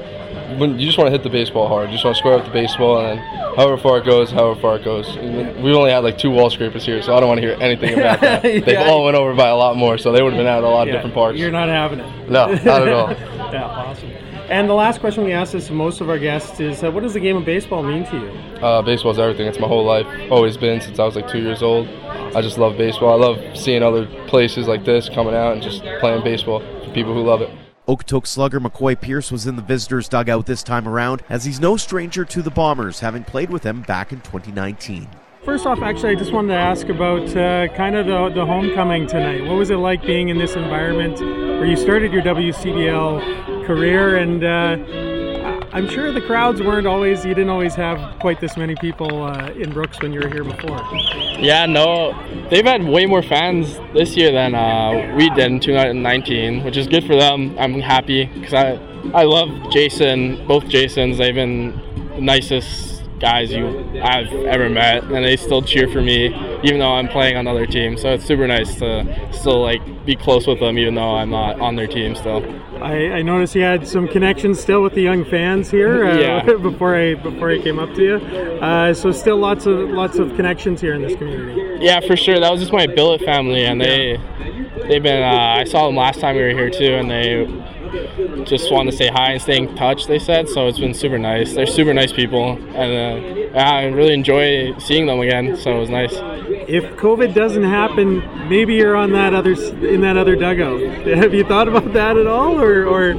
when 0.57 0.79
you 0.79 0.85
just 0.85 0.97
want 0.97 1.07
to 1.07 1.11
hit 1.11 1.23
the 1.23 1.29
baseball 1.29 1.67
hard, 1.67 1.89
you 1.89 1.95
just 1.95 2.05
want 2.05 2.15
to 2.15 2.19
square 2.19 2.37
up 2.37 2.45
the 2.45 2.51
baseball, 2.51 3.05
and 3.05 3.19
however 3.55 3.77
far 3.77 3.97
it 3.97 4.05
goes, 4.05 4.31
however 4.31 4.59
far 4.59 4.75
it 4.77 4.83
goes. 4.83 5.15
We 5.17 5.73
only 5.73 5.91
had 5.91 5.99
like 5.99 6.17
two 6.17 6.31
wall 6.31 6.49
scrapers 6.49 6.85
here, 6.85 7.01
so 7.01 7.15
I 7.15 7.19
don't 7.19 7.29
want 7.29 7.41
to 7.41 7.47
hear 7.47 7.57
anything 7.61 7.93
about 7.93 8.21
that. 8.21 8.41
They've 8.43 8.77
all 8.77 9.05
went 9.05 9.15
over 9.15 9.33
by 9.33 9.49
a 9.49 9.55
lot 9.55 9.75
more, 9.75 9.97
so 9.97 10.11
they 10.11 10.21
would 10.21 10.33
have 10.33 10.39
been 10.39 10.47
out 10.47 10.59
at 10.59 10.63
a 10.63 10.69
lot 10.69 10.87
of 10.87 10.93
different 10.93 11.13
parks. 11.13 11.39
You're 11.39 11.51
not 11.51 11.69
having 11.69 11.99
it. 11.99 12.29
No, 12.29 12.47
not 12.47 12.87
at 12.87 12.89
all. 12.89 13.09
yeah, 13.53 13.65
awesome. 13.65 14.09
And 14.49 14.69
the 14.69 14.73
last 14.73 14.99
question 14.99 15.23
we 15.23 15.31
ask 15.31 15.53
this 15.53 15.67
to 15.67 15.73
most 15.73 16.01
of 16.01 16.09
our 16.09 16.19
guests 16.19 16.59
is, 16.59 16.83
uh, 16.83 16.91
what 16.91 17.01
does 17.01 17.13
the 17.13 17.19
game 17.19 17.37
of 17.37 17.45
baseball 17.45 17.81
mean 17.81 18.05
to 18.05 18.17
you? 18.17 18.29
Uh, 18.61 18.81
baseball's 18.81 19.17
everything. 19.17 19.47
It's 19.47 19.59
my 19.59 19.67
whole 19.67 19.85
life. 19.85 20.05
Always 20.29 20.57
been 20.57 20.81
since 20.81 20.99
I 20.99 21.05
was 21.05 21.15
like 21.15 21.29
two 21.29 21.41
years 21.41 21.63
old. 21.63 21.87
I 22.35 22.41
just 22.41 22.57
love 22.57 22.77
baseball. 22.77 23.13
I 23.13 23.25
love 23.25 23.57
seeing 23.57 23.81
other 23.83 24.05
places 24.27 24.67
like 24.67 24.83
this 24.85 25.07
coming 25.07 25.33
out 25.33 25.53
and 25.53 25.61
just 25.61 25.81
playing 25.99 26.23
baseball 26.23 26.59
for 26.59 26.91
people 26.93 27.13
who 27.13 27.21
love 27.23 27.41
it. 27.41 27.49
Okotoks 27.87 28.27
slugger 28.27 28.61
McCoy 28.61 28.99
Pierce 28.99 29.29
was 29.29 29.45
in 29.45 29.57
the 29.57 29.61
visitors' 29.61 30.07
dugout 30.07 30.45
this 30.45 30.63
time 30.63 30.87
around, 30.87 31.21
as 31.27 31.43
he's 31.43 31.59
no 31.59 31.75
stranger 31.75 32.23
to 32.23 32.41
the 32.41 32.49
Bombers, 32.49 33.01
having 33.01 33.25
played 33.25 33.49
with 33.49 33.63
them 33.63 33.81
back 33.81 34.13
in 34.13 34.21
2019. 34.21 35.09
First 35.43 35.65
off, 35.65 35.81
actually, 35.81 36.11
I 36.11 36.15
just 36.15 36.31
wanted 36.31 36.53
to 36.53 36.59
ask 36.59 36.87
about 36.87 37.27
uh, 37.35 37.67
kind 37.75 37.97
of 37.97 38.05
the, 38.05 38.29
the 38.33 38.45
homecoming 38.45 39.05
tonight. 39.05 39.43
What 39.43 39.57
was 39.57 39.69
it 39.69 39.75
like 39.75 40.01
being 40.03 40.29
in 40.29 40.37
this 40.37 40.55
environment 40.55 41.19
where 41.19 41.65
you 41.65 41.75
started 41.75 42.13
your 42.13 42.21
WCBL 42.21 43.65
career? 43.65 44.15
And 44.15 44.41
uh, 44.45 45.12
I'm 45.73 45.89
sure 45.89 46.11
the 46.11 46.21
crowds 46.21 46.61
weren't 46.61 46.85
always, 46.85 47.25
you 47.25 47.33
didn't 47.33 47.49
always 47.49 47.73
have 47.73 48.19
quite 48.19 48.39
this 48.39 48.55
many 48.55 48.75
people 48.75 49.23
uh, 49.23 49.49
in 49.53 49.73
Brooks 49.73 49.99
when 50.01 50.13
you 50.13 50.19
were 50.19 50.27
here 50.27 50.43
before. 50.43 50.79
Yeah, 51.39 51.65
no, 51.65 52.13
they've 52.51 52.63
had 52.63 52.83
way 52.83 53.07
more 53.07 53.23
fans 53.23 53.75
this 53.91 54.15
year 54.15 54.31
than 54.31 54.53
uh, 54.53 55.15
we 55.17 55.31
did 55.31 55.51
in 55.51 55.59
2019, 55.59 56.63
which 56.63 56.77
is 56.77 56.87
good 56.87 57.03
for 57.03 57.15
them. 57.15 57.57
I'm 57.57 57.79
happy 57.79 58.25
because 58.25 58.53
I, 58.53 58.73
I 59.15 59.23
love 59.23 59.49
Jason, 59.71 60.45
both 60.47 60.67
Jasons. 60.67 61.17
They've 61.17 61.33
been 61.33 61.71
the 62.13 62.21
nicest 62.21 62.92
guys 63.23 63.53
you 63.53 64.01
I've 64.03 64.31
ever 64.33 64.69
met, 64.69 65.03
and 65.05 65.23
they 65.23 65.37
still 65.37 65.61
cheer 65.61 65.87
for 65.87 66.01
me 66.01 66.27
even 66.61 66.79
though 66.79 66.91
I'm 66.91 67.07
playing 67.07 67.37
on 67.37 67.47
other 67.47 67.65
teams. 67.65 68.01
So 68.01 68.09
it's 68.13 68.25
super 68.25 68.45
nice 68.47 68.75
to 68.79 69.29
still 69.31 69.61
like 69.61 69.81
be 70.05 70.15
close 70.15 70.45
with 70.45 70.59
them 70.59 70.77
even 70.77 70.95
though 70.95 71.15
I'm 71.15 71.29
not 71.29 71.59
on 71.61 71.77
their 71.77 71.87
team 71.87 72.15
still. 72.15 72.43
I, 72.83 73.19
I 73.19 73.21
noticed 73.21 73.55
you 73.55 73.61
had 73.61 73.87
some 73.87 74.09
connections 74.09 74.59
still 74.59 74.83
with 74.83 74.93
the 74.93 75.01
young 75.01 75.23
fans 75.23 75.71
here 75.71 76.05
uh, 76.05 76.17
Yeah. 76.17 76.53
before 76.69 76.95
I 76.97 77.13
before 77.15 77.49
I 77.49 77.59
came 77.59 77.79
up 77.79 77.93
to 77.95 78.03
you. 78.03 78.15
Uh, 78.59 78.93
so 78.93 79.11
still 79.13 79.37
lots 79.37 79.65
of 79.65 79.89
lots 79.89 80.17
of 80.19 80.35
connections 80.35 80.81
here 80.81 80.93
in 80.93 81.01
this 81.01 81.15
community. 81.15 81.77
Yeah, 81.85 82.01
for 82.01 82.17
sure. 82.17 82.39
That 82.41 82.51
was 82.51 82.59
just 82.59 82.73
my 82.73 82.87
billet 82.87 83.21
family, 83.21 83.63
and 83.63 83.79
they 83.79 84.17
they've 84.87 85.01
been. 85.01 85.23
Uh, 85.23 85.61
I 85.61 85.63
saw 85.63 85.85
them 85.87 85.95
last 85.95 86.19
time 86.19 86.35
we 86.35 86.41
were 86.41 86.49
here 86.49 86.69
too, 86.69 86.93
and 86.95 87.09
they 87.09 87.45
just 88.45 88.71
wanted 88.71 88.91
to 88.91 88.97
say 88.97 89.07
hi 89.07 89.31
and 89.31 89.41
stay 89.41 89.57
in 89.57 89.75
touch. 89.75 90.07
They 90.07 90.19
said 90.19 90.49
so. 90.49 90.67
It's 90.67 90.79
been 90.79 90.93
super 90.93 91.17
nice. 91.17 91.53
They're 91.53 91.65
super 91.65 91.93
nice 91.93 92.11
people, 92.11 92.53
and 92.75 93.55
uh, 93.55 93.59
I 93.59 93.85
really 93.85 94.13
enjoy 94.13 94.77
seeing 94.79 95.05
them 95.05 95.19
again. 95.19 95.55
So 95.57 95.77
it 95.77 95.79
was 95.79 95.89
nice. 95.89 96.13
If 96.67 96.83
COVID 96.97 97.33
doesn't 97.33 97.63
happen, 97.63 98.19
maybe 98.49 98.75
you're 98.75 98.95
on 98.95 99.11
that 99.13 99.33
other 99.33 99.53
in 99.53 100.01
that 100.01 100.17
other 100.17 100.35
dugout. 100.35 100.81
Have 101.07 101.33
you 101.33 101.43
thought 101.43 101.67
about 101.67 101.93
that 101.93 102.17
at 102.17 102.27
all, 102.27 102.59
or 102.59 102.85
or, 102.85 103.13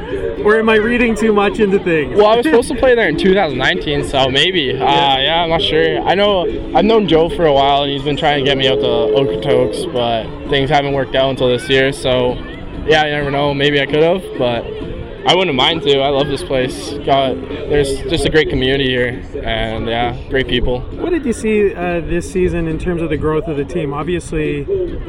or 0.44 0.58
am 0.58 0.68
I 0.68 0.76
reading 0.76 1.14
too 1.14 1.32
much 1.32 1.60
into 1.60 1.78
things? 1.78 2.16
Well, 2.16 2.26
I 2.26 2.36
was 2.36 2.46
supposed 2.46 2.68
to 2.68 2.76
play 2.76 2.94
there 2.94 3.08
in 3.08 3.16
2019, 3.18 4.04
so 4.04 4.28
maybe. 4.28 4.72
Uh, 4.72 4.78
yeah, 4.78 5.42
I'm 5.42 5.50
not 5.50 5.62
sure. 5.62 6.00
I 6.00 6.14
know 6.14 6.42
I've 6.74 6.84
known 6.84 7.08
Joe 7.08 7.28
for 7.28 7.46
a 7.46 7.52
while, 7.52 7.82
and 7.82 7.92
he's 7.92 8.02
been 8.02 8.16
trying 8.16 8.44
to 8.44 8.48
get 8.48 8.56
me 8.58 8.68
out 8.68 8.80
to 8.80 8.86
Okotoks, 8.86 9.92
but 9.92 10.48
things 10.50 10.70
haven't 10.70 10.92
worked 10.94 11.14
out 11.14 11.30
until 11.30 11.48
this 11.48 11.68
year. 11.68 11.92
So, 11.92 12.34
yeah, 12.86 13.04
you 13.04 13.10
never 13.12 13.30
know. 13.30 13.54
Maybe 13.54 13.80
I 13.80 13.86
could 13.86 14.02
have, 14.02 14.22
but 14.38 14.64
I 15.26 15.34
wouldn't 15.34 15.56
mind 15.56 15.82
to. 15.82 16.00
I 16.00 16.08
love 16.10 16.26
this 16.28 16.42
place. 16.42 16.90
Got 17.04 17.34
there's 17.70 18.00
just 18.02 18.26
a 18.26 18.30
great 18.30 18.50
community 18.50 18.88
here, 18.88 19.22
and 19.42 19.86
yeah, 19.88 20.16
great 20.28 20.46
people. 20.48 20.80
What 20.80 21.10
did 21.10 21.24
you 21.24 21.32
see 21.32 21.74
uh, 21.74 22.00
this 22.00 22.30
season 22.30 22.68
in 22.68 22.78
terms 22.78 23.00
of 23.00 23.08
the 23.08 23.16
growth 23.16 23.48
of 23.48 23.56
the 23.56 23.64
team? 23.64 23.94
Obviously, 23.94 24.64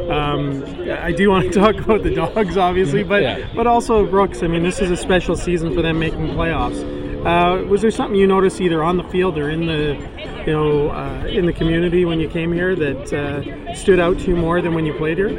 um, 0.10 0.64
I 0.90 1.12
do 1.12 1.30
want 1.30 1.52
to 1.52 1.60
talk 1.60 1.76
about 1.78 2.04
the 2.04 2.14
dogs, 2.16 2.56
obviously, 2.58 3.04
but 3.04 3.22
Yeah. 3.24 3.48
but 3.56 3.68
also 3.68 4.06
Brooks. 4.06 4.42
I 4.42 4.48
mean, 4.48 4.64
this 4.64 4.80
is 4.80 4.90
a 4.90 4.98
special 4.98 5.36
season 5.36 5.74
for 5.74 5.82
them 5.82 6.00
making 6.00 6.28
playoffs. 6.30 6.82
Uh, 7.26 7.66
was 7.66 7.82
there 7.82 7.90
something 7.90 8.16
you 8.16 8.28
noticed 8.28 8.62
either 8.62 8.84
on 8.84 8.98
the 8.98 9.04
field 9.06 9.36
or 9.38 9.50
in 9.50 9.66
the, 9.66 9.98
you 10.46 10.54
know, 10.54 10.92
uh, 10.92 11.26
in 11.28 11.48
the 11.48 11.54
community 11.54 12.06
when 12.06 12.20
you 12.20 12.30
came 12.30 12.54
here 12.54 12.76
that 12.76 13.12
uh, 13.12 13.74
stood 13.74 14.00
out 14.00 14.20
to 14.20 14.28
you 14.28 14.36
more 14.36 14.62
than 14.62 14.76
when 14.76 14.86
you 14.86 14.94
played 14.94 15.18
here? 15.18 15.32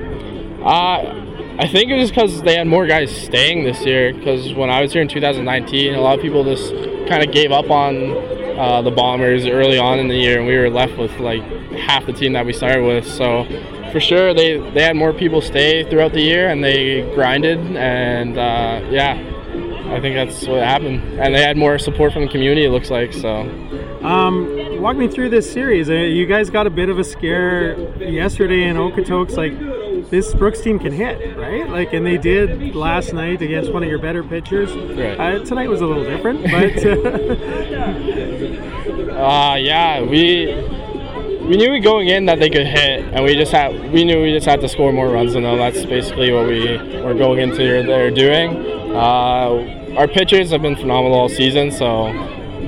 Uh, 0.65 1.15
I 1.59 1.67
think 1.67 1.91
it 1.91 1.97
was 1.97 2.11
because 2.11 2.43
they 2.43 2.55
had 2.55 2.67
more 2.67 2.87
guys 2.87 3.15
staying 3.15 3.65
this 3.65 3.85
year. 3.85 4.13
Because 4.13 4.53
when 4.53 4.69
I 4.69 4.83
was 4.83 4.93
here 4.93 5.03
in 5.03 5.09
2019, 5.09 5.95
a 5.95 6.01
lot 6.01 6.19
of 6.19 6.23
people 6.23 6.45
just 6.45 6.73
kind 7.09 7.27
of 7.27 7.33
gave 7.33 7.51
up 7.51 7.71
on 7.71 8.13
uh, 8.59 8.83
the 8.83 8.91
Bombers 8.91 9.47
early 9.47 9.79
on 9.79 9.99
in 9.99 10.09
the 10.09 10.17
year, 10.17 10.39
and 10.39 10.47
we 10.47 10.57
were 10.57 10.71
left 10.71 10.97
with 10.99 11.19
like 11.19 11.43
half 11.73 12.07
the 12.07 12.13
team 12.13 12.33
that 12.35 12.45
we 12.45 12.53
started 12.53 12.85
with. 12.85 13.07
So 13.07 13.45
for 13.93 14.01
sure, 14.01 14.35
they 14.35 14.59
they 14.71 14.83
had 14.83 14.97
more 14.97 15.13
people 15.13 15.41
stay 15.41 15.89
throughout 15.89 16.13
the 16.13 16.21
year, 16.21 16.49
and 16.49 16.63
they 16.63 17.03
grinded, 17.15 17.59
and 17.77 18.37
uh, 18.37 18.87
yeah, 18.91 19.15
I 19.89 20.01
think 20.01 20.15
that's 20.15 20.47
what 20.47 20.63
happened. 20.63 21.03
And 21.19 21.35
they 21.35 21.43
had 21.43 21.57
more 21.57 21.79
support 21.79 22.13
from 22.13 22.23
the 22.23 22.29
community. 22.29 22.67
It 22.67 22.71
looks 22.71 22.91
like 22.91 23.13
so. 23.13 23.43
Um, 24.03 24.81
walk 24.81 24.97
me 24.97 25.09
through 25.09 25.31
this 25.31 25.51
series. 25.51 25.89
Uh, 25.89 25.95
you 25.95 26.27
guys 26.27 26.51
got 26.51 26.67
a 26.67 26.71
bit 26.71 26.89
of 26.89 26.99
a 26.99 27.05
scare 27.05 27.79
yesterday 27.99 28.65
in 28.65 28.77
Okotoks. 28.77 29.37
Like 29.37 29.53
this 30.11 30.35
Brooks 30.35 30.61
team 30.61 30.79
can 30.79 30.93
hit, 30.93 31.37
right? 31.37 31.69
Like, 31.69 31.93
and 31.93 32.07
they 32.07 32.19
did 32.19 32.75
last 32.75 33.13
night 33.13 33.43
against 33.43 33.73
one 33.73 33.83
of 33.83 33.89
your 33.89 33.99
better 33.99 34.23
pitchers. 34.23 34.73
Right. 34.73 35.19
Uh, 35.19 35.45
tonight 35.45 35.69
was 35.69 35.81
a 35.81 35.87
little 35.87 36.05
different, 36.05 36.45
but 36.45 36.87
uh, 39.17 39.57
yeah, 39.57 40.03
we 40.03 40.55
we 41.47 41.57
knew 41.57 41.81
going 41.81 42.09
in 42.09 42.27
that 42.27 42.39
they 42.39 42.51
could 42.51 42.67
hit, 42.67 43.05
and 43.15 43.25
we 43.25 43.35
just 43.35 43.53
had 43.53 43.93
we 43.93 44.05
knew 44.05 44.23
we 44.23 44.33
just 44.33 44.47
had 44.47 44.61
to 44.61 44.69
score 44.69 44.93
more 44.93 45.09
runs 45.09 45.35
than 45.35 45.43
them. 45.43 45.59
That's 45.59 45.85
basically 45.85 46.33
what 46.33 46.47
we 46.47 46.79
were 47.03 47.15
going 47.15 47.41
into 47.41 47.83
there 47.85 48.11
doing. 48.11 48.65
Uh, 48.95 49.95
our 49.97 50.09
pitchers 50.09 50.51
have 50.51 50.63
been 50.63 50.77
phenomenal 50.77 51.19
all 51.19 51.29
season, 51.29 51.71
so 51.71 52.07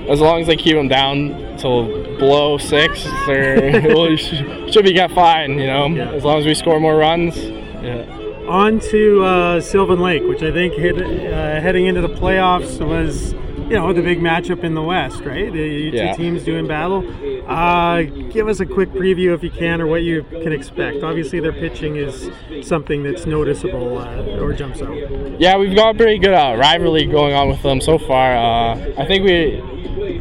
as 0.09 0.20
long 0.20 0.40
as 0.40 0.46
they 0.46 0.57
keep 0.57 0.74
them 0.74 0.88
down 0.88 1.57
till 1.59 1.97
below 2.18 2.59
six, 2.59 3.04
they're 3.26 3.81
we 3.94 4.16
should 4.16 4.85
be 4.85 4.92
get 4.92 5.11
fine. 5.12 5.59
You 5.59 5.66
know, 5.66 5.87
Yeah. 5.88 6.11
as 6.12 6.24
long 6.24 6.38
as 6.38 6.46
we 6.46 6.54
score 6.54 6.81
more 6.81 6.96
runs. 6.96 7.37
Yeah. 7.83 8.04
on 8.48 8.81
to 8.81 9.22
uh, 9.24 9.61
Sylvan 9.61 10.00
Lake, 10.00 10.22
which 10.24 10.42
I 10.42 10.50
think 10.50 10.72
hit, 10.74 10.96
uh, 10.96 11.61
heading 11.61 11.87
into 11.87 12.00
the 12.00 12.09
playoffs 12.09 12.81
was, 12.85 13.35
you 13.68 13.76
know, 13.76 13.92
the 13.92 14.00
big 14.02 14.20
matchup 14.20 14.64
in 14.64 14.72
the 14.74 14.83
West, 14.83 15.20
right? 15.20 15.52
The 15.52 15.59
you 15.59 15.90
Yeah. 15.92 16.12
two 16.14 16.22
teams 16.22 16.44
doing 16.44 16.66
battle. 16.66 17.04
Uh, 17.46 18.02
give 18.31 18.48
us 18.48 18.61
a 18.61 18.66
quick 18.66 18.90
preview 18.92 19.35
if 19.35 19.42
you 19.42 19.50
can, 19.50 19.81
or 19.83 19.87
what 19.87 20.02
you 20.02 20.22
can 20.42 20.52
expect. 20.52 21.02
Obviously, 21.02 21.40
their 21.40 21.52
pitching 21.52 21.96
is 21.96 22.31
something 22.62 23.02
that's 23.02 23.26
noticeable 23.26 23.98
uh, 23.98 24.40
or 24.40 24.52
jumps 24.54 24.81
out. 24.83 24.96
Yeah, 25.38 25.57
we've 25.59 25.74
got 25.76 25.94
a 25.94 25.98
pretty 25.98 26.18
good 26.18 26.35
uh, 26.35 26.57
rivalry 26.59 27.04
going 27.07 27.35
on 27.35 27.48
with 27.48 27.62
them 27.62 27.81
so 27.83 27.98
far. 27.98 28.35
Uh, 28.35 28.92
I 28.98 29.04
think 29.07 29.24
we 29.24 29.62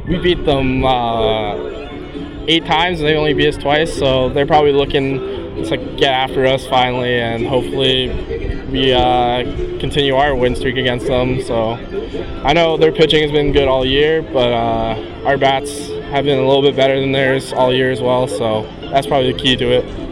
we 0.07 0.17
beat 0.19 0.43
them 0.45 0.83
uh, 0.85 1.55
eight 2.47 2.65
times, 2.65 2.99
and 2.99 3.07
they 3.07 3.15
only 3.15 3.33
beat 3.33 3.47
us 3.47 3.57
twice. 3.57 3.93
So 3.93 4.29
they're 4.29 4.47
probably 4.47 4.71
looking 4.71 5.63
to 5.65 5.77
get 5.97 6.13
after 6.13 6.45
us 6.45 6.65
finally, 6.67 7.19
and 7.19 7.45
hopefully 7.45 8.09
we 8.71 8.93
uh, 8.93 9.43
continue 9.79 10.15
our 10.15 10.35
win 10.35 10.55
streak 10.55 10.77
against 10.77 11.07
them. 11.07 11.41
So 11.41 11.73
I 12.43 12.53
know 12.53 12.77
their 12.77 12.91
pitching 12.91 13.23
has 13.23 13.31
been 13.31 13.51
good 13.51 13.67
all 13.67 13.85
year, 13.85 14.21
but 14.21 14.51
uh, 14.51 15.23
our 15.25 15.37
bats 15.37 15.87
have 16.11 16.25
been 16.25 16.37
a 16.37 16.47
little 16.47 16.61
bit 16.61 16.75
better 16.75 16.99
than 16.99 17.11
theirs 17.11 17.53
all 17.53 17.73
year 17.73 17.91
as 17.91 18.01
well. 18.01 18.27
So 18.27 18.63
that's 18.91 19.07
probably 19.07 19.33
the 19.33 19.39
key 19.39 19.55
to 19.57 19.71
it. 19.71 20.06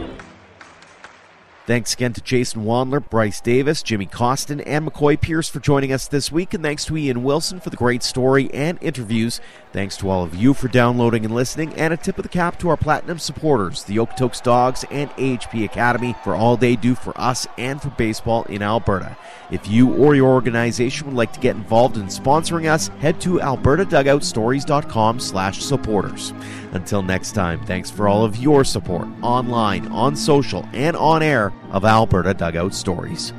Thanks 1.68 1.96
again 1.96 2.14
to 2.14 2.22
Jason 2.22 2.64
Wandler, 2.64 3.10
Bryce 3.10 3.42
Davis, 3.42 3.82
Jimmy 3.82 4.06
Costin, 4.06 4.62
and 4.62 4.88
McCoy 4.88 5.20
Pierce 5.20 5.50
for 5.50 5.60
joining 5.60 5.92
us 5.92 6.08
this 6.08 6.32
week. 6.32 6.54
And 6.54 6.64
thanks 6.64 6.86
to 6.86 6.96
Ian 6.96 7.24
Wilson 7.24 7.60
for 7.60 7.72
the 7.72 7.76
great 7.76 8.04
story 8.04 8.54
and 8.54 8.78
interviews. 8.84 9.42
Thanks 9.74 9.98
to 9.98 10.10
all 10.10 10.24
of 10.24 10.36
you 10.36 10.54
for 10.54 10.68
downloading 10.68 11.26
and 11.26 11.34
listening. 11.34 11.74
And 11.74 11.92
a 11.92 11.98
tip 11.98 12.20
of 12.20 12.24
the 12.24 12.30
cap 12.30 12.60
to 12.60 12.70
our 12.70 12.78
platinum 12.78 13.18
supporters, 13.18 13.84
the 13.84 13.98
Okotoks 13.98 14.44
Dawgs 14.44 14.86
and 14.92 15.10
AHP 15.12 15.66
Academy, 15.66 16.16
for 16.24 16.36
all 16.36 16.56
they 16.56 16.76
do 16.76 16.94
for 16.94 17.20
us 17.20 17.48
and 17.58 17.82
for 17.82 17.90
baseball 17.90 18.44
in 18.44 18.62
Alberta. 18.62 19.18
If 19.50 19.68
you 19.68 19.92
or 19.96 20.14
your 20.14 20.30
organization 20.30 21.08
would 21.08 21.16
like 21.16 21.34
to 21.34 21.40
get 21.40 21.56
involved 21.56 21.98
in 21.98 22.06
sponsoring 22.06 22.70
us, 22.72 22.90
head 23.00 23.20
to 23.22 23.40
albertadugoutstories.com 23.40 25.20
slash 25.20 25.64
supporters. 25.64 26.32
Until 26.74 27.02
next 27.02 27.32
time, 27.32 27.66
thanks 27.66 27.90
for 27.90 28.08
all 28.08 28.24
of 28.24 28.38
your 28.38 28.64
support 28.64 29.08
online, 29.22 29.88
on 29.88 30.16
social, 30.16 30.68
and 30.74 30.96
on 30.96 31.24
air. 31.24 31.52
Of 31.72 31.86
Alberta 31.86 32.34
Dugout 32.34 32.74
Stories. 32.74 33.34